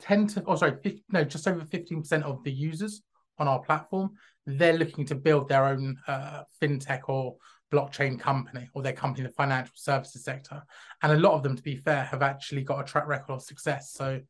ten 0.00 0.26
to 0.28 0.42
oh 0.46 0.56
sorry, 0.56 0.78
50, 0.82 1.04
no, 1.10 1.24
just 1.24 1.46
over 1.46 1.64
fifteen 1.66 2.00
percent 2.00 2.24
of 2.24 2.42
the 2.44 2.52
users 2.52 3.02
on 3.38 3.48
our 3.48 3.60
platform 3.60 4.10
they're 4.46 4.78
looking 4.78 5.06
to 5.06 5.14
build 5.14 5.48
their 5.48 5.66
own 5.66 5.96
uh, 6.06 6.42
fintech 6.60 7.02
or 7.08 7.36
blockchain 7.72 8.20
company 8.20 8.68
or 8.74 8.82
their 8.82 8.92
company 8.92 9.24
in 9.24 9.30
the 9.30 9.34
financial 9.34 9.74
services 9.74 10.24
sector. 10.24 10.62
And 11.02 11.12
a 11.12 11.16
lot 11.16 11.34
of 11.34 11.42
them, 11.42 11.56
to 11.56 11.62
be 11.62 11.76
fair, 11.76 12.04
have 12.04 12.22
actually 12.22 12.62
got 12.62 12.80
a 12.80 12.84
track 12.84 13.06
record 13.06 13.32
of 13.32 13.42
success. 13.42 13.92
So 13.92 14.20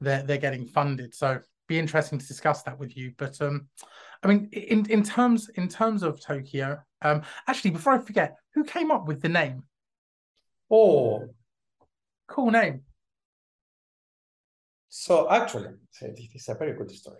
they're 0.00 0.22
they're 0.22 0.38
getting 0.38 0.66
funded. 0.66 1.14
So 1.14 1.40
be 1.68 1.78
interesting 1.78 2.18
to 2.18 2.26
discuss 2.26 2.62
that 2.62 2.78
with 2.78 2.96
you. 2.96 3.12
But 3.16 3.40
um, 3.40 3.68
I 4.22 4.28
mean, 4.28 4.48
in 4.52 4.88
in 4.90 5.02
terms 5.02 5.50
in 5.54 5.68
terms 5.68 6.02
of 6.02 6.20
TOQIO, 6.20 6.80
um, 7.02 7.22
actually, 7.46 7.72
before 7.72 7.94
I 7.94 7.98
forget, 7.98 8.36
who 8.54 8.64
came 8.64 8.90
up 8.90 9.06
with 9.06 9.20
the 9.22 9.28
name? 9.28 9.64
Oh, 10.70 11.28
cool 12.28 12.50
name. 12.50 12.82
So 14.88 15.30
actually, 15.30 15.74
this 16.00 16.34
is 16.34 16.48
a 16.48 16.54
very 16.54 16.74
good 16.74 16.90
story. 16.90 17.16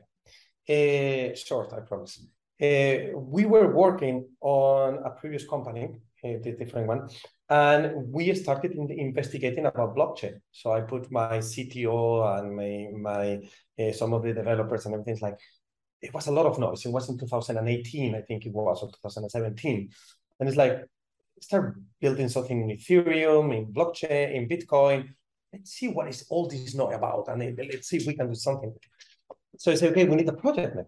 Uh, 0.69 1.35
short, 1.35 1.73
I 1.73 1.81
promise. 1.81 2.25
Uh, 2.63 3.19
we 3.19 3.45
were 3.45 3.75
working 3.75 4.25
on 4.41 5.01
a 5.05 5.11
previous 5.11 5.45
company, 5.49 6.01
uh, 6.23 6.39
the 6.45 6.55
different 6.57 6.87
one, 6.87 7.09
and 7.51 8.13
we 8.13 8.33
started 8.35 8.71
in 8.71 8.89
investigating 8.89 9.67
about 9.67 9.97
blockchain. 9.97 10.35
So 10.53 10.73
I 10.73 10.83
put 10.83 11.11
my 11.11 11.39
CTO 11.39 12.39
and 12.39 12.55
my 12.55 12.73
my 13.11 13.41
uh, 13.85 13.93
some 13.93 14.13
of 14.13 14.23
the 14.23 14.33
developers 14.33 14.87
and 14.87 14.95
everything 14.95 15.19
like 15.21 15.41
it 16.01 16.15
was 16.15 16.29
a 16.29 16.33
lot 16.33 16.47
of 16.47 16.61
noise. 16.61 16.87
It 16.87 16.93
was 16.93 17.09
in 17.09 17.19
2018, 17.19 18.15
I 18.15 18.21
think 18.23 18.47
it 18.47 18.53
was, 18.53 18.81
or 18.83 18.91
2017, 18.91 19.91
and 20.39 20.49
it's 20.49 20.57
like 20.57 20.85
start 21.41 21.75
building 22.01 22.29
something 22.29 22.71
in 22.71 22.77
Ethereum, 22.77 23.57
in 23.57 23.73
blockchain, 23.73 24.37
in 24.37 24.49
Bitcoin. 24.49 25.09
Let's 25.53 25.73
see 25.73 25.89
what 25.89 26.09
is 26.09 26.27
all 26.31 26.47
this 26.47 26.77
noise 26.77 26.95
about, 26.95 27.27
and 27.27 27.59
let's 27.59 27.89
see 27.89 27.97
if 27.97 28.07
we 28.07 28.15
can 28.15 28.29
do 28.29 28.37
something. 28.37 28.73
So 29.59 29.73
I 29.73 29.75
say, 29.75 29.89
okay, 29.89 30.05
we 30.05 30.15
need 30.15 30.29
a 30.29 30.33
project 30.33 30.77
name. 30.77 30.87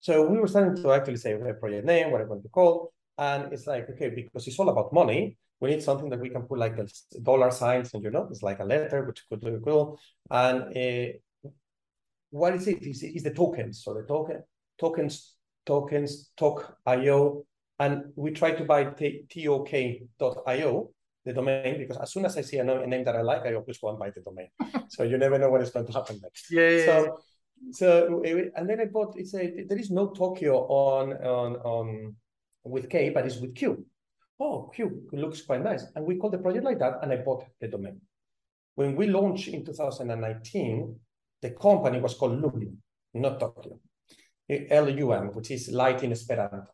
So 0.00 0.26
we 0.26 0.38
were 0.38 0.46
starting 0.46 0.80
to 0.82 0.92
actually 0.92 1.16
say, 1.16 1.34
okay, 1.34 1.52
project 1.58 1.86
name, 1.86 2.10
what 2.10 2.20
I'm 2.20 2.28
going 2.28 2.42
to 2.42 2.48
call. 2.48 2.92
And 3.16 3.52
it's 3.52 3.66
like, 3.66 3.88
okay, 3.90 4.10
because 4.10 4.46
it's 4.46 4.58
all 4.58 4.68
about 4.68 4.92
money, 4.92 5.36
we 5.60 5.70
need 5.70 5.82
something 5.82 6.08
that 6.10 6.20
we 6.20 6.30
can 6.30 6.42
put 6.42 6.58
like 6.58 6.78
a 6.78 6.86
dollar 7.20 7.50
signs 7.50 7.92
and 7.94 8.02
you 8.04 8.10
know, 8.10 8.28
it's 8.30 8.42
like 8.42 8.60
a 8.60 8.64
letter, 8.64 9.04
which 9.04 9.24
could 9.28 9.40
be 9.40 9.56
cool. 9.64 9.98
And 10.30 10.76
uh, 10.76 11.12
what 12.30 12.54
is 12.54 12.68
it? 12.68 12.82
Is, 12.82 13.02
is 13.02 13.24
the 13.24 13.34
tokens. 13.34 13.82
So 13.82 13.94
the 13.94 14.02
token, 14.02 14.42
tokens, 14.78 15.34
tokens, 15.66 16.30
talk.io. 16.36 17.44
And 17.80 18.12
we 18.16 18.30
try 18.32 18.52
to 18.52 18.64
buy 18.64 18.84
tok.io, 18.84 19.64
the 21.24 21.32
domain, 21.32 21.78
because 21.78 21.96
as 21.98 22.12
soon 22.12 22.24
as 22.24 22.36
I 22.36 22.42
see 22.42 22.58
a 22.58 22.64
name 22.64 23.04
that 23.04 23.16
I 23.16 23.22
like, 23.22 23.42
I 23.42 23.54
always 23.54 23.78
go 23.78 23.90
and 23.90 23.98
buy 23.98 24.10
the 24.10 24.20
domain. 24.20 24.48
so 24.88 25.04
you 25.04 25.16
never 25.18 25.38
know 25.38 25.50
what 25.50 25.62
is 25.62 25.70
going 25.70 25.86
to 25.86 25.92
happen 25.92 26.20
next. 26.22 26.50
Yeah. 26.50 26.70
yeah 26.70 26.84
so, 26.84 27.18
so 27.72 28.22
and 28.24 28.68
then 28.68 28.80
I 28.80 28.86
bought 28.86 29.14
it's 29.16 29.34
a 29.34 29.64
there 29.68 29.78
is 29.78 29.90
no 29.90 30.08
Tokyo 30.08 30.66
on 30.68 31.12
on 31.12 31.56
on 31.56 32.16
with 32.64 32.88
K, 32.88 33.10
but 33.10 33.26
it's 33.26 33.38
with 33.38 33.54
Q. 33.54 33.86
Oh, 34.40 34.70
Q 34.74 35.08
looks 35.12 35.42
quite 35.42 35.62
nice, 35.62 35.84
and 35.94 36.04
we 36.04 36.16
called 36.16 36.34
the 36.34 36.38
project 36.38 36.64
like 36.64 36.78
that, 36.78 36.98
and 37.02 37.12
I 37.12 37.16
bought 37.16 37.44
the 37.60 37.68
domain. 37.68 38.00
When 38.74 38.94
we 38.94 39.08
launched 39.08 39.48
in 39.48 39.64
2019, 39.64 40.96
the 41.42 41.50
company 41.50 42.00
was 42.00 42.14
called 42.14 42.40
Lum, 42.40 42.78
not 43.14 43.40
TOQIO, 43.40 43.78
L-U-M, 44.70 45.34
which 45.34 45.50
is 45.50 45.68
light 45.70 46.04
in 46.04 46.12
Esperanto. 46.12 46.66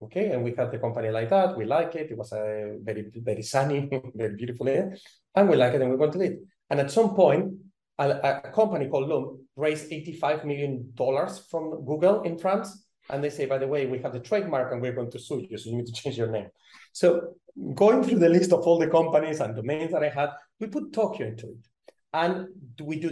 Okay, 0.00 0.30
and 0.30 0.44
we 0.44 0.54
had 0.54 0.70
the 0.70 0.78
company 0.78 1.10
like 1.10 1.28
that. 1.30 1.56
We 1.56 1.64
like 1.64 1.96
it. 1.96 2.12
It 2.12 2.16
was 2.16 2.32
a 2.32 2.76
very 2.80 3.10
very 3.16 3.42
sunny, 3.42 3.88
very 4.14 4.36
beautiful 4.36 4.68
air, 4.68 4.96
and 5.34 5.48
we 5.48 5.56
like 5.56 5.74
it, 5.74 5.82
and 5.82 5.90
we 5.90 5.96
wanted 5.96 6.22
it. 6.22 6.38
And 6.70 6.78
at 6.78 6.92
some 6.92 7.16
point, 7.16 7.52
a, 7.98 8.42
a 8.44 8.52
company 8.52 8.88
called 8.88 9.08
Loom 9.08 9.46
raised 9.56 9.90
$85 9.90 10.44
million 10.44 10.92
from 11.50 11.84
Google 11.84 12.22
in 12.22 12.38
France. 12.38 12.84
And 13.10 13.24
they 13.24 13.30
say, 13.30 13.46
by 13.46 13.58
the 13.58 13.66
way, 13.66 13.86
we 13.86 13.98
have 14.00 14.12
the 14.12 14.20
trademark 14.20 14.72
and 14.72 14.82
we're 14.82 14.92
going 14.92 15.10
to 15.10 15.18
sue 15.18 15.46
you, 15.48 15.56
so 15.56 15.70
you 15.70 15.76
need 15.76 15.86
to 15.86 15.92
change 15.92 16.18
your 16.18 16.30
name. 16.30 16.48
So 16.92 17.34
going 17.74 18.02
through 18.02 18.18
the 18.18 18.28
list 18.28 18.52
of 18.52 18.60
all 18.60 18.78
the 18.78 18.86
companies 18.86 19.40
and 19.40 19.56
domains 19.56 19.92
that 19.92 20.04
I 20.04 20.10
had, 20.10 20.30
we 20.60 20.66
put 20.66 20.92
TOQIO 20.92 21.28
into 21.28 21.46
it. 21.46 21.66
And 22.12 22.48
we 22.82 22.98
do 22.98 23.10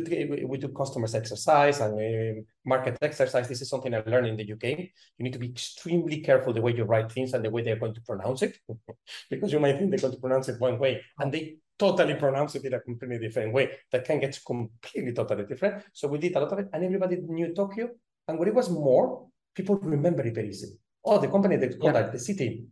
we 0.49 0.57
do 0.57 0.69
customers 0.69 1.15
exercise 1.15 1.81
and 1.81 1.95
uh, 1.95 2.41
market 2.65 2.97
exercise. 3.03 3.47
This 3.47 3.61
is 3.61 3.69
something 3.69 3.95
I 3.95 4.03
learned 4.07 4.27
in 4.27 4.37
the 4.37 4.51
UK. 4.51 4.79
You 5.19 5.25
need 5.25 5.35
to 5.35 5.39
be 5.39 5.51
extremely 5.51 6.23
careful 6.23 6.55
the 6.55 6.63
way 6.63 6.75
you 6.75 6.85
write 6.85 7.13
things 7.13 7.35
and 7.35 7.45
the 7.45 7.51
way 7.51 7.63
they're 7.63 7.79
going 7.79 7.93
to 7.95 8.01
pronounce 8.01 8.41
it, 8.41 8.57
because 9.31 9.53
you 9.53 9.61
might 9.61 9.79
think 9.79 9.91
they're 9.91 10.01
going 10.01 10.15
to 10.15 10.21
pronounce 10.21 10.49
it 10.49 10.61
one 10.61 10.79
way, 10.79 11.03
and 11.19 11.31
they 11.31 11.57
totally 11.79 12.15
pronounce 12.15 12.55
it 12.55 12.65
in 12.65 12.75
a 12.75 12.81
completely 12.81 13.19
different 13.19 13.53
way 13.53 13.71
that 13.93 14.05
can 14.05 14.21
get 14.21 14.39
completely 14.47 15.13
totally 15.13 15.45
different. 15.45 15.85
So 15.93 16.09
we 16.09 16.19
did 16.19 16.37
a 16.37 16.41
lot 16.41 16.53
of 16.53 16.59
it, 16.59 16.69
and 16.73 16.85
everybody 16.85 17.17
knew 17.17 17.49
TOQIO. 17.49 17.89
And 18.29 18.39
when 18.39 18.49
it 18.49 18.55
was 18.55 18.71
more, 18.71 19.27
people 19.55 19.77
remember 19.77 20.27
it 20.27 20.35
very 20.35 20.49
easily. 20.49 20.75
Oh, 21.05 21.19
the 21.19 21.29
company 21.29 21.57
that 21.57 21.79
called 21.79 21.95
yeah. 21.95 22.09
the 22.09 22.19
city. 22.19 22.65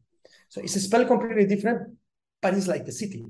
So 0.49 0.61
it's 0.61 0.81
spelled 0.81 1.07
completely 1.07 1.47
different, 1.47 1.97
but 2.41 2.55
it's 2.55 2.67
like 2.67 2.85
the 2.85 2.93
city. 2.93 3.25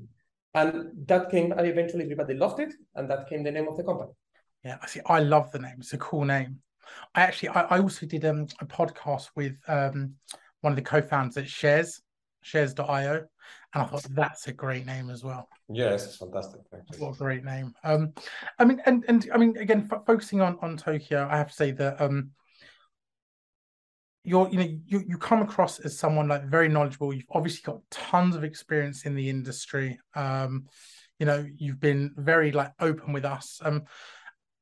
And 0.55 0.91
that 1.07 1.31
came, 1.31 1.53
and 1.53 1.67
eventually 1.67 2.05
everybody 2.05 2.35
loved 2.35 2.61
it, 2.61 2.73
and 2.95 3.11
that 3.11 3.29
came 3.29 3.43
the 3.43 3.51
name 3.51 3.69
of 3.69 3.77
the 3.77 3.85
company. 3.85 4.13
Yeah, 4.65 4.79
I 4.81 4.87
see. 4.87 5.01
I 5.07 5.21
love 5.21 5.51
the 5.53 5.59
name. 5.59 5.77
It's 5.79 5.93
a 5.93 5.99
cool 5.99 6.25
name. 6.25 6.61
I 7.15 7.23
actually, 7.23 7.51
I, 7.51 7.63
I 7.63 7.81
also 7.81 8.07
did 8.07 8.25
um, 8.25 8.47
a 8.61 8.67
podcast 8.67 9.29
with 9.37 9.57
um, 9.69 10.15
one 10.61 10.73
of 10.73 10.77
the 10.77 10.83
co-founders 10.83 11.37
at 11.37 11.49
Shares, 11.49 12.01
Shares.io, 12.43 13.25
and 13.73 13.83
I 13.83 13.87
thought 13.87 14.07
that's 14.11 14.47
a 14.47 14.53
great 14.53 14.87
name 14.87 15.11
as 15.11 15.25
well. 15.25 15.49
Yes, 15.69 16.07
it's 16.07 16.17
fantastic. 16.17 16.61
What 16.99 17.15
a 17.15 17.19
great 17.19 17.45
name. 17.45 17.75
Um, 17.83 18.13
I 18.59 18.65
mean, 18.65 18.81
and 18.87 19.05
and 19.09 19.29
I 19.33 19.39
mean, 19.39 19.57
again, 19.57 19.89
f- 19.91 20.03
focusing 20.07 20.41
on 20.41 20.59
on 20.63 20.77
TOQIO, 20.77 21.29
I 21.29 21.37
have 21.37 21.49
to 21.49 21.55
say 21.55 21.71
that 21.73 22.01
um, 22.01 22.31
you're 24.23 24.49
you 24.51 24.59
know 24.59 24.79
you 24.87 25.05
you 25.07 25.19
come 25.19 25.43
across 25.43 25.79
as 25.81 25.99
someone 25.99 26.29
like 26.29 26.45
very 26.45 26.69
knowledgeable. 26.69 27.13
You've 27.13 27.25
obviously 27.31 27.63
got 27.65 27.81
tons 27.91 28.37
of 28.37 28.45
experience 28.45 29.07
in 29.07 29.15
the 29.15 29.29
industry. 29.29 29.99
Um, 30.15 30.67
you 31.19 31.27
know, 31.27 31.47
you've 31.57 31.81
been 31.81 32.13
very 32.17 32.53
like 32.53 32.73
open 32.81 33.13
with 33.13 33.25
us. 33.25 33.61
Um, 33.63 33.85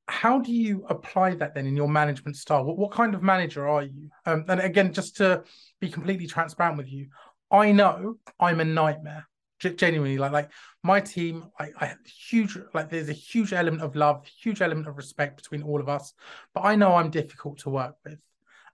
how 0.08 0.40
do 0.40 0.52
you 0.52 0.84
apply 0.88 1.34
that 1.36 1.54
then 1.54 1.66
in 1.66 1.76
your 1.76 1.88
management 1.88 2.36
style? 2.36 2.64
What, 2.64 2.76
what 2.76 2.90
kind 2.90 3.14
of 3.14 3.22
manager 3.22 3.68
are 3.68 3.82
you? 3.82 4.10
Um, 4.26 4.44
and 4.48 4.60
again, 4.60 4.92
just 4.92 5.16
to 5.16 5.44
be 5.80 5.88
completely 5.88 6.26
transparent 6.26 6.76
with 6.76 6.90
you, 6.92 7.08
I 7.52 7.70
know 7.70 8.16
I'm 8.40 8.60
a 8.60 8.64
nightmare. 8.64 9.28
Genuinely 9.76 10.18
like 10.18 10.32
like 10.32 10.50
my 10.82 11.00
team 11.00 11.44
like 11.60 11.72
i 11.80 11.94
huge 12.28 12.58
like 12.74 12.90
there's 12.90 13.08
a 13.08 13.12
huge 13.12 13.52
element 13.52 13.80
of 13.80 13.94
love 13.94 14.26
huge 14.26 14.60
element 14.60 14.88
of 14.88 14.96
respect 14.96 15.36
between 15.36 15.62
all 15.62 15.80
of 15.80 15.88
us 15.88 16.14
but 16.52 16.62
i 16.62 16.74
know 16.74 16.96
i'm 16.96 17.10
difficult 17.10 17.58
to 17.58 17.70
work 17.70 17.94
with. 18.04 18.18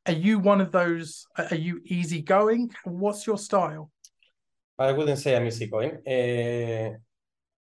Are 0.06 0.14
you 0.14 0.38
one 0.38 0.62
of 0.62 0.72
those 0.72 1.26
are 1.36 1.56
you 1.56 1.82
easygoing? 1.84 2.70
What's 2.84 3.26
your 3.26 3.36
style? 3.36 3.90
I 4.78 4.92
wouldn't 4.92 5.18
say 5.18 5.36
i'm 5.36 5.46
easygoing. 5.46 5.98
Uh, 6.06 6.96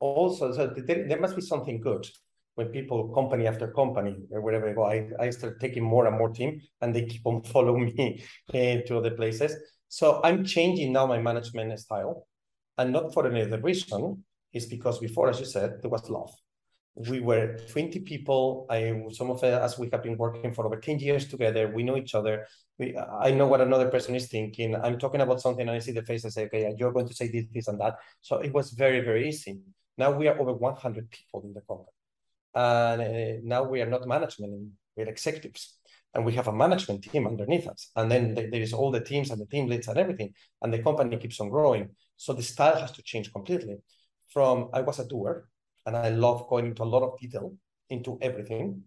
also 0.01 0.53
so 0.53 0.75
there, 0.77 1.07
there 1.07 1.21
must 1.21 1.37
be 1.37 1.43
something 1.43 1.81
good 1.81 2.05
when 2.55 2.69
people 2.69 3.09
company 3.15 3.47
after 3.47 3.69
company 3.69 4.17
wherever 4.29 4.69
I 4.69 4.73
go, 4.75 4.85
I, 4.85 5.09
I 5.19 5.31
start 5.31 5.61
taking 5.61 5.83
more 5.83 6.07
and 6.07 6.19
more 6.19 6.29
team 6.29 6.61
and 6.81 6.95
they 6.95 7.07
keep 7.07 7.23
on 7.25 7.43
following 7.55 7.95
me 7.97 8.25
uh, 8.53 8.87
to 8.87 8.99
other 8.99 9.13
places. 9.13 9.57
So 9.93 10.23
I'm 10.25 10.43
changing 10.43 10.91
now 10.95 11.05
my 11.05 11.19
management 11.19 11.79
style 11.79 12.27
and 12.79 12.93
not 12.95 13.13
for 13.13 13.27
any 13.27 13.43
other 13.43 13.61
reason. 13.61 14.25
It's 14.55 14.65
because 14.65 14.99
before, 14.99 15.29
as 15.29 15.39
you 15.39 15.45
said, 15.45 15.83
there 15.83 15.91
was 15.91 16.09
love. 16.09 16.33
We 16.95 17.21
were 17.21 17.59
20 17.69 18.01
people. 18.01 18.67
I 18.71 19.03
some 19.11 19.31
of 19.31 19.45
us 19.45 19.79
we 19.79 19.91
have 19.93 20.03
been 20.03 20.17
working 20.17 20.55
for 20.55 20.65
over 20.65 20.77
10 20.77 21.01
years 21.01 21.29
together. 21.29 21.71
We 21.75 21.83
know 21.83 21.99
each 21.99 22.15
other. 22.15 22.47
We, 22.79 22.97
I 22.97 23.33
know 23.33 23.47
what 23.47 23.61
another 23.61 23.91
person 23.91 24.15
is 24.15 24.29
thinking. 24.29 24.75
I'm 24.75 24.99
talking 24.99 25.21
about 25.21 25.43
something 25.43 25.69
and 25.69 25.77
I 25.77 25.81
see 25.81 25.93
the 25.93 26.09
face 26.11 26.25
and 26.25 26.33
say, 26.33 26.47
okay, 26.47 26.75
you're 26.79 26.93
going 26.93 27.09
to 27.09 27.15
say 27.15 27.29
this, 27.31 27.45
this, 27.53 27.69
and 27.69 27.79
that. 27.83 27.99
So 28.23 28.39
it 28.39 28.55
was 28.55 28.71
very, 28.71 29.01
very 29.01 29.29
easy. 29.29 29.61
Now 29.99 30.11
we 30.13 30.27
are 30.27 30.41
over 30.41 30.55
100 30.55 31.11
people 31.11 31.43
in 31.45 31.53
the 31.53 31.61
company. 31.61 31.93
And 32.55 33.03
uh, 33.03 33.41
now 33.45 33.65
we 33.65 33.83
are 33.83 33.91
not 33.91 34.09
management, 34.09 34.71
we're 34.97 35.11
executives. 35.11 35.77
And 36.15 36.25
we 36.27 36.35
have 36.35 36.49
a 36.49 36.53
management 36.53 37.03
team 37.05 37.27
underneath 37.27 37.67
us. 37.67 37.91
And 37.97 38.11
then 38.11 38.35
there 38.35 38.61
is 38.61 38.73
all 38.73 38.91
the 38.91 39.01
teams 39.01 39.31
and 39.31 39.41
the 39.41 39.47
team 39.47 39.67
leads 39.67 39.89
and 39.89 39.99
everything. 39.99 40.35
And 40.61 40.73
the 40.73 40.83
company 40.83 41.17
keeps 41.17 41.41
on 41.41 41.49
growing. 41.49 41.91
So 42.17 42.33
the 42.33 42.43
style 42.43 42.79
has 42.79 42.93
to 42.93 43.03
change 43.03 43.33
completely. 43.33 43.79
From 44.29 44.69
I 44.73 44.83
was 44.83 44.99
a 44.99 45.09
doer 45.09 45.49
and 45.87 45.97
I 45.97 46.11
love 46.11 46.49
going 46.49 46.67
into 46.67 46.83
a 46.83 46.85
lot 46.85 47.03
of 47.03 47.19
detail 47.19 47.55
into 47.89 48.19
everything. 48.21 48.83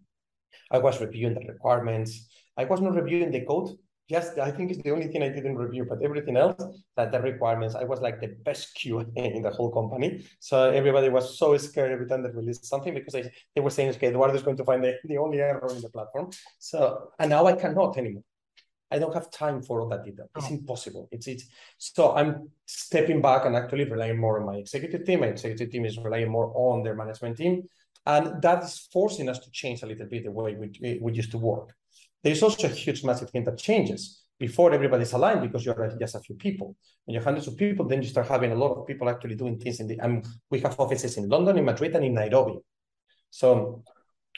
I 0.71 0.77
was 0.79 1.01
reviewing 1.01 1.33
the 1.33 1.45
requirements. 1.51 2.27
I 2.57 2.65
was 2.65 2.81
not 2.81 2.95
reviewing 2.95 3.31
the 3.31 3.45
code 3.45 3.75
Yes, 4.07 4.37
I 4.37 4.51
think 4.51 4.69
it's 4.71 4.83
the 4.83 4.91
only 4.91 5.07
thing 5.07 5.23
I 5.23 5.29
didn't 5.29 5.57
review, 5.57 5.83
but 5.89 6.03
everything 6.03 6.37
else, 6.37 6.63
that 6.95 7.11
the 7.11 7.19
requirements, 7.19 7.73
I 7.73 7.85
was 7.85 8.01
like 8.01 8.21
the 8.21 8.35
best 8.45 8.77
QA 8.77 9.07
in 9.15 9.41
the 9.41 9.49
whole 9.49 9.71
company. 9.71 10.25
So 10.39 10.69
everybody 10.69 11.09
was 11.09 11.39
so 11.39 11.57
scared 11.57 11.91
every 11.91 12.07
time 12.07 12.21
they 12.21 12.29
released 12.29 12.65
something 12.65 12.93
because 12.93 13.13
they, 13.13 13.31
they 13.55 13.61
were 13.61 13.71
saying, 13.71 13.89
okay, 13.95 14.09
Eduardo 14.09 14.35
is 14.35 14.43
going 14.43 14.57
to 14.57 14.63
find 14.63 14.83
the, 14.83 14.95
the 15.05 15.17
only 15.17 15.39
error 15.39 15.67
in 15.71 15.81
the 15.81 15.89
platform. 15.89 16.29
So, 16.59 17.09
and 17.17 17.31
now 17.31 17.47
I 17.47 17.53
cannot 17.53 17.97
anymore. 17.97 18.23
I 18.91 18.99
don't 18.99 19.13
have 19.13 19.31
time 19.31 19.63
for 19.63 19.81
all 19.81 19.89
that 19.89 20.05
detail. 20.05 20.29
It's 20.35 20.45
oh. 20.49 20.53
impossible. 20.53 21.09
It's 21.11 21.27
it's 21.27 21.45
so 21.77 22.15
I'm 22.15 22.51
stepping 22.67 23.19
back 23.21 23.45
and 23.45 23.55
actually 23.55 23.85
relying 23.85 24.19
more 24.19 24.39
on 24.39 24.45
my 24.45 24.57
executive 24.57 25.03
team. 25.05 25.21
My 25.21 25.27
executive 25.27 25.71
team 25.71 25.85
is 25.85 25.97
relying 25.97 26.29
more 26.29 26.53
on 26.55 26.83
their 26.83 26.95
management 26.95 27.37
team, 27.37 27.63
and 28.05 28.41
that 28.43 28.63
is 28.63 28.87
forcing 28.93 29.27
us 29.27 29.39
to 29.39 29.49
change 29.51 29.81
a 29.81 29.87
little 29.87 30.05
bit 30.05 30.23
the 30.23 30.31
way 30.31 30.55
we 30.55 30.99
we 31.01 31.13
used 31.13 31.31
to 31.31 31.39
work. 31.39 31.73
There's 32.25 32.41
also 32.41 32.67
a 32.67 32.71
huge, 32.71 33.03
massive 33.03 33.29
thing 33.29 33.43
that 33.43 33.59
changes 33.59 34.23
before 34.39 34.73
everybody's 34.73 35.13
aligned 35.13 35.43
because 35.43 35.63
you're 35.63 35.95
just 35.99 36.15
a 36.15 36.19
few 36.19 36.33
people. 36.33 36.75
When 37.03 37.13
you're 37.13 37.23
hundreds 37.23 37.47
of 37.47 37.55
people, 37.55 37.85
then 37.85 38.01
you 38.01 38.09
start 38.09 38.27
having 38.27 38.51
a 38.51 38.55
lot 38.55 38.73
of 38.75 38.87
people 38.87 39.07
actually 39.07 39.35
doing 39.35 39.59
things 39.59 39.79
in 39.79 39.85
the. 39.85 39.99
And 39.99 40.25
we 40.49 40.59
have 40.61 40.79
offices 40.79 41.17
in 41.17 41.29
London, 41.29 41.59
in 41.59 41.65
Madrid, 41.65 41.95
and 41.95 42.03
in 42.03 42.15
Nairobi. 42.15 42.57
So 43.29 43.83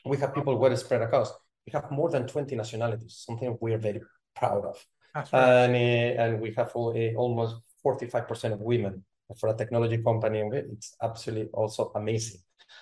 we 0.06 0.18
have 0.18 0.36
people 0.36 0.58
well 0.58 0.76
spread 0.76 1.02
across. 1.02 1.32
We 1.66 1.72
have 1.72 1.90
more 1.90 2.10
than 2.10 2.28
20 2.28 2.58
nationalities, 2.58 3.24
something 3.26 3.58
we're 3.62 3.78
very 3.78 4.02
proud 4.36 4.66
of. 4.66 4.86
Right. 5.16 5.30
And, 5.32 5.74
uh, 5.74 6.24
and 6.24 6.42
we 6.42 6.54
have 6.56 6.76
uh, 6.76 7.16
almost 7.16 7.56
45% 7.86 8.52
of 8.52 8.60
women 8.60 9.06
for 9.40 9.48
a 9.48 9.56
technology 9.56 10.04
company. 10.04 10.42
It's 10.42 10.94
absolutely 11.02 11.52
also 11.54 11.94
amazing. 11.96 12.42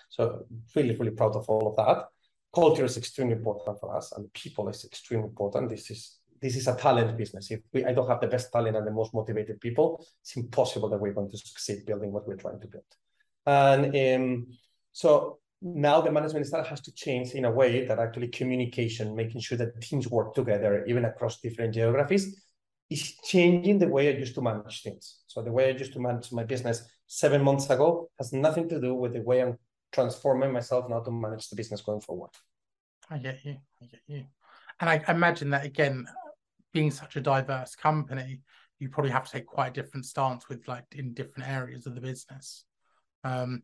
So 0.10 0.48
really, 0.76 0.96
really 0.96 1.12
proud 1.12 1.36
of 1.36 1.48
all 1.48 1.68
of 1.68 1.76
that 1.76 2.08
culture 2.56 2.86
is 2.86 2.98
extremely 2.98 3.36
important 3.36 3.80
for 3.80 3.96
us 3.96 4.12
and 4.14 4.32
people 4.34 4.70
is 4.70 4.86
extremely 4.86 5.28
important. 5.28 5.70
This 5.70 5.92
is 5.92 6.20
this 6.42 6.56
is 6.56 6.68
a 6.68 6.76
talent 6.76 7.18
business. 7.18 7.50
If 7.50 7.62
we, 7.74 7.86
I 7.86 7.94
don't 7.94 8.10
have 8.10 8.22
the 8.22 8.28
best 8.28 8.52
talent 8.52 8.76
and 8.76 8.86
the 8.86 8.92
most 8.92 9.14
motivated 9.14 9.60
people, 9.60 10.06
it's 10.22 10.36
impossible 10.36 10.90
that 10.90 11.00
we're 11.00 11.14
going 11.14 11.32
to 11.32 11.38
succeed 11.38 11.86
building 11.86 12.12
what 12.12 12.28
we're 12.28 12.36
trying 12.36 12.60
to 12.60 12.68
build. 12.68 12.84
And 13.46 13.84
um, 13.96 14.48
so 14.92 15.40
now 15.62 16.02
the 16.02 16.12
management 16.12 16.46
style 16.46 16.64
has 16.64 16.82
to 16.82 16.94
change 16.94 17.32
in 17.32 17.46
a 17.46 17.52
way 17.52 17.86
that 17.86 18.00
actually 18.00 18.28
communication, 18.28 19.16
making 19.16 19.42
sure 19.42 19.58
that 19.58 19.82
teams 19.82 20.08
work 20.10 20.36
together, 20.36 20.86
even 20.86 21.06
across 21.06 21.40
different 21.40 21.74
geographies, 21.74 22.40
is 22.90 23.14
changing 23.24 23.80
the 23.80 23.88
way 23.88 24.14
I 24.14 24.18
used 24.18 24.36
to 24.36 24.42
manage 24.42 24.84
things. 24.84 25.22
So 25.28 25.42
the 25.42 25.52
way 25.52 25.70
I 25.70 25.78
used 25.78 25.94
to 25.94 26.00
manage 26.00 26.32
my 26.32 26.44
business 26.44 26.88
seven 27.08 27.44
months 27.44 27.70
ago 27.70 28.10
has 28.20 28.34
nothing 28.34 28.70
to 28.70 28.80
do 28.80 28.94
with 28.94 29.14
the 29.14 29.22
way 29.22 29.42
I'm 29.42 29.58
transforming 29.96 30.52
myself 30.52 30.90
now 30.90 31.00
to 31.00 31.12
manage 31.12 31.50
the 31.50 31.56
business 31.56 31.82
going 31.82 32.02
forward. 32.02 32.32
I 33.10 33.18
get 33.18 33.44
you. 33.46 33.56
I 33.82 33.86
get 33.86 34.02
you. 34.08 34.26
And 34.80 34.90
I 34.90 35.02
imagine 35.08 35.50
that 35.52 35.66
again, 35.66 36.06
being 36.74 36.92
such 36.92 37.16
a 37.16 37.22
diverse 37.22 37.76
company, 37.76 38.42
you 38.80 38.90
probably 38.90 39.12
have 39.12 39.26
to 39.26 39.32
take 39.32 39.46
quite 39.46 39.70
a 39.70 39.82
different 39.82 40.06
stance 40.06 40.50
with 40.50 40.68
like 40.68 40.84
in 40.92 41.14
different 41.14 41.50
areas 41.50 41.88
of 41.88 41.96
the 41.96 42.02
business. 42.02 42.66
Um, 43.24 43.64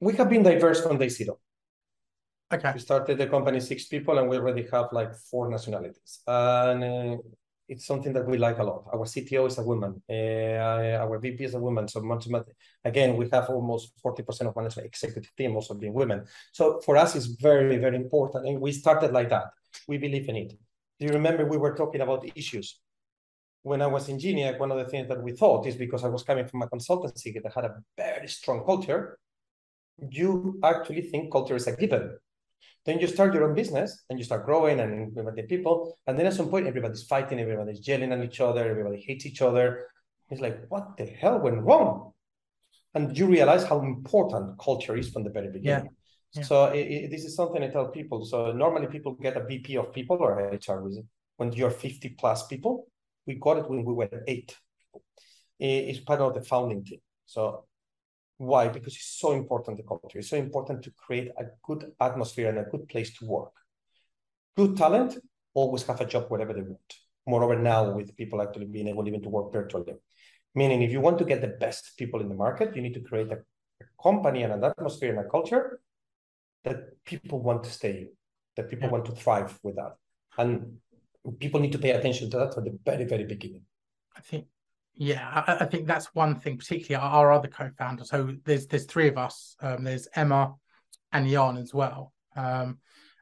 we 0.00 0.14
have 0.14 0.28
been 0.28 0.42
diverse 0.42 0.82
from 0.82 0.98
day 0.98 1.08
zero. 1.08 1.38
Okay. 2.52 2.72
We 2.74 2.80
started 2.80 3.16
the 3.18 3.26
company 3.26 3.60
six 3.60 3.86
people, 3.86 4.18
and 4.18 4.28
we 4.28 4.36
already 4.36 4.66
have 4.72 4.88
like 4.92 5.14
four 5.30 5.48
nationalities. 5.48 6.20
And 6.26 6.84
uh, 6.84 7.16
it's 7.68 7.86
something 7.86 8.12
that 8.12 8.26
we 8.26 8.36
like 8.36 8.58
a 8.58 8.64
lot. 8.64 8.84
Our 8.92 9.06
CTO 9.06 9.46
is 9.46 9.58
a 9.58 9.62
woman. 9.62 10.02
Uh, 10.08 11.00
our 11.02 11.18
VP 11.18 11.44
is 11.44 11.54
a 11.54 11.58
woman. 11.58 11.88
So 11.88 12.00
much, 12.00 12.28
again, 12.84 13.16
we 13.16 13.28
have 13.30 13.48
almost 13.48 13.92
40% 14.04 14.48
of 14.48 14.56
management 14.56 14.86
executive 14.86 15.34
team 15.36 15.54
also 15.56 15.74
being 15.74 15.94
women. 15.94 16.24
So 16.52 16.80
for 16.84 16.96
us, 16.96 17.16
it's 17.16 17.26
very, 17.26 17.78
very 17.78 17.96
important. 17.96 18.46
And 18.46 18.60
we 18.60 18.72
started 18.72 19.12
like 19.12 19.30
that. 19.30 19.46
We 19.88 19.98
believe 19.98 20.28
in 20.28 20.36
it. 20.36 20.52
Do 21.00 21.06
you 21.06 21.12
remember 21.12 21.46
we 21.46 21.56
were 21.56 21.74
talking 21.74 22.02
about 22.02 22.26
issues? 22.34 22.80
When 23.62 23.80
I 23.80 23.86
was 23.86 24.10
in 24.10 24.18
GENIAC, 24.18 24.58
one 24.58 24.70
of 24.70 24.76
the 24.78 24.84
things 24.84 25.08
that 25.08 25.22
we 25.22 25.32
thought 25.32 25.66
is 25.66 25.76
because 25.76 26.04
I 26.04 26.08
was 26.08 26.22
coming 26.22 26.46
from 26.46 26.62
a 26.62 26.68
consultancy 26.68 27.42
that 27.42 27.52
had 27.54 27.64
a 27.64 27.76
very 27.96 28.28
strong 28.28 28.62
culture, 28.64 29.18
you 30.10 30.60
actually 30.62 31.02
think 31.02 31.32
culture 31.32 31.56
is 31.56 31.66
a 31.66 31.74
given. 31.74 32.18
Then 32.84 32.98
you 32.98 33.06
start 33.06 33.32
your 33.32 33.44
own 33.44 33.54
business 33.54 34.04
and 34.10 34.18
you 34.18 34.24
start 34.24 34.44
growing 34.44 34.80
and 34.80 35.14
the 35.14 35.42
people. 35.44 35.98
And 36.06 36.18
then 36.18 36.26
at 36.26 36.34
some 36.34 36.48
point, 36.48 36.66
everybody's 36.66 37.04
fighting, 37.04 37.40
everybody's 37.40 37.86
yelling 37.86 38.12
at 38.12 38.22
each 38.22 38.40
other, 38.40 38.68
everybody 38.68 39.00
hates 39.00 39.24
each 39.24 39.40
other. 39.40 39.86
It's 40.30 40.40
like, 40.40 40.66
what 40.68 40.96
the 40.98 41.06
hell 41.06 41.38
went 41.38 41.62
wrong? 41.62 42.12
And 42.94 43.16
you 43.16 43.26
realize 43.26 43.64
how 43.64 43.80
important 43.80 44.58
culture 44.58 44.96
is 44.96 45.10
from 45.10 45.24
the 45.24 45.30
very 45.30 45.50
beginning. 45.50 45.86
Yeah. 45.86 46.40
Yeah. 46.40 46.42
So 46.42 46.64
it, 46.66 46.80
it, 46.80 47.10
this 47.10 47.24
is 47.24 47.36
something 47.36 47.62
I 47.62 47.68
tell 47.68 47.88
people. 47.88 48.24
So 48.24 48.52
normally 48.52 48.88
people 48.88 49.14
get 49.14 49.36
a 49.36 49.44
VP 49.44 49.76
of 49.76 49.92
people 49.92 50.16
or 50.20 50.32
HR 50.52 50.80
reason 50.80 51.08
when 51.36 51.52
you're 51.52 51.70
50 51.70 52.10
plus 52.18 52.46
people. 52.46 52.86
We 53.26 53.36
got 53.36 53.58
it 53.58 53.70
when 53.70 53.84
we 53.84 53.94
were 53.94 54.10
eight. 54.26 54.56
It's 55.58 56.00
part 56.00 56.20
of 56.20 56.34
the 56.34 56.42
founding 56.42 56.84
team. 56.84 56.98
So 57.26 57.64
why? 58.38 58.68
Because 58.68 58.94
it's 58.94 59.18
so 59.18 59.32
important, 59.32 59.76
the 59.76 59.84
culture. 59.84 60.18
It's 60.18 60.30
so 60.30 60.36
important 60.36 60.82
to 60.84 60.90
create 60.92 61.30
a 61.38 61.44
good 61.62 61.92
atmosphere 62.00 62.48
and 62.48 62.58
a 62.58 62.64
good 62.64 62.88
place 62.88 63.16
to 63.18 63.26
work. 63.26 63.52
Good 64.56 64.76
talent 64.76 65.18
always 65.54 65.84
have 65.84 66.00
a 66.00 66.06
job 66.06 66.26
wherever 66.28 66.52
they 66.52 66.62
want. 66.62 66.94
Moreover, 67.26 67.56
now 67.56 67.90
with 67.92 68.16
people 68.16 68.42
actually 68.42 68.66
being 68.66 68.88
able 68.88 69.06
even 69.06 69.22
to 69.22 69.28
work 69.28 69.52
virtually. 69.52 69.94
Meaning, 70.54 70.82
if 70.82 70.90
you 70.90 71.00
want 71.00 71.18
to 71.18 71.24
get 71.24 71.40
the 71.40 71.48
best 71.48 71.96
people 71.96 72.20
in 72.20 72.28
the 72.28 72.34
market, 72.34 72.76
you 72.76 72.82
need 72.82 72.94
to 72.94 73.00
create 73.00 73.30
a, 73.32 73.38
a 73.80 74.02
company 74.02 74.42
and 74.42 74.52
an 74.52 74.62
atmosphere 74.62 75.10
and 75.10 75.26
a 75.26 75.28
culture 75.28 75.80
that 76.64 77.04
people 77.04 77.40
want 77.40 77.64
to 77.64 77.70
stay, 77.70 78.08
that 78.56 78.68
people 78.68 78.86
yeah. 78.86 78.92
want 78.92 79.04
to 79.06 79.12
thrive 79.12 79.58
with 79.62 79.76
that. 79.76 79.96
And 80.38 80.78
people 81.38 81.60
need 81.60 81.72
to 81.72 81.78
pay 81.78 81.90
attention 81.90 82.30
to 82.30 82.38
that 82.38 82.54
from 82.54 82.64
the 82.64 82.78
very, 82.84 83.04
very 83.04 83.24
beginning. 83.24 83.62
I 84.16 84.20
think 84.20 84.46
yeah, 84.96 85.42
I, 85.46 85.64
I, 85.64 85.66
think 85.66 85.86
that's 85.86 86.14
one 86.14 86.36
thing, 86.36 86.56
particularly 86.56 87.02
our, 87.02 87.10
our 87.10 87.32
other 87.32 87.48
co-founder. 87.48 88.04
So 88.04 88.34
there's 88.44 88.66
there's 88.66 88.84
three 88.84 89.08
of 89.08 89.18
us. 89.18 89.56
Um, 89.60 89.84
there's 89.84 90.08
Emma 90.14 90.54
and 91.12 91.28
Jan 91.28 91.56
as 91.56 91.74
well. 91.74 92.12
Um, 92.36 92.78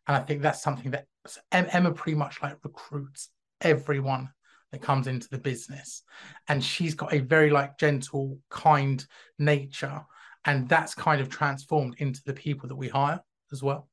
and 0.07 0.17
I 0.17 0.21
think 0.21 0.43
that's 0.43 0.63
something 0.63 0.91
that 0.91 1.07
Emma 1.51 1.93
pretty 1.93 2.17
much 2.17 2.43
like 2.43 2.57
recruits 2.63 3.31
everyone 3.61 4.31
that 4.71 4.83
comes 4.83 5.07
into 5.07 5.29
the 5.29 5.39
business, 5.39 6.03
and 6.49 6.63
she's 6.63 6.95
got 6.95 7.15
a 7.15 7.21
very 7.21 7.51
like 7.51 7.79
gentle, 7.79 8.39
kind 8.51 9.05
nature, 9.39 10.03
and 10.45 10.69
that's 10.69 10.95
kind 10.95 11.21
of 11.21 11.31
transformed 11.31 11.95
into 11.99 12.21
the 12.27 12.35
people 12.35 12.69
that 12.69 12.77
we 12.77 12.89
hire 12.89 13.21
as 13.51 13.63
well. 13.63 13.89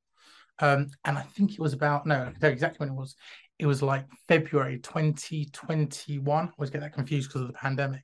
Um, 0.59 0.89
and 1.05 1.17
I 1.17 1.21
think 1.21 1.53
it 1.53 1.59
was 1.59 1.73
about 1.73 2.05
no, 2.05 2.15
I 2.15 2.39
tell 2.39 2.49
you 2.49 2.53
exactly 2.53 2.85
when 2.85 2.89
it 2.89 2.99
was 2.99 3.15
it 3.59 3.65
was 3.65 3.81
like 3.81 4.05
February 4.29 4.79
2021. 4.79 6.45
I 6.45 6.49
always 6.57 6.69
get 6.69 6.81
that 6.81 6.93
confused 6.93 7.29
because 7.29 7.41
of 7.41 7.47
the 7.47 7.53
pandemic. 7.53 8.03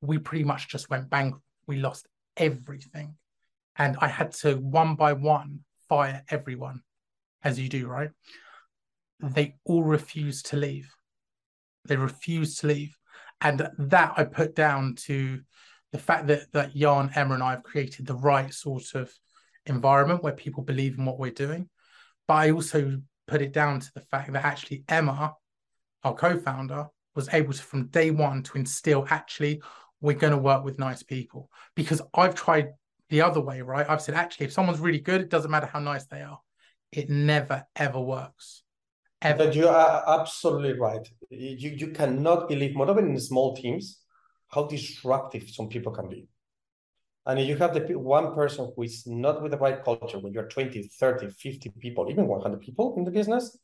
We 0.00 0.18
pretty 0.18 0.44
much 0.44 0.68
just 0.68 0.88
went 0.88 1.10
bankrupt. 1.10 1.44
We 1.66 1.78
lost 1.78 2.06
everything. 2.36 3.16
And 3.76 3.96
I 4.00 4.06
had 4.06 4.32
to 4.36 4.54
one 4.54 4.94
by 4.94 5.12
one 5.14 5.60
fire 5.88 6.22
everyone, 6.28 6.82
as 7.42 7.58
you 7.58 7.68
do, 7.68 7.88
right? 7.88 8.10
They 9.20 9.56
all 9.64 9.82
refused 9.82 10.46
to 10.46 10.56
leave. 10.56 10.94
They 11.86 11.96
refused 11.96 12.60
to 12.60 12.68
leave. 12.68 12.96
And 13.40 13.68
that 13.76 14.14
I 14.16 14.24
put 14.24 14.54
down 14.54 14.94
to 15.06 15.40
the 15.90 15.98
fact 15.98 16.28
that 16.28 16.52
that 16.52 16.74
Jan, 16.74 17.10
Emma, 17.16 17.34
and 17.34 17.42
I 17.42 17.50
have 17.50 17.64
created 17.64 18.06
the 18.06 18.14
right 18.14 18.52
sort 18.54 18.94
of 18.94 19.12
environment 19.66 20.22
where 20.22 20.32
people 20.32 20.62
believe 20.62 20.98
in 20.98 21.04
what 21.04 21.18
we're 21.18 21.32
doing. 21.32 21.68
But 22.28 22.34
I 22.34 22.50
also 22.52 23.00
put 23.26 23.42
it 23.42 23.52
down 23.52 23.80
to 23.80 23.90
the 23.94 24.00
fact 24.00 24.32
that 24.32 24.44
actually 24.44 24.84
Emma, 24.88 25.34
our 26.02 26.14
co-founder, 26.14 26.86
was 27.14 27.28
able 27.32 27.52
to 27.52 27.62
from 27.62 27.86
day 27.88 28.10
one 28.10 28.42
to 28.42 28.58
instill 28.58 29.06
actually 29.08 29.62
we're 30.00 30.14
going 30.16 30.32
to 30.32 30.38
work 30.38 30.64
with 30.64 30.78
nice 30.78 31.02
people 31.02 31.48
because 31.74 32.02
I've 32.12 32.34
tried 32.34 32.72
the 33.08 33.22
other 33.22 33.40
way, 33.40 33.62
right? 33.62 33.88
I've 33.88 34.02
said 34.02 34.14
actually 34.14 34.46
if 34.46 34.52
someone's 34.52 34.80
really 34.80 34.98
good, 34.98 35.20
it 35.20 35.30
doesn't 35.30 35.50
matter 35.50 35.66
how 35.66 35.78
nice 35.78 36.06
they 36.06 36.20
are. 36.20 36.40
It 36.92 37.08
never 37.08 37.64
ever 37.76 38.00
works. 38.00 38.62
Ever. 39.22 39.46
But 39.46 39.56
you 39.56 39.68
are 39.68 40.20
absolutely 40.20 40.78
right. 40.78 41.08
You 41.30 41.70
you 41.70 41.88
cannot 41.88 42.48
believe, 42.48 42.74
more 42.74 42.90
even 42.90 43.10
in 43.10 43.20
small 43.20 43.56
teams, 43.56 44.00
how 44.48 44.66
disruptive 44.66 45.48
some 45.48 45.68
people 45.68 45.92
can 45.92 46.08
be. 46.08 46.28
And 47.26 47.38
if 47.38 47.48
you 47.48 47.56
have 47.56 47.72
the 47.72 47.98
one 47.98 48.34
person 48.34 48.70
who 48.74 48.82
is 48.82 49.06
not 49.06 49.42
with 49.42 49.52
the 49.52 49.58
right 49.58 49.82
culture, 49.82 50.18
when 50.18 50.32
you're 50.32 50.48
20, 50.48 50.82
30, 50.82 51.30
50 51.30 51.70
people, 51.78 52.10
even 52.10 52.26
100 52.26 52.60
people 52.60 52.94
in 52.98 53.04
the 53.04 53.10
business, 53.10 53.56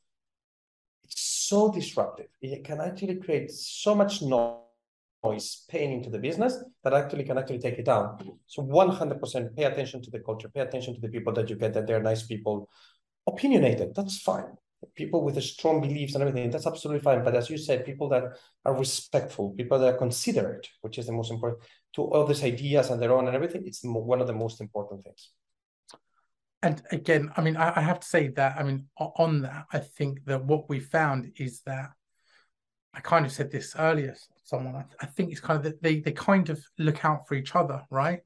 it's 1.05 1.21
so 1.21 1.71
disruptive. 1.71 2.29
It 2.41 2.65
can 2.65 2.81
actually 2.81 3.17
create 3.17 3.51
so 3.51 3.95
much 3.95 4.23
noise, 4.23 5.65
pain 5.69 5.93
into 5.93 6.09
the 6.09 6.19
business 6.19 6.57
that 6.85 6.95
actually 6.95 7.25
can 7.25 7.37
actually 7.37 7.59
take 7.59 7.79
it 7.79 7.85
down. 7.85 8.17
So 8.47 8.63
100% 8.63 9.57
pay 9.57 9.65
attention 9.65 10.01
to 10.03 10.11
the 10.11 10.21
culture, 10.21 10.49
pay 10.49 10.61
attention 10.61 10.95
to 10.95 11.01
the 11.01 11.09
people 11.09 11.35
that 11.35 11.51
you 11.51 11.57
get, 11.57 11.75
that 11.75 11.87
they're 11.87 12.03
nice 12.03 12.23
people. 12.23 12.71
Opinionated, 13.27 13.95
that's 13.95 14.21
fine 14.21 14.57
people 14.95 15.23
with 15.23 15.43
strong 15.43 15.81
beliefs 15.81 16.15
and 16.15 16.23
everything, 16.23 16.51
that's 16.51 16.67
absolutely 16.67 17.03
fine. 17.03 17.23
But 17.25 17.35
as 17.35 17.51
you 17.51 17.59
said, 17.59 17.85
people 17.85 18.09
that 18.11 18.25
are 18.65 18.75
respectful, 18.75 19.51
people 19.51 19.79
that 19.79 19.95
are 19.95 19.99
considerate, 19.99 20.69
which 20.81 20.99
is 20.99 21.07
the 21.07 21.13
most 21.13 21.31
important 21.31 21.63
to 21.95 22.11
others' 22.11 22.45
ideas 22.45 22.91
and 22.91 23.01
their 23.01 23.13
own 23.13 23.27
and 23.27 23.35
everything, 23.35 23.63
it's 23.67 23.81
one 23.83 24.21
of 24.21 24.27
the 24.27 24.33
most 24.33 24.61
important 24.61 25.05
things. 25.05 25.31
And 26.63 26.83
again, 26.91 27.31
I 27.37 27.41
mean, 27.41 27.57
I, 27.57 27.79
I 27.79 27.81
have 27.81 28.01
to 28.01 28.07
say 28.07 28.29
that, 28.29 28.57
I 28.59 28.63
mean, 28.63 28.87
on 28.99 29.43
that, 29.43 29.67
I 29.73 29.79
think 29.79 30.25
that 30.27 30.45
what 30.45 30.69
we 30.69 30.79
found 30.79 31.33
is 31.37 31.63
that 31.63 31.91
I 32.93 33.01
kind 33.01 33.25
of 33.25 33.33
said 33.33 33.51
this 33.51 33.75
earlier, 33.79 34.15
someone, 34.45 34.75
I, 34.75 34.85
I 35.01 35.07
think 35.07 35.31
it's 35.31 35.41
kind 35.41 35.57
of 35.57 35.65
that 35.65 35.83
they, 35.83 36.01
they 36.01 36.13
kind 36.13 36.51
of 36.51 36.63
look 36.79 37.05
out 37.05 37.27
for 37.27 37.35
each 37.35 37.55
other, 37.55 37.83
right? 37.91 38.21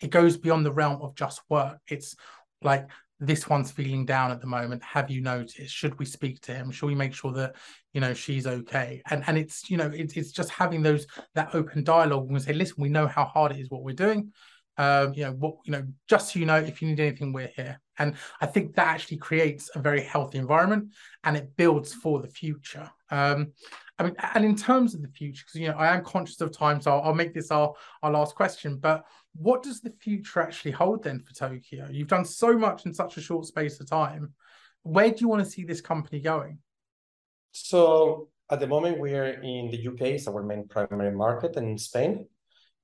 It 0.00 0.10
goes 0.10 0.36
beyond 0.36 0.66
the 0.66 0.72
realm 0.72 1.02
of 1.02 1.14
just 1.14 1.40
work. 1.48 1.78
It's 1.88 2.16
like 2.62 2.88
this 3.20 3.48
one's 3.48 3.70
feeling 3.70 4.04
down 4.04 4.30
at 4.30 4.40
the 4.40 4.46
moment. 4.46 4.82
Have 4.82 5.10
you 5.10 5.20
noticed? 5.20 5.74
Should 5.74 5.98
we 5.98 6.04
speak 6.04 6.40
to 6.42 6.54
him? 6.54 6.70
Should 6.70 6.86
we 6.86 6.94
make 6.94 7.14
sure 7.14 7.32
that 7.32 7.56
you 7.92 8.00
know 8.00 8.14
she's 8.14 8.46
okay? 8.46 9.02
And 9.10 9.24
and 9.26 9.36
it's 9.36 9.68
you 9.70 9.76
know 9.76 9.90
it's, 9.92 10.16
it's 10.16 10.32
just 10.32 10.50
having 10.50 10.82
those 10.82 11.06
that 11.34 11.54
open 11.54 11.84
dialogue 11.84 12.28
and 12.30 12.40
say 12.40 12.52
listen 12.52 12.76
we 12.78 12.88
know 12.88 13.06
how 13.06 13.24
hard 13.24 13.52
it 13.52 13.58
is 13.58 13.70
what 13.70 13.82
we're 13.82 13.94
doing. 13.94 14.32
Um 14.76 15.14
you 15.14 15.24
know 15.24 15.32
what 15.32 15.56
you 15.64 15.72
know 15.72 15.84
just 16.08 16.32
so 16.32 16.38
you 16.38 16.46
know 16.46 16.58
if 16.58 16.80
you 16.80 16.88
need 16.88 17.00
anything 17.00 17.32
we're 17.32 17.52
here. 17.54 17.80
And 18.00 18.14
i 18.40 18.46
think 18.46 18.76
that 18.76 18.86
actually 18.86 19.16
creates 19.16 19.70
a 19.74 19.80
very 19.80 20.00
healthy 20.00 20.38
environment 20.38 20.92
and 21.24 21.36
it 21.36 21.56
builds 21.56 21.92
for 21.92 22.22
the 22.22 22.28
future. 22.28 22.88
Um 23.10 23.52
I 23.98 24.04
mean, 24.04 24.14
and 24.34 24.44
in 24.44 24.54
terms 24.54 24.94
of 24.94 25.02
the 25.02 25.08
future, 25.08 25.44
because 25.44 25.60
you 25.60 25.68
know, 25.68 25.76
I 25.76 25.92
am 25.92 26.04
conscious 26.04 26.40
of 26.40 26.56
time, 26.56 26.80
so 26.80 26.92
I'll, 26.92 27.02
I'll, 27.08 27.14
make 27.14 27.34
this 27.34 27.50
our 27.50 27.74
our 28.02 28.12
last 28.12 28.36
question. 28.36 28.76
But 28.76 29.04
what 29.40 29.62
does 29.62 29.80
the 29.80 29.92
future 30.00 30.40
actually 30.40 30.72
hold 30.72 31.04
then 31.04 31.20
for 31.20 31.32
TOQIO? 31.32 31.92
You've 31.92 32.08
done 32.08 32.24
so 32.24 32.58
much 32.58 32.86
in 32.86 32.92
such 32.92 33.16
a 33.16 33.20
short 33.20 33.46
space 33.46 33.78
of 33.80 33.88
time. 33.88 34.34
Where 34.82 35.10
do 35.10 35.16
you 35.20 35.28
want 35.28 35.44
to 35.44 35.50
see 35.50 35.64
this 35.64 35.80
company 35.80 36.20
going? 36.20 36.58
So 37.52 38.28
at 38.50 38.60
the 38.60 38.66
moment, 38.66 38.98
we 38.98 39.14
are 39.14 39.26
in 39.26 39.70
the 39.70 39.88
UK, 39.88 40.00
it's 40.16 40.26
our 40.26 40.42
main 40.42 40.66
primary 40.66 41.14
market, 41.14 41.56
and 41.56 41.68
in 41.68 41.78
Spain. 41.78 42.26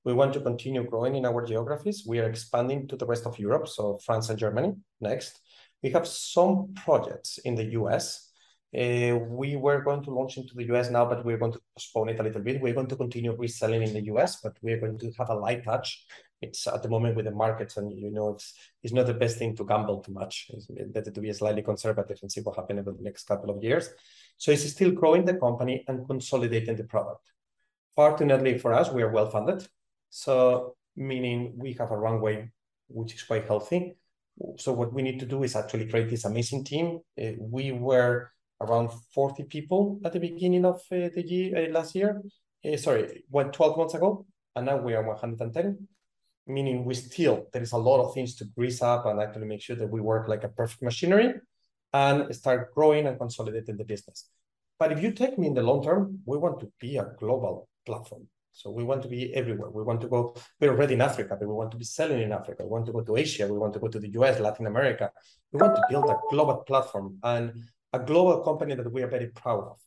We 0.05 0.13
want 0.13 0.33
to 0.33 0.39
continue 0.39 0.83
growing 0.83 1.15
in 1.15 1.25
our 1.25 1.45
geographies. 1.45 2.05
We 2.07 2.19
are 2.19 2.29
expanding 2.29 2.87
to 2.89 2.95
the 2.95 3.07
rest 3.07 3.25
of 3.25 3.39
Europe, 3.39 3.67
so 3.67 3.97
France 4.05 4.29
and 4.29 4.37
Germany 4.37 4.75
next. 5.01 5.41
We 5.81 5.89
have 5.91 6.07
some 6.07 6.73
projects 6.75 7.39
in 7.39 7.55
the 7.55 7.71
US 7.79 8.31
uh, 8.75 9.15
we 9.29 9.55
were 9.55 9.81
going 9.81 10.03
to 10.03 10.11
launch 10.11 10.37
into 10.37 10.53
the 10.53 10.65
US 10.73 10.89
now, 10.89 11.05
but 11.05 11.23
we're 11.23 11.37
going 11.37 11.53
to 11.53 11.61
postpone 11.75 12.09
it 12.09 12.19
a 12.19 12.23
little 12.23 12.41
bit. 12.41 12.61
We're 12.61 12.73
going 12.73 12.87
to 12.87 12.95
continue 12.95 13.33
reselling 13.33 13.83
in 13.83 13.93
the 13.93 14.03
US, 14.13 14.41
but 14.41 14.57
we're 14.61 14.79
going 14.79 14.99
to 14.99 15.11
have 15.17 15.29
a 15.29 15.35
light 15.35 15.63
touch. 15.63 16.05
It's 16.41 16.67
at 16.67 16.83
the 16.83 16.89
moment 16.89 17.15
with 17.15 17.25
the 17.25 17.31
markets, 17.31 17.77
and 17.77 17.91
you 17.91 18.11
know, 18.11 18.33
it's 18.33 18.53
it's 18.83 18.93
not 18.93 19.07
the 19.07 19.13
best 19.13 19.37
thing 19.37 19.55
to 19.55 19.65
gamble 19.65 20.01
too 20.01 20.11
much. 20.11 20.47
It's 20.49 20.67
better 20.67 21.11
to 21.11 21.21
be 21.21 21.31
slightly 21.33 21.61
conservative 21.61 22.19
and 22.21 22.31
see 22.31 22.41
what 22.41 22.55
happens 22.55 22.79
over 22.79 22.91
the 22.91 23.03
next 23.03 23.25
couple 23.25 23.49
of 23.49 23.63
years. 23.63 23.89
So 24.37 24.51
it's 24.51 24.69
still 24.69 24.91
growing 24.91 25.25
the 25.25 25.35
company 25.35 25.83
and 25.87 26.05
consolidating 26.07 26.75
the 26.75 26.83
product. 26.83 27.21
Fortunately 27.95 28.57
for 28.57 28.73
us, 28.73 28.91
we 28.91 29.01
are 29.01 29.11
well 29.11 29.29
funded. 29.29 29.65
So 30.09 30.75
meaning 30.95 31.53
we 31.55 31.73
have 31.73 31.91
a 31.91 31.97
runway 31.97 32.51
which 32.87 33.15
is 33.15 33.23
quite 33.23 33.47
healthy. 33.47 33.97
So 34.57 34.73
what 34.73 34.93
we 34.93 35.01
need 35.01 35.19
to 35.19 35.25
do 35.25 35.43
is 35.43 35.55
actually 35.55 35.87
create 35.87 36.09
this 36.09 36.25
amazing 36.25 36.65
team. 36.65 36.99
Uh, 37.19 37.31
we 37.39 37.71
were 37.71 38.31
around 38.61 38.89
40 39.13 39.43
people 39.43 39.99
at 40.03 40.13
the 40.13 40.19
beginning 40.19 40.65
of 40.65 40.81
uh, 40.91 41.09
the 41.13 41.23
year 41.25 41.69
uh, 41.69 41.71
last 41.71 41.95
year. 41.95 42.21
Sorry, 42.77 43.23
what 43.29 43.53
12 43.53 43.77
months 43.77 43.93
ago, 43.93 44.25
and 44.55 44.65
now 44.65 44.77
we 44.77 44.95
are 44.95 45.03
110. 45.03 45.87
Meaning 46.47 46.85
we 46.85 46.93
still 46.93 47.47
there 47.51 47.63
is 47.63 47.71
a 47.71 47.77
lot 47.77 48.03
of 48.03 48.13
things 48.13 48.35
to 48.35 48.45
grease 48.45 48.81
up 48.81 49.05
and 49.05 49.19
actually 49.19 49.47
make 49.47 49.61
sure 49.61 49.75
that 49.75 49.89
we 49.89 49.99
work 49.99 50.27
like 50.27 50.43
a 50.43 50.49
perfect 50.49 50.83
machinery 50.83 51.33
and 51.91 52.35
start 52.35 52.73
growing 52.75 53.07
and 53.07 53.17
consolidating 53.17 53.77
the 53.77 53.83
business. 53.83 54.29
But 54.77 54.91
if 54.91 55.01
you 55.01 55.11
take 55.11 55.39
me 55.39 55.47
in 55.47 55.53
the 55.53 55.63
long 55.63 55.83
term, 55.83 56.19
we 56.25 56.37
want 56.37 56.59
to 56.59 56.71
be 56.79 56.97
a 56.97 57.07
global 57.17 57.69
platform. 57.85 58.27
So 58.51 58.71
we 58.71 58.83
want 58.83 59.01
to 59.03 59.09
be 59.09 59.33
everywhere. 59.33 59.69
We 59.69 59.83
want 59.83 60.01
to 60.01 60.07
go, 60.07 60.33
we're 60.59 60.71
already 60.71 60.93
in 60.93 61.01
Africa, 61.01 61.35
but 61.37 61.47
we 61.47 61.53
want 61.53 61.71
to 61.71 61.77
be 61.77 61.83
selling 61.83 62.21
in 62.21 62.31
Africa. 62.31 62.63
We 62.63 62.69
want 62.69 62.85
to 62.85 62.93
go 62.93 63.01
to 63.01 63.17
Asia. 63.17 63.47
We 63.51 63.57
want 63.57 63.73
to 63.73 63.79
go 63.79 63.87
to 63.87 63.99
the 63.99 64.09
US, 64.19 64.39
Latin 64.39 64.67
America. 64.67 65.11
We 65.51 65.59
want 65.59 65.75
to 65.75 65.81
build 65.89 66.09
a 66.09 66.17
global 66.29 66.57
platform. 66.57 67.17
And 67.21 67.53
a 67.91 67.99
global 67.99 68.41
company 68.43 68.75
that 68.75 68.91
we 68.91 69.03
are 69.03 69.07
very 69.07 69.27
proud 69.27 69.63
of. 69.71 69.79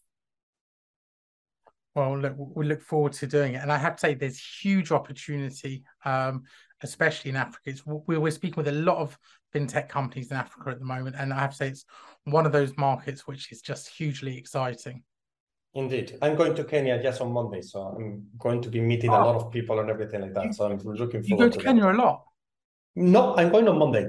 Well, 1.98 2.16
look, 2.16 2.34
we 2.38 2.64
look 2.64 2.80
forward 2.80 3.12
to 3.14 3.26
doing 3.26 3.54
it, 3.54 3.62
and 3.62 3.72
I 3.72 3.76
have 3.76 3.96
to 3.96 4.00
say, 4.00 4.14
there's 4.14 4.40
huge 4.40 4.92
opportunity, 4.92 5.82
um, 6.04 6.44
especially 6.82 7.30
in 7.30 7.36
Africa. 7.36 7.70
It's, 7.70 7.84
we're 7.84 8.30
speaking 8.30 8.54
with 8.56 8.68
a 8.68 8.78
lot 8.88 8.98
of 8.98 9.18
fintech 9.52 9.88
companies 9.88 10.30
in 10.30 10.36
Africa 10.36 10.70
at 10.70 10.78
the 10.78 10.84
moment, 10.84 11.16
and 11.18 11.32
I 11.32 11.40
have 11.40 11.50
to 11.50 11.56
say, 11.56 11.68
it's 11.70 11.84
one 12.22 12.46
of 12.46 12.52
those 12.52 12.76
markets 12.76 13.26
which 13.26 13.50
is 13.50 13.62
just 13.62 13.88
hugely 13.88 14.38
exciting. 14.38 15.02
Indeed, 15.74 16.18
I'm 16.22 16.36
going 16.36 16.54
to 16.54 16.62
Kenya 16.62 17.02
just 17.02 17.20
on 17.20 17.32
Monday, 17.32 17.62
so 17.62 17.80
I'm 17.80 18.28
going 18.38 18.62
to 18.62 18.68
be 18.68 18.80
meeting 18.80 19.10
oh. 19.10 19.20
a 19.20 19.24
lot 19.24 19.34
of 19.34 19.50
people 19.50 19.80
and 19.80 19.90
everything 19.90 20.20
like 20.20 20.34
that. 20.34 20.54
So 20.54 20.66
I'm 20.66 20.78
looking 20.78 21.24
forward. 21.24 21.28
You 21.28 21.36
go 21.36 21.48
to, 21.48 21.58
to 21.58 21.64
Kenya 21.64 21.82
that. 21.82 21.96
a 21.96 21.98
lot. 21.98 22.22
No, 22.94 23.36
I'm 23.36 23.50
going 23.50 23.66
on 23.66 23.76
Monday. 23.76 24.06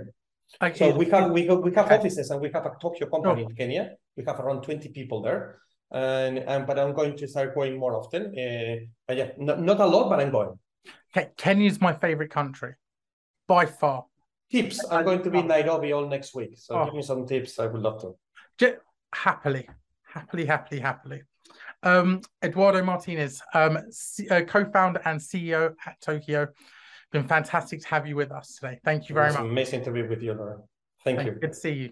Okay. 0.62 0.92
So 0.92 0.96
we 0.96 1.06
have 1.10 1.32
we 1.32 1.48
have 1.48 1.60
we 1.60 1.74
have 1.74 1.92
offices 1.92 2.30
and 2.30 2.40
we 2.40 2.52
have 2.52 2.66
a 2.68 2.72
TOQIO 2.72 3.10
company 3.10 3.46
oh. 3.46 3.50
in 3.50 3.56
Kenya. 3.56 3.92
We 4.16 4.24
have 4.26 4.40
around 4.40 4.62
20 4.62 4.90
people 4.90 5.24
there. 5.24 5.60
And, 5.92 6.40
and 6.40 6.68
but 6.68 6.78
I'm 6.78 6.94
going 6.94 7.18
to 7.18 7.28
start 7.28 7.56
going 7.56 7.78
more 7.78 7.96
often. 7.96 8.38
Uh, 8.38 8.86
but 9.08 9.18
yeah, 9.18 9.32
not, 9.38 9.62
not 9.62 9.80
a 9.80 9.86
lot, 9.86 10.10
but 10.10 10.20
I'm 10.20 10.32
going. 10.32 10.58
Okay, 11.16 11.30
Kenya 11.38 11.68
is 11.68 11.82
my 11.82 11.94
favorite 11.94 12.30
country 12.30 12.76
by 13.48 13.66
far. 13.66 14.06
Tips. 14.52 14.84
I'm 14.90 15.06
going 15.06 15.24
to 15.24 15.30
be 15.30 15.40
in 15.40 15.48
Nairobi 15.48 15.94
all 15.94 16.08
next 16.08 16.34
week. 16.34 16.58
So 16.58 16.76
oh. 16.76 16.86
give 16.86 16.94
me 16.96 17.02
some 17.02 17.26
tips. 17.26 17.60
I 17.60 17.68
would 17.68 17.82
love 17.82 18.02
to. 18.02 18.16
Just 18.58 18.78
happily, 19.14 19.68
happily, 20.04 20.46
happily, 20.46 20.80
happily. 20.80 21.22
Um, 21.82 22.22
Eduardo 22.44 22.84
Martinez, 22.84 23.42
um, 23.54 23.80
C- 23.90 24.28
uh, 24.30 24.42
co-founder 24.42 25.02
and 25.06 25.20
CEO 25.20 25.74
at 25.86 26.02
TOQIO. 26.02 26.50
been 27.12 27.28
fantastic 27.28 27.82
to 27.82 27.88
have 27.88 28.06
you 28.08 28.16
with 28.16 28.32
us 28.32 28.56
today. 28.56 28.80
Thank 28.84 29.10
you 29.10 29.16
very 29.16 29.32
much. 29.32 29.42
Amazing 29.42 29.84
to 29.86 29.92
be 29.92 30.02
with 30.04 30.22
you, 30.22 30.34
Laura. 30.34 30.58
Thank, 31.04 31.20
Thank 31.20 31.34
you. 31.34 31.40
Good 31.40 31.54
to 31.54 31.60
see 31.60 31.72
you. 31.72 31.90